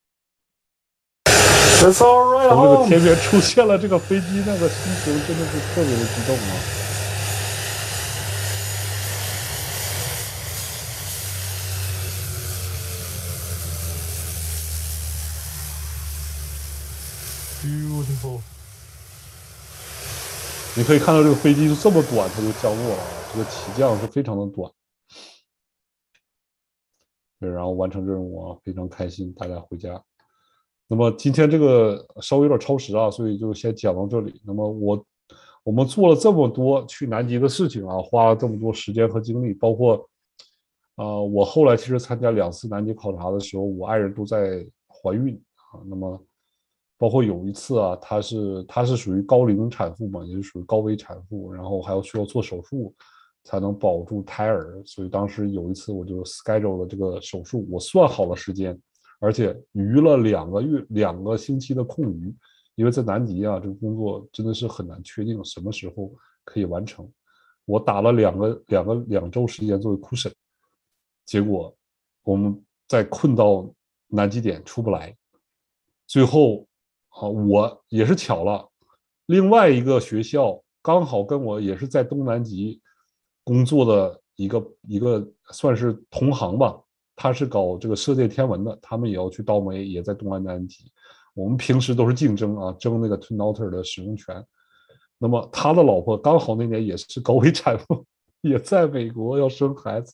[1.26, 6.54] That's all right 从这个天边出现了这个飞机，那个心情真的是特别的激动啊
[17.62, 18.53] ！Beautiful.
[20.76, 24.70] 你可以看到这个飞机就这么短，它就降落了啊，这个起降是非常的短。
[27.38, 30.02] 对，然后完成任务啊，非常开心，大家回家。
[30.88, 34.40] 那么今天这个稍微有点超时啊，所以就先讲到这里。
[34.44, 35.06] 那么我
[35.62, 40.08] 我们做了这么多去南极的事情啊，花了这么多时间和精力，包括
[40.96, 45.78] 啊、我后来其实参加两次南极考察的时候，我爱人都在怀孕啊。
[45.86, 46.20] 那么
[46.96, 52.94] 包括有一次啊，她是她是属于高龄产妇嘛，也是属于高危产妇，然后还要需要做手术
[53.42, 58.78] 才能保住胎儿，所以当时有一次我就 schedule 了这个手术，我算好了时间。
[59.20, 62.34] 而且余了两个月、两个星期的空余，
[62.74, 66.12] 因为在南极啊，这个工作真的是很难确定什么时候
[66.44, 67.10] 可以完成。
[67.64, 70.32] 我打了两个、两个两周时间作为 cushion，
[71.24, 71.74] 结果
[72.22, 73.66] 我们在困到
[74.08, 75.16] 南极点出不来，
[76.06, 76.66] 最后
[77.14, 78.68] 啊，我也是巧了，
[79.26, 82.80] 另外一个学校刚好跟我也是在东南极
[83.44, 86.78] 工作的一个一个算是同行吧。
[87.16, 90.90] 他是搞这个射电天文的，他们也要去倒煤，也在东南南极。
[91.32, 94.44] 我们平时都是竞争啊，争那个 Twin o t e r 的使用权。
[95.16, 98.04] 那么他的老婆刚好那年也是高危产妇，
[98.40, 100.12] 也在美国要生孩子，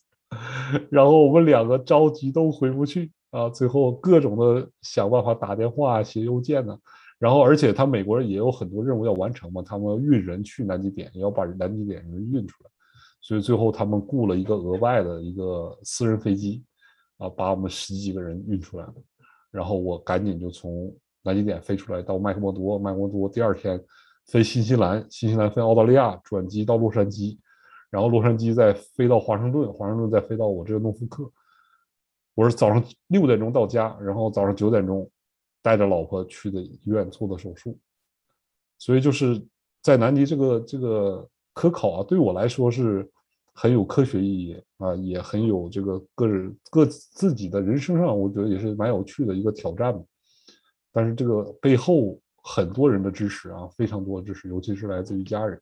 [0.91, 6.77] 然后我们两个着急都回不去啊，最后各种的想办法打电话、写邮件呢。
[7.17, 12.69] 然后而且他美国人也有很多任务要完成嘛，他们要运人去南极点，也要把南极点人运出来，
[13.21, 16.63] 所以最后他们雇了一个额外的一个私人飞机。
[17.17, 18.95] 啊，把我们十几个人运出来了，
[19.51, 20.91] 然后我赶紧就从
[21.21, 23.79] 南极点飞出来到麦克默多，麦克默多第二天
[24.25, 27.37] 飞新西兰，新西兰飞澳大利亚，转机到洛杉矶，
[27.91, 31.31] 然后洛杉矶再飞到华盛顿，华盛顿再飞到我这个诺福克。
[32.35, 35.09] 我是早上六点钟到家，然后早上九点钟
[35.61, 37.77] 带着老婆去的医院做的手术，
[38.77, 39.41] 所以就是
[39.81, 43.09] 在南极这个这个科考啊，对我来说是。
[43.53, 49.93] 很有科学意义啊，也很有这个个人个自己的人生上，我觉得也是蛮有趣的一个挑战。
[50.89, 55.61] 但是这个背后很多人的支持啊，非常多的支持，尤其是来自于家人，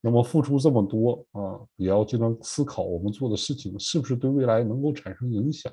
[0.00, 5.70] 那么付出这么多啊，也要经常思考我们做的事情是不是对未来能够产生影响。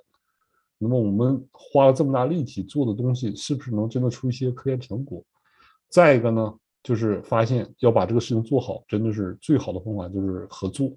[0.81, 5.23] 那么我们花了这么大力气做的东西，是不是能真的出一些科研成果？
[5.89, 10.91] 再一个呢，就是发现要把这个事情做好，真的是最好的方法就是合作。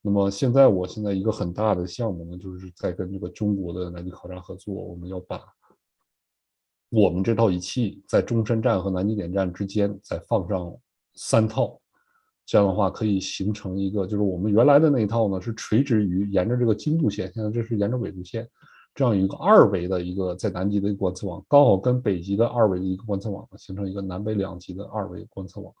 [0.00, 5.40] 那么现在，我现在一个很大的项目呢，就是在跟这个中国的南极考察合作，我们要把
[6.90, 10.72] 我们这套仪器在中山站和南极点站之间再放上
[11.14, 11.78] 三套。
[12.44, 18.46] 这样的话可以形成一个，就是我们原来的那一套呢是垂直于沿着这个经度线，现在这是沿着纬度线，
[18.94, 25.72] 这样一个二维的一个在南极的一个观测网，刚好跟北极的二维的一个观测网形成一个南北两极的二维观测网，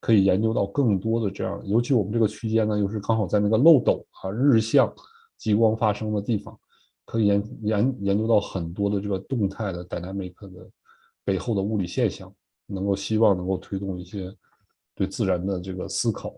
[0.00, 4.92] 可以研究到更多的这样，尤其我们这个区间呢又是刚好在那个漏斗啊日向
[5.36, 6.58] 极光发生的地方，
[7.04, 10.70] 可以研研研究到很多的这个动态的 dynamic 的
[11.24, 12.32] 背后的物理现象，
[12.66, 14.34] 能够希望能够推动一些。
[14.96, 16.34] 对自然的这个思考，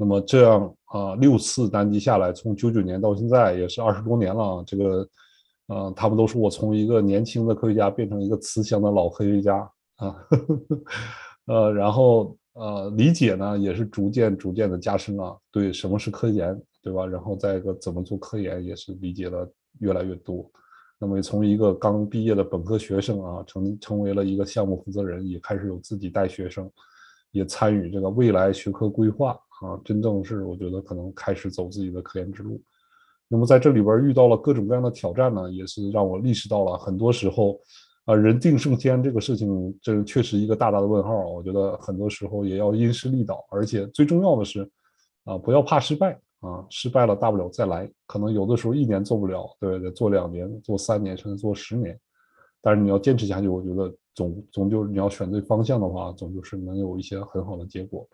[0.00, 4.64] 那么这样啊，六次南极下来，从九九年到现在也是二十多年了。
[4.66, 5.06] 这个，
[5.66, 9.58] 呃，他们都说我从一个年轻的科学家变成一个慈祥的老科学家
[9.96, 10.16] 啊，
[11.44, 17.04] 呃，然后呃，理解呢也是逐渐逐渐的加深了，对什么是科研，对吧？
[17.06, 19.46] 然后再一个怎么做科研也是理解的
[19.80, 20.50] 越来越多。
[20.98, 26.70] 那么从一个刚毕业的本科学生啊，成成为了一个项目负责人，也开始有自己带学生，
[27.32, 32.60] 也参与这个未来学科规划啊，真正是我觉得可能开始走自己的科研之路。
[33.28, 37.60] 那么在这里边遇到了各种各样的挑战呢，也是让我意识到了很多时候，
[38.04, 41.26] 啊，人定胜天这个事情，这确实一个大大的问号。
[41.28, 44.68] 我觉得很多时候也要因势利导，而且最重要的是，
[45.24, 46.20] 啊，不要怕失败。
[46.40, 52.00] 啊，失败了大不了再来，可能有的时候一年做不了，对得做两年、做三年，甚至做十年。
[52.62, 58.08] 但是你要坚持下去，我觉得总总就是你要选对方向的话，总就是能有一些很好的结果。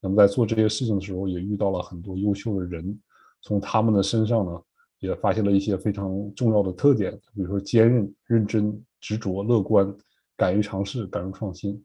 [0.00, 2.98] 那么在做这些事情的时候，也遇到了很多优秀的人，
[3.42, 4.62] 从他们的身上呢，
[4.98, 9.94] 也发现了一些非常重要的特点，比如说坚韧、认真、执着、乐观、
[10.36, 11.82] 敢于尝试、敢于创新。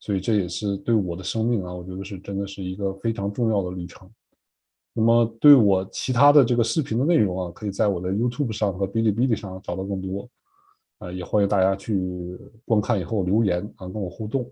[0.00, 4.10] 所以这也是对我的生命啊，我觉得是真的是一个非常重要的旅程。
[4.92, 10.28] 那么对我其他的这个视频的内容啊，可以在我的 YouTube 上和哔哩哔哩上找到更多，
[10.98, 14.48] 啊，也欢迎大家去观看以后留言啊，跟我互动。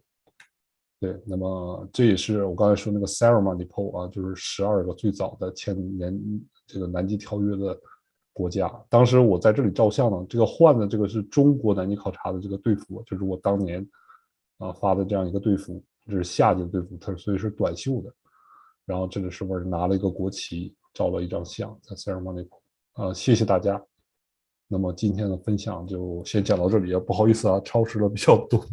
[1.02, 6.16] 对，那么这也是我刚才说那个 Ceremony Pole 啊，就是十二个最早的签年
[6.64, 7.76] 这个南极条约的
[8.32, 8.72] 国家。
[8.88, 13.84] 当时我在这里照相呢，这个换的这个是中国南极考察的这个队服，就是我当年
[14.58, 18.14] 啊发的这样一个队服，这是夏季的队服，它所以是短袖的。
[18.86, 23.84] 然后这个时候拿了一个国旗，照了一张相，在 ceremony pole 啊，谢谢大家。
[24.68, 28.64] 那么今天的分享就先讲到这里，不好意思啊，超时了比较多。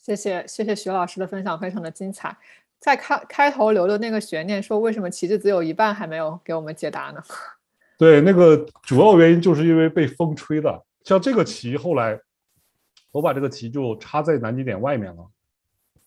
[0.00, 2.36] 谢谢谢谢徐老师的分享，非常的精彩。
[2.78, 7.22] 在开开头留的那个悬念，说为什么旗帜只有一半还没有给我们解答呢？
[7.98, 10.82] 对，那个主要原因就是因为被风吹的。
[11.04, 12.18] 像这个旗，后来
[13.12, 15.26] 我把这个旗就插在南极点外面了。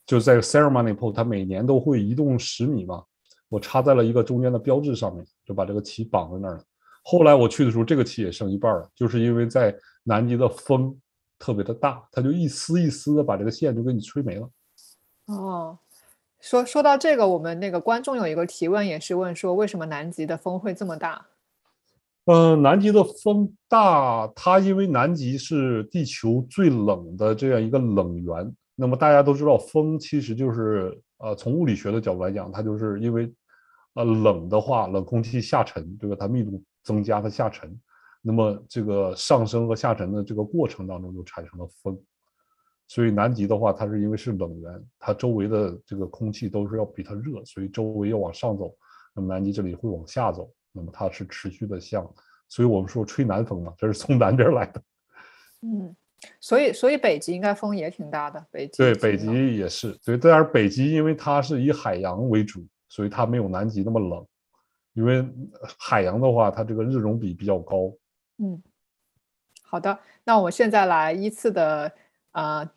[0.05, 3.03] 就在 ceremony pole，它每年都会移动十米嘛，
[3.47, 6.63] 我插在了一个中间的标志上面，就把这个旗绑在那儿了。
[7.03, 10.99] 后来我去的时候，这个旗也剩一半了，就是因为在南极的风
[11.43, 14.49] 特别的大，它就一丝一丝的把这个线就给你吹没了。
[15.25, 15.77] 哦，
[16.39, 21.25] 说说到这个，我们那个观众有一个提问，也是问说为什么南极的风会这么大？
[22.27, 28.55] 嗯，南极的风大，它因为南极是地球最冷的这样一个冷源。
[28.73, 33.29] 那么大家都知道，风其实就是呃，从物理学的角度来讲，它就是因为
[33.95, 36.15] 呃冷的话，冷空气下沉，对吧？
[36.17, 37.77] 它密度增加，它下沉，
[38.25, 41.95] 那么这个上升和下沉的这个过程当中就产生了风。
[42.87, 48.75] 所以南极的话，它是因为是冷源，它周围的这个空气都是要比它热，所以周围要往上走，
[49.13, 52.09] 那么南极这里会往下走，那么它是持续的向，
[52.47, 54.81] 所以我们说吹南风嘛，这是从南边来的。
[55.61, 55.95] 嗯。
[56.39, 58.45] 所以，所以北极应该风也挺大的。
[58.49, 60.17] 北极对，北极也是对。
[60.17, 64.25] 当然，北极因为它是以海洋为主，所以它没有南极那么冷。
[64.93, 65.27] 因为
[65.77, 67.91] 海洋的话，它这个热容比比较高。
[68.37, 68.61] 嗯，
[69.63, 69.99] 好的。
[70.23, 71.91] 那我现在来依次的
[72.31, 72.69] 呃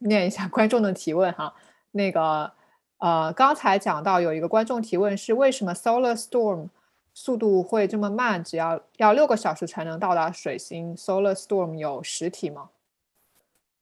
[0.00, 1.54] 念一下观众的提问哈。
[1.92, 2.52] 那个
[2.98, 6.68] 呃，刚才讲到有一个观众提问是为什么 Solar Storm
[7.12, 8.42] 速度会这么慢？
[8.42, 10.96] 只要要六个小时才能到达水星。
[10.96, 12.70] Solar Storm 有实体吗？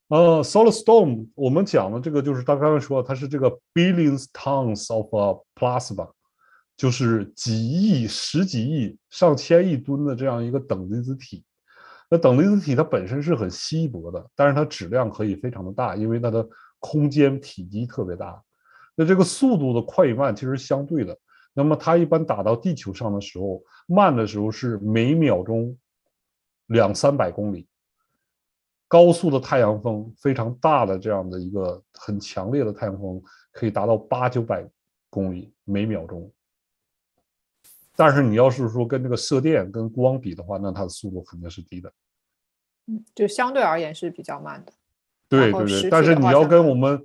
[0.09, 6.11] 呃，solar storm，我们讲的这个就是他刚才说，它是这个 billions tons of plasma，
[6.83, 11.45] 就是几亿、十几亿、上千亿吨的这样一个等离子体。
[12.11, 16.45] 那等离子体它本身是很稀薄的，但是它质量可以非常的大，因为它的
[16.81, 18.43] 空间体积特别大。
[18.97, 21.17] 那这个速度的快与慢其实相对的。
[21.55, 25.79] 那么它一般打到地球上的时候，慢的时候是每秒钟
[26.67, 27.69] 两三百公里。
[28.89, 33.23] 高速的太阳风，非常大的这样的一个很强烈的太阳风，
[33.53, 34.69] 可以达到八九百
[35.11, 36.29] 公里每秒钟。
[38.05, 41.93] 但是你要是说跟这个射电、跟光比的话，那它的速度肯定是低的。
[42.87, 44.73] 嗯，就相对而言是比较慢的。
[45.29, 47.01] 对对对，但是你要跟我们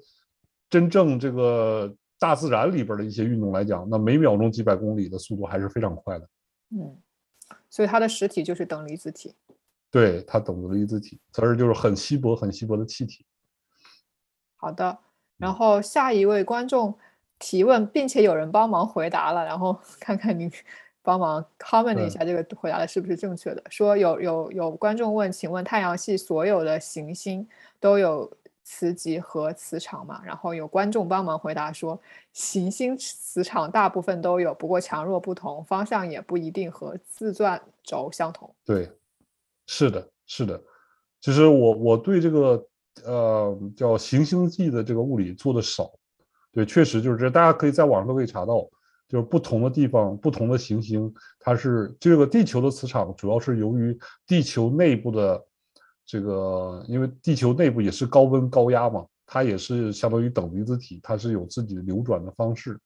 [0.71, 6.27] 真正这个大自然里边的一些运动来讲，那每秒钟几百公里的速度还是非常快的。
[6.71, 6.97] 嗯，
[7.69, 9.35] 所以它的实体就是等离子体。
[9.91, 13.23] 对，它等离子体，它是就是很稀薄、很稀薄的气体。
[14.55, 14.97] 好的，
[15.37, 16.97] 然后下一位观众
[17.37, 20.51] 提问，并且有人帮忙回答了，然后 看看您
[21.07, 23.63] 帮忙 comment 一下这个回答的是不是正确的。
[23.69, 27.47] 说有有有观众问，请问太阳系所有的行星
[27.79, 28.29] 都有
[28.65, 30.21] 磁极和磁场吗？
[30.25, 31.97] 然后有观众帮忙回答说，
[32.33, 38.53] 行星磁场大部分都有，不过强弱不同，方向也不一定和自转轴相同。
[38.65, 38.91] 对，
[39.65, 40.61] 是的，是的。
[41.21, 42.67] 其实我我对这个
[43.05, 45.89] 呃叫行星际的这个物理做的少，
[46.51, 48.67] 对，确实就是这，大家可以在网上都可以查到，
[49.07, 55.45] 就是不同的地方、不同的行星，它是这个地球的磁场主要是由于地球内部的
[56.05, 62.79] 这个，因为地球内部也是高温高压嘛，它也是相当于等离子体，它是有自己的流转的方式。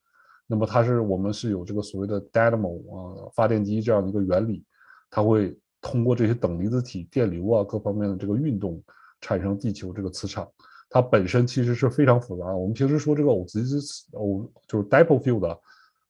[0.46, 4.64] 那么它是我们是有这个所谓的 dynamo 啊发电机这样的一个原理，
[5.10, 8.82] 它会通过这些等离子体电流啊各方面的这个运动，
[9.20, 10.46] 产生地球这个磁场。
[10.90, 12.44] 它本身其实是非常复杂。
[12.54, 13.78] 我们平时说这个偶磁极
[14.12, 15.46] 偶就是 dipole field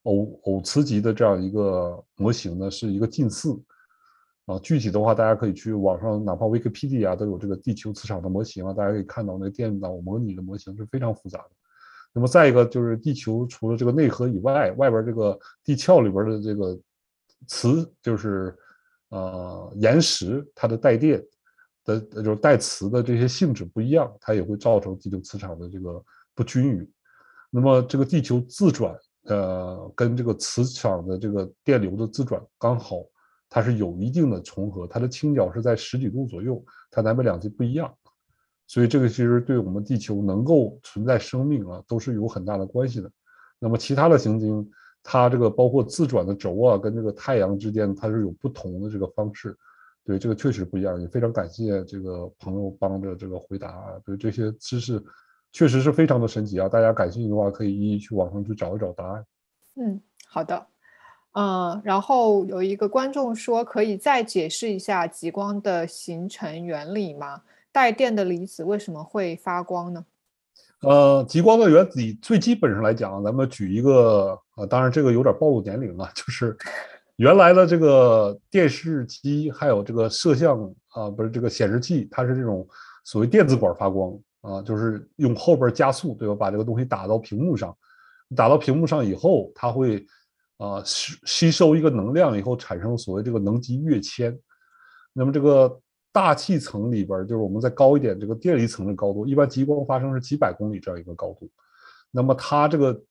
[0.03, 3.59] 偶偶磁极的这样一个模型呢，是一个近似。
[4.47, 11.51] 啊，具体的话，大家可以去网上，哪怕 Wikipedia 都有这个地球磁场的模型啊，大家可以看到那电脑模拟的模型是非常复杂的。
[12.13, 16.77] 那么再一个就是地球除了这个内核以外，外边这个地壳里边的这个
[17.47, 18.53] 磁，就是
[19.11, 21.25] 呃岩石，它的带电
[21.85, 26.05] 的，就是带磁的这些性质不一样，它也会造成地球磁场的这个
[26.35, 26.93] 不均匀。
[27.49, 28.93] 那么这个地球自转，
[29.27, 32.97] 呃，跟这个磁场的这个电流的自转刚好，
[33.49, 37.93] 它是有一定的重合，它的倾角是在十几度左右，它南北两极不一样。
[38.67, 43.11] 所以这个其实对我们地球能够存在生命啊，都是有很大的关系的。
[43.59, 44.69] 那么其他的行星，
[45.03, 49.57] 它这个包括自转的轴啊，跟这个太阳之间，它是有不同的这个方式。
[50.05, 51.01] 对，这个确实不一样。
[51.01, 55.01] 也非常感谢这个朋友帮着这个回答，对这些知识
[55.53, 56.69] 确实是非常的神奇啊。
[56.69, 59.25] 大家感兴趣的话，可以一一去网上去找一找答案。
[59.77, 60.67] 嗯，好的。
[61.35, 67.43] 嗯，然后有一个观众说，可以再解释一下极光的形成原理吗？
[67.73, 70.05] 带电的离子为什么会发光呢？
[70.81, 76.55] 呃，极光的原理最基本上来讲，咱们举一个呃，当然这个有点暴露年龄了，就是
[77.17, 82.67] 原来的这个电视机还有这个摄像啊，不是这个显示器，它是这种
[83.05, 84.13] 所谓电子管发光
[84.43, 86.35] 啊，就是用后边加速，对吧？
[86.35, 87.77] 把这个东西打到屏幕上，
[88.37, 90.05] 打到屏幕上以后，它会
[90.59, 94.39] 啊吸吸收一个能量以后，产生所谓这个能级跃迁。
[95.13, 95.81] 那么这个
[96.13, 101.51] 大气层里边，就是我们再高一点这个电离层的高度，一般极光发生是几百公里这样一个高度。
[102.11, 103.03] 那么它这个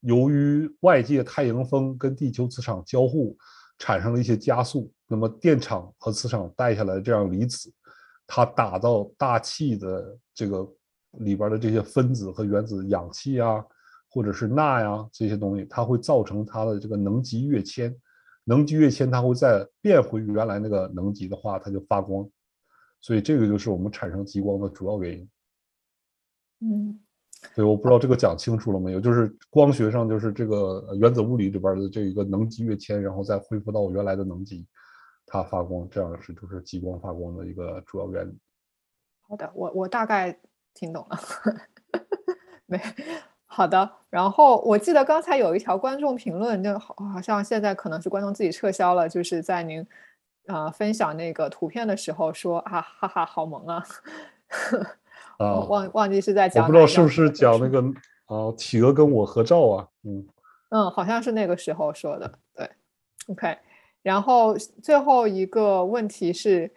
[0.00, 3.36] 由于外界太阳风跟地球磁场交互，
[3.78, 7.70] 产生了一些加速，那么电场和磁场带下来这样离子，
[8.26, 10.68] 它打造大气的这个
[11.12, 13.64] 里边的这些分子和原子，氧气啊，
[14.10, 17.94] 或者是钠呀这些东西，它会造成它的这个能级跃迁。
[18.44, 22.28] 能级跃迁，它会再变回原来那个能级的话，它就发光，
[23.00, 25.28] 所以这个就是我们产生极光的主要原因。
[26.60, 27.00] 嗯
[27.54, 29.00] 对，我不知道这个讲清楚了没有？
[29.00, 30.56] 就是光学上，就是这个
[30.88, 34.66] 呃原子物理里边的这一个能级跃迁，然后再恢复到原来的能级，
[35.26, 38.38] 它发光，这样是就是激光发光的一个主要原理。
[39.28, 40.38] 好的，我我大概
[40.72, 41.18] 听懂了。
[42.66, 42.80] 没，
[43.44, 43.90] 好的。
[44.08, 49.86] 然后我记得刚才有一条观众评论，就好好像现在可能是观众自己撤销了，就是在您
[50.46, 53.84] 呃分享那个图片的时候说啊哈哈好萌啊，
[55.38, 57.80] 啊忘忘记是在讲我讲不知道是不是讲那个
[58.26, 59.88] 啊，企鹅跟我合照啊？
[60.04, 60.26] 嗯，
[60.70, 62.70] 嗯，好像是那个时候说的，对
[63.28, 63.58] ，OK。
[64.06, 66.70] 然后最后一个问题是，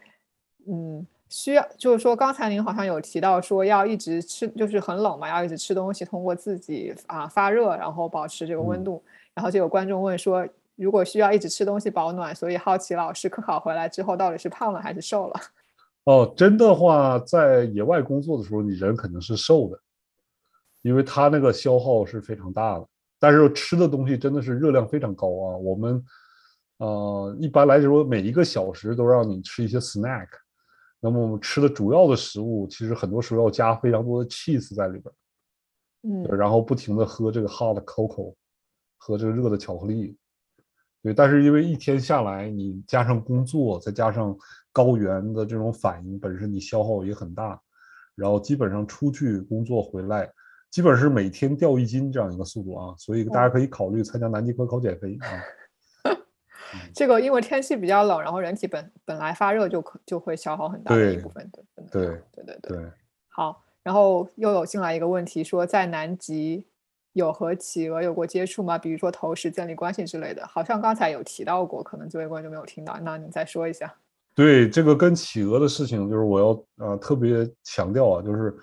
[0.68, 9.04] 嗯，需要就是说，刚才您好像有提到说要一直吃，就是很冷嘛，要一直吃东西，通过自己啊发热，然后保持这个温嗯度。
[9.36, 10.44] 然后就有观众问说，
[10.76, 15.40] 如果需要一直吃东西保暖，所以好奇老师科考回来之后到底是胖了还是瘦了？
[16.06, 19.80] 哦，真的话，在野外工作的时候，你人肯定是瘦的，
[20.82, 22.88] 因为它那个消耗是非常大的。
[23.20, 26.04] 但是吃的东西真的是热量非常高啊，我们
[26.80, 30.28] 呃一般来说每一个小时都让你吃一些 snack，
[31.00, 35.14] 那么我们吃的主要的食物其实很多时候要加非常多的 cheese 在里边。
[36.02, 38.34] 嗯然后不停的喝这个 hot cocoa，
[38.98, 40.18] 喝这个热的巧克力，
[41.04, 44.34] 对，但是因为一天下来，你加上工作，再加上
[44.72, 47.62] 高原的这种反应，本身你消耗也很大，
[48.16, 50.32] 然后基本上出去工作回来，
[50.70, 55.28] 基本是每天掉一斤这样一个速度啊，所以大家可以考虑参加南极科考减肥啊。
[56.94, 61.50] 这个因为天气比较冷，然后人体本本来发热就可就会消耗很大的一部分
[61.92, 62.02] 对
[62.32, 62.78] 对对对。
[62.78, 62.92] 对，
[63.28, 66.66] 好，然后又有进来一个问题，说在南极
[67.14, 68.78] 有和企鹅有过接触吗？
[68.78, 70.46] 比如说投食、建立关系之类的。
[70.48, 73.94] 好像刚才有提到过，可能这位观众没有听到，那你再说一下。
[74.36, 78.56] 对这个跟企鹅的事情，就是我要呃特别强调啊，就是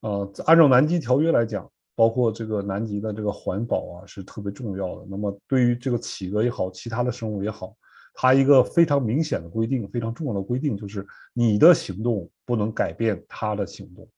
[0.00, 5.06] 呃按照南极条约来讲，包括这个南极的这个环保啊是特别重要的。
[5.08, 7.76] 那么对于这个企鹅也好，其他的生物也好，
[8.14, 14.08] 它一个非常明显的规定，非常重要的规定就是你的行动不能改变它的行动。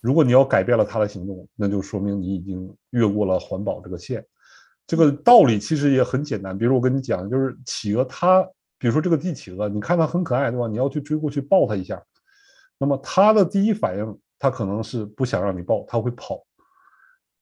[0.00, 4.24] 如果你要改变了它的行动，那就说明你已经越过了环保这个线。
[4.86, 8.42] 这个道理其实也很简单，比如我跟你讲，就是企鹅它，
[8.78, 10.66] 比如说这个帝企鹅，你看它很可爱，对吧？
[10.66, 12.02] 你要去追过去抱它一下，
[12.78, 16.44] 那么它的第一反应，它可能是不想让你抱，它会跑。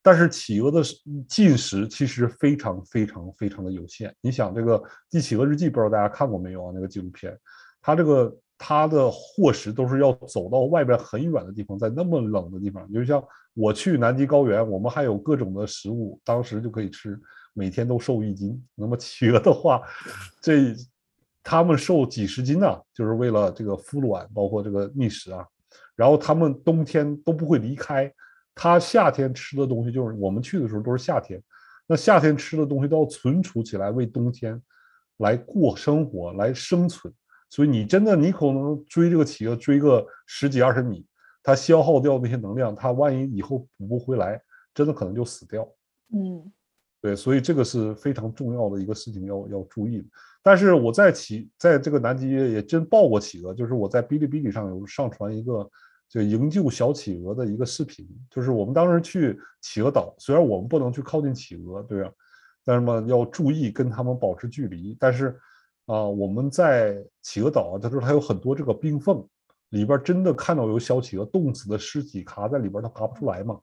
[0.03, 0.83] 但是企鹅的
[1.29, 4.15] 进食其实非常非常非常的有限。
[4.21, 6.73] 你想这个《帝企鹅日记》，不知道大家看过没有啊？
[6.75, 7.39] 那个纪录片，
[7.81, 12.91] 它这个它的获食都是要走到外边很远的地方，在那么冷的地方。
[12.93, 13.23] 就像
[13.55, 17.21] 我去南极高原，我们还有各种的食物，当时就可以吃，
[17.53, 18.61] 每天都瘦一斤。
[18.75, 19.83] 那么企鹅的话，
[20.41, 20.75] 这
[21.43, 25.47] 他们瘦几十斤啊，就是为了这个孵卵，包括这个觅食啊。
[25.99, 28.11] 然后他们冬天都不会离开。
[28.55, 31.43] 他夏天吃的东西就是我们去的时候都是夏天，
[31.87, 34.61] 那夏天吃的东西都要存储起来，为冬天
[35.19, 37.13] 来过生活、来生存。
[37.51, 41.07] 所以你真的你可能追这个企鹅追个十几二十米，
[41.43, 44.41] 它消耗掉那些能量，它万一以后补不回来，
[44.75, 45.69] 真的可能就死掉。
[46.13, 46.53] 嗯
[47.01, 50.05] 对，所以这个是非常重要的一个事情要要注意的。
[50.43, 55.71] 但是我在企在这个南极也真抱过企鹅，就是我在哔哩哔哩上有上传一个。
[56.09, 62.11] 就营救小企鹅的一个视频，就是我们当时去企鹅岛，虽然我们不能去靠近企鹅，对啊，
[62.65, 64.97] 但是嘛要注意跟它们保持距离。
[64.99, 65.39] 但是
[65.85, 69.23] 啊，我们在企鹅岛啊，他说它有很多这个冰缝，
[69.69, 73.61] 里边真的看到有小企鹅冻死的尸体卡在里边，它爬不出来嘛，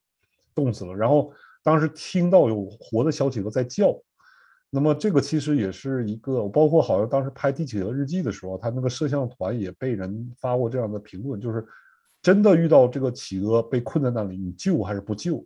[0.53, 0.93] 冻死了。
[0.93, 3.99] 然后当时听到有活的小企鹅在叫，
[4.69, 11.65] 那么这个其实也是一个，包括好像当时拍《帝企鹅日记》的时候，他那个摄像团也被人发过这样的评论，就是。
[12.25, 15.45] 真的遇到这个企鹅被困在那里，你救还是不救，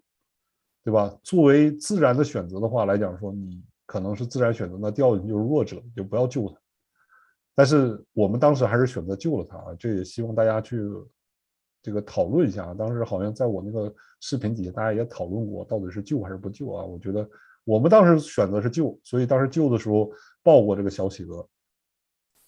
[0.81, 1.13] 对吧？
[1.21, 6.55] 作为自然的选择的话来讲，说你可能是自然选择，那掉进去就是弱者，就不要救它。
[7.53, 10.79] 但是我们当时还是选择救了它啊，这也希望大家去
[11.81, 12.73] 这个讨论一下。
[12.73, 16.85] 当时好像在我那个视频底下，大家也讨论过，到底是救还是不救啊？
[16.85, 17.29] 我觉得
[17.65, 20.09] 我们当时选择是救，所以当时救的时候
[20.41, 21.45] 抱过这个小企鹅，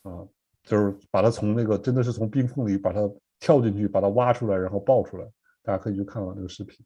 [0.03, 0.25] 啊，
[0.63, 3.01] 就是把它从那个真的是从冰缝里把它。
[3.41, 5.25] 跳进去把它挖出来，然后抱出来，
[5.63, 6.85] 大家可以去看看这个视频。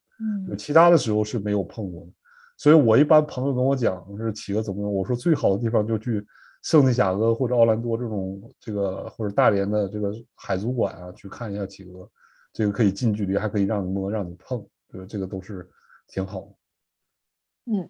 [0.49, 2.11] 嗯，其他的时候是没有碰过的，
[2.57, 6.25] 所以我一般朋友跟我讲是企鹅怎么样，我说最好的地方就去
[6.63, 12.09] 圣地亚哥或者奥兰多这种这个或者大连的这个海族馆啊，去看一下企鹅，
[12.53, 15.05] 这个可以近距离，还可以让你摸，让你碰，对吧？
[15.07, 15.69] 这个都是
[16.07, 17.73] 挺好的。
[17.73, 17.89] 嗯，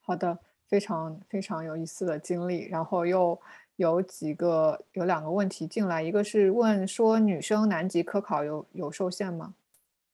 [0.00, 0.36] 好的，
[0.68, 3.40] 非常非常有意思的经历，然后又。
[3.76, 9.54] 有几个有两个问题进来，一个是问说女生南极科考有有受限吗？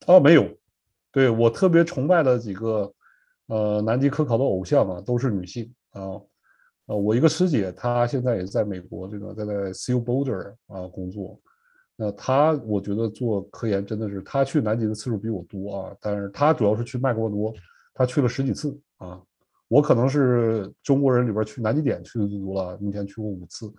[0.07, 0.49] 哦，没有，
[1.11, 2.93] 对我特别崇拜的几个
[3.47, 6.21] 呃南极科考的偶像啊，都是女性啊。
[6.87, 11.39] 呃，我一个师姐，她现在也在美国这个在在 Seal Boulder 啊工作。
[11.97, 15.97] 那她我觉得做科研真的是，她去南极的次数比我多啊。
[16.01, 17.53] 但是她主要是去麦克莫多，
[17.93, 19.21] 她去了十几次啊。
[19.69, 23.73] 我可能是中国人里边去南极点去的最多了，目前去过五次。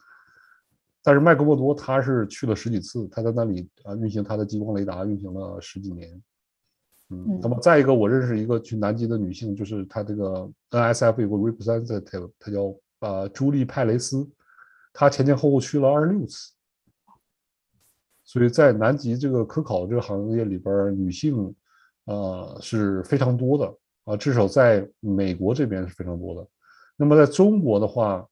[1.02, 6.22] 但是麦克默多他是去了十几次，他在那里啊运行他的激光雷达运行了十几年。
[7.10, 14.30] 嗯，那么再一个，我认识一个去南极的女性，就是她这个 NSF 有个 representative，她叫啊朱莉派雷斯，
[14.94, 16.52] 她前前后后去了二十六次。
[18.24, 21.56] 所以在南极这个科考这个行业里边，女性
[22.06, 23.76] 呃是非常多的。
[24.06, 26.48] 啊，至少在美国这边是非常多的。
[26.96, 28.28] 那么在中国的话，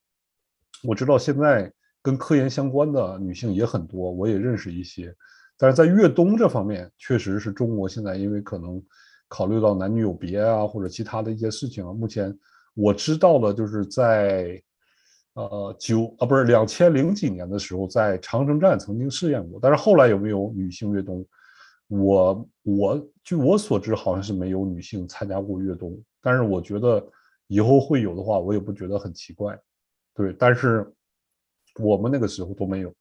[0.84, 1.72] 我知道现在
[2.02, 5.14] 跟科研相关的女性也很多，我也认识一些。
[5.58, 8.82] 但是在越冬这方面，确实是中国现在因为可能
[9.28, 11.92] 考虑到男女有别啊，或者其他的一些事情啊。
[11.92, 12.38] 目前
[12.76, 14.62] 我知道的就是在
[15.34, 21.26] 呃九啊不是两千零几年的时候，在长城站曾经试验过，但是后来有没有女性越冬？
[21.88, 27.06] 我我据我所知，好像是没有女性参加过越冬，但是我觉得
[27.48, 29.58] 以后会有的话，我也不觉得很奇怪。
[30.14, 30.92] 对，但是
[31.80, 32.94] 我们那个时候都没有。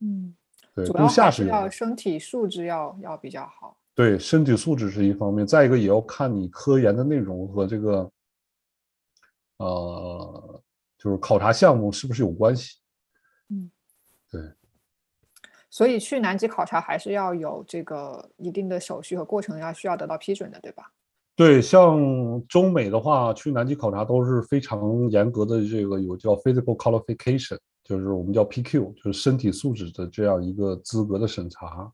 [0.00, 0.34] 嗯，
[0.74, 1.68] 对，主要是要。
[1.68, 3.76] 身体素质要要比较好。
[3.94, 8.12] 对，身体素质是一方面，再一个也要看你科研的内容和这个，
[9.58, 10.62] 呃，
[10.98, 12.78] 就是考察项目是不是有关系。
[15.72, 20.84] 所以去南极考察还是要有这个一定的手续和过程，要需要得到批准的，对吧？
[21.34, 21.98] 对，像
[22.46, 31.90] 中美的话，去南极考察都是非常严格的，这个有叫 physical qualification，就是我们叫 PQ，就是身体素质的这样一个资格的审查。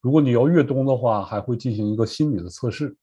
[0.00, 2.96] 如果你要越冬的话，还会进行一个心理的测试。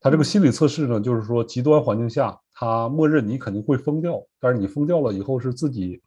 [0.00, 6.00] 它这个心理测试呢，就是说极端环境下，它默认你肯定会疯掉，但是你疯掉了以后是自己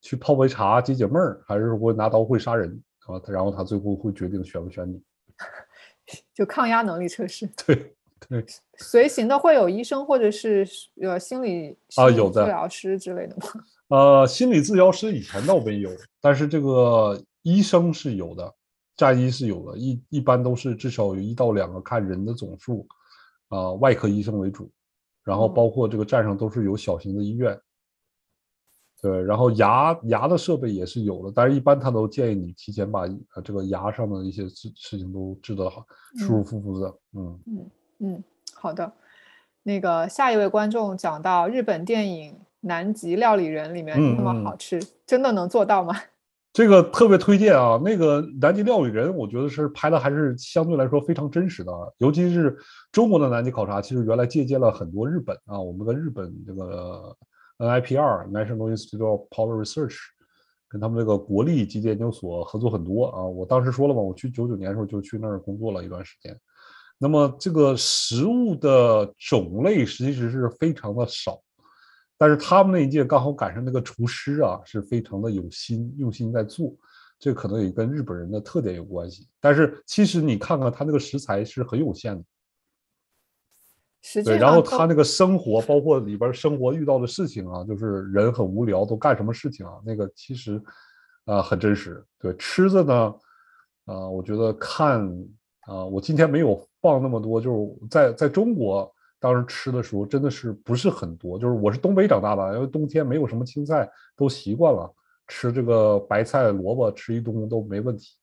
[0.00, 2.70] 去泡杯茶解解闷儿，还是说拿刀会杀人
[3.06, 3.20] 啊？
[3.28, 5.02] 然后他最后会决定选不选你。
[6.34, 7.48] 就抗压能力测试。
[7.66, 7.94] 对
[8.28, 8.44] 对，
[8.78, 10.66] 随行的会有医生或者是
[11.00, 13.42] 呃心理啊有的治疗师之类的吗？
[13.96, 18.52] 呃，心理治疗师以前倒没有，但是这个医生是有的，
[18.96, 22.86] 战医是有的，一一般都是至少有一到两个看人的总数，
[23.48, 24.70] 啊、外科医生为主，
[25.22, 27.58] 然后哦包括这个站上都是有小型的医院，
[29.00, 35.84] 对，然后牙牙的设备也是有的，但是一般他都建议你提前把呃这个牙上的一些事事情都治得好，
[36.16, 37.40] 舒舒服服的，嗯。
[37.46, 37.70] 嗯
[38.00, 38.92] 嗯，好的。
[39.62, 45.94] 那个下一位观众讲到日本电影《南极料理人》里面嗯那么嗯好吃，真的能做到吗？
[46.52, 47.80] 这个特别推荐啊！
[47.84, 52.56] 那个《南极料理人》，我觉得是拍的还是相对来说非常真实的啊，尤其是
[52.90, 57.14] 中国的南极考察，其实原来借鉴了很多日本啊，我们跟日本这个
[57.58, 59.96] NIPR National Institute of Power Research
[60.68, 63.22] 跟他们这个国立基地研究所合作很多啊。
[63.22, 66.38] 我当时说了嘛，我去九九年的时候就去那儿工作了一段时间。
[66.98, 71.40] 那么这个食物的种类其实是非常的少，
[72.16, 76.74] 但是他们那一届刚好赶上那个厨师啊，是非常的有心，用心在做，
[77.18, 79.28] 这可能也跟日本人的特点有关系。
[79.40, 82.24] 但是其实你看看他那个食材是很有限的，
[84.00, 89.72] 实际上然后他那个生活，包括里边生活遇到的事情啊，就是人很无聊，都干什么事情啊？
[89.84, 90.62] 那个其实
[91.24, 92.02] 啊、很真实。
[92.18, 93.14] 对，吃的呢，
[93.86, 95.06] 啊、我觉得看
[95.62, 104.90] 啊、我今天没有放那么多，就是在在中国当时吃的时候真的是不是很多，就是我是东北长大的，因为冬天没有什么青菜，都习惯了
[105.26, 108.14] 吃这个白菜萝卜，吃一冬都没问题。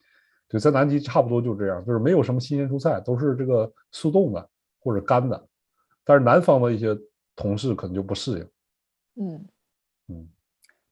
[0.47, 4.49] 对，在南极差不多就这样，就是没有什么新鲜蔬菜，都是这个速冻的
[4.79, 5.47] 或者干的。
[6.05, 6.97] 但是南方的一些
[7.35, 8.49] 同事可能就不适应。
[9.15, 9.45] 嗯
[10.07, 10.29] 嗯，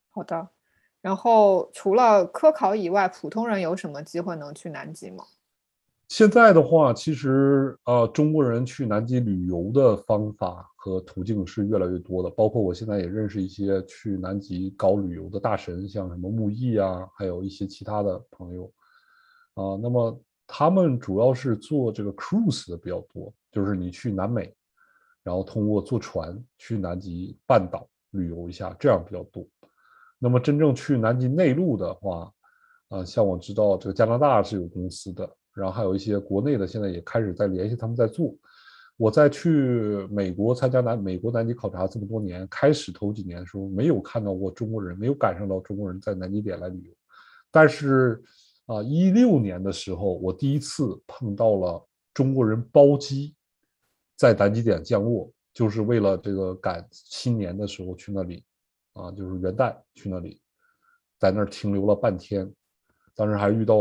[0.09, 0.49] 好的。
[1.01, 5.23] 然后除了科考以外，普通人有什么机会能去南极吗？
[6.09, 18.71] 现在的话，其实呃，中国人去南极旅游的方法和途径是越来越多的，包括我现在也认识一些去南极搞旅游的大神，像什么木易啊，还有一些其他的朋友
[19.55, 24.53] 啊、那么他们主要是做这个 cruise 的比较多，就是你去南美，
[25.23, 29.47] 然后通过坐船去南极半岛旅游一下，这样比较多。
[30.19, 32.31] 那么真正去南极内陆的话，
[32.89, 38.33] 啊，像我知道这个加拿大是有公司的，然后还有一些国内的现在也开始在联系他们在做。
[38.95, 46.93] 我在去美国参加南美国南极考察这么多年，开始头几年的时候没有看到过中国人，没有赶上到中国人在南极点来旅游。
[47.49, 48.23] 但是
[48.67, 53.35] 啊，一六年的时候，我第一次碰到了中国人包机
[54.15, 58.43] 在南极点降落，就是为了这个赶新年的时候去那里，
[58.93, 60.39] 啊，就是元旦去那里，
[61.19, 62.51] 在那儿停留了半天。
[63.15, 63.75] 当时还遇到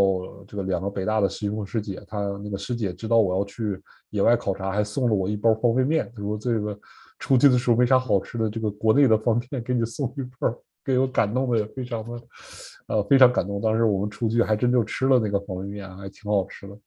[0.47, 6.13] 这个两个北大的师兄师姐，他那个师姐知道我要去野外考察，还送了我一包方便面。
[6.15, 6.79] 他说这个
[7.19, 10.55] 出去的时候没啥好吃的，这个国内的方便面给你送一包，
[10.85, 12.23] 给我感动的也非常的，
[12.89, 13.59] 呃，非常感动。
[13.59, 16.79] 当时我们出去还真就吃了那个方便面，还挺好吃的。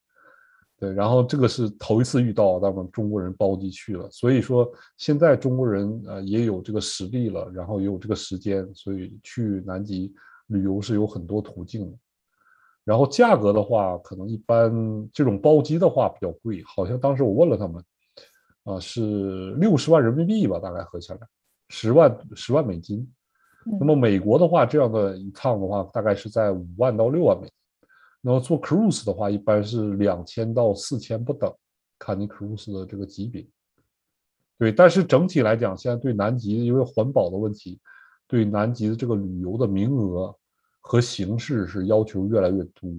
[0.77, 10.13] 对，然后这个是头一次遇到咱们中国人包机去了，所以说现在中国人呃也有这个实力了，然后也有这个时间，所以去南极
[10.47, 11.97] 旅游是有很多途径的。
[12.83, 17.83] 然后价格的话，可能一般这种包机的话比较贵，好像当时我问了他们，
[18.65, 21.19] 啊、是六十万人民币吧，大概合起来
[21.69, 23.09] 十万十万美金。
[23.79, 27.51] 那么美国的话，这样的一趟的话，大概是在五万到六万美金。
[28.27, 31.53] 那么做 cruise 的话，一般是两千到四千不等，
[31.99, 33.47] 看你 cruise 的这个级别。
[34.57, 37.79] 对，但是整体来讲，现在对南极因为环保的问题，
[38.25, 40.35] 对南极的这个旅游的名额
[40.81, 42.89] 和形式是要求越来越多。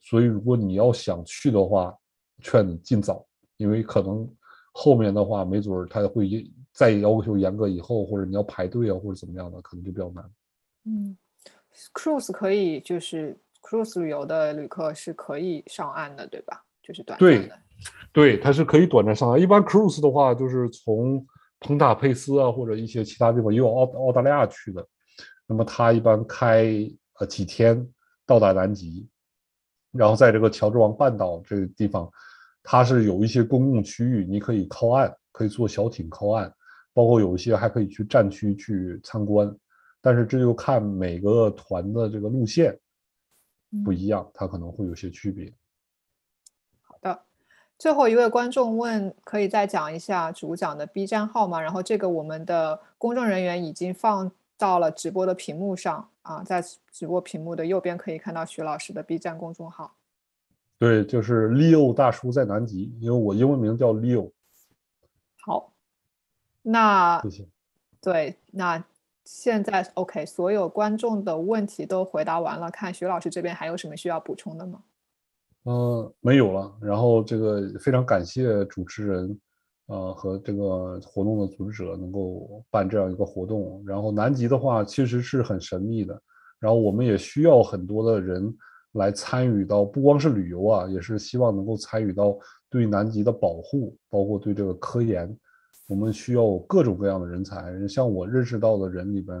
[0.00, 1.92] 所以如果你要想去的话，
[2.40, 3.26] 劝你尽早，
[3.56, 4.32] 因为可能
[4.72, 10.30] 后面的话，没准儿他会再要求严格，以后或者你要排队啊，或者怎么样的，可能就比较难。
[10.84, 11.18] 嗯
[11.92, 16.62] ，cruise 可以就是 cruise 旅游的旅客是可以上岸的，对吧？
[16.82, 17.58] 就是短暂对的。
[18.12, 19.40] 对，它是可以短暂上岸。
[19.40, 21.26] 一般 cruise 的话，就是从
[21.60, 24.86] 彭塔佩斯啊，或者一些其他地方，也有澳澳大利亚去的。
[25.46, 26.66] 那么它一般开
[27.18, 27.86] 呃几天
[28.26, 29.08] 到达南极，
[29.92, 32.08] 然后在这个乔治王半岛这个地方，
[32.62, 36.52] 它是有一些公共区域，你可以靠岸，可以坐小艇靠岸，
[36.92, 39.54] 包括有一些还可以去战区去参观。
[40.00, 42.78] 但是这就看每个团的这个路线
[43.82, 45.52] 不一样，它可能会有些区别。
[46.82, 47.22] 好的，
[47.78, 51.60] 最后一位观众问，可以再讲一下主讲的 B 站号吗？
[51.60, 59.96] 然后这个我们的公众人员已经放到了直播的屏幕上啊，在直播屏幕的右边可以看到徐老师的 B 站公众号。
[60.78, 64.30] 对，就是 Leo 大叔在南极，因为我英文名叫 Leo。
[65.40, 65.72] 好，
[66.62, 67.48] 那谢谢。
[68.00, 68.84] 对，那
[69.24, 74.82] 现在 OK，所有观众的问题都回答完了，看徐老师这边还有什么需要补充的吗？
[75.64, 76.70] 嗯，没有了。
[76.80, 79.40] 然后这个非常感谢主持人，
[79.86, 83.82] 呃，和这个活动的组织者能够办这样一个活动。
[83.86, 86.20] 然后南极的话，其实是很神秘的。
[86.58, 88.54] 然后我们也需要很多的人
[88.92, 92.36] 来参与到，不光是旅游啊，也是希望能够参与到
[92.68, 95.34] 对南极的保护，包括对这个科研。
[95.86, 97.86] 我们需要各种各样的人才。
[97.88, 99.38] 像我认识到的人里边，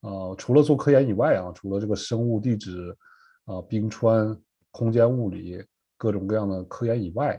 [0.00, 2.96] 啊、除了做科研以外啊，除了这个生物地质
[3.44, 4.36] 啊、冰川。
[4.72, 5.60] 空间物理
[5.96, 7.34] 各种各样的科研以外，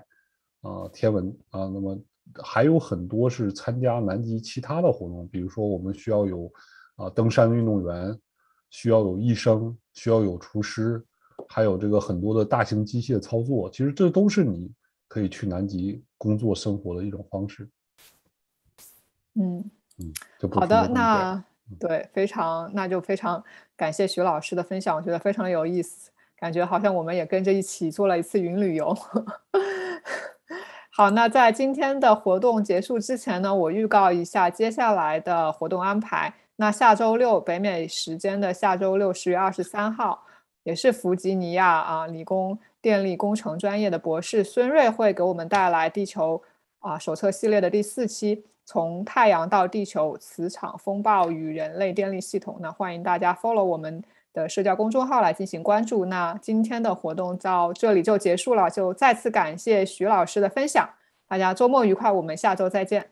[0.64, 1.98] 啊，天文啊，那么
[2.44, 6.52] 还有很多是参加南极其他的活动，比如说我们需要有
[6.98, 8.20] 啊登山运动员，
[8.70, 11.02] 需要有医生，需要有厨师，
[11.48, 14.70] 还有这个很多的大型机械操作，其实这都是你
[15.08, 17.66] 可以去南极工作生活的一种方式。
[19.40, 19.64] 嗯，
[19.99, 21.44] 嗯，就好的，那
[21.80, 23.44] 对，非常，那就非常
[23.76, 26.12] 感谢徐老师的分享，我觉得非常有意思。
[26.38, 28.98] 感觉好像我们也跟着一起做了一次云旅游。
[30.90, 36.34] 好，那在今天的活动结束之前呢，我预告一下接下来的活动安排。
[36.58, 40.26] 那下周六北美时间的下周六十月二十三号，
[40.64, 46.41] 也是弗吉尼亚啊理工电力工程专业的博士孙瑞会给我们带来地球
[46.80, 52.58] 啊手册系列的第四期，从太阳到地球磁场风暴与人类电力系统。
[52.62, 54.04] 那欢迎大家 follow 我们。
[54.34, 56.06] 的社交公众号来进行关注。
[56.06, 60.90] 那今天的活动到这里就结束了，就再次感谢徐老师的分享。
[61.28, 63.12] 大家周末愉快，我们下周再见。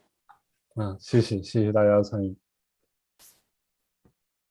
[0.76, 2.38] 嗯，谢谢谢谢大家的参与。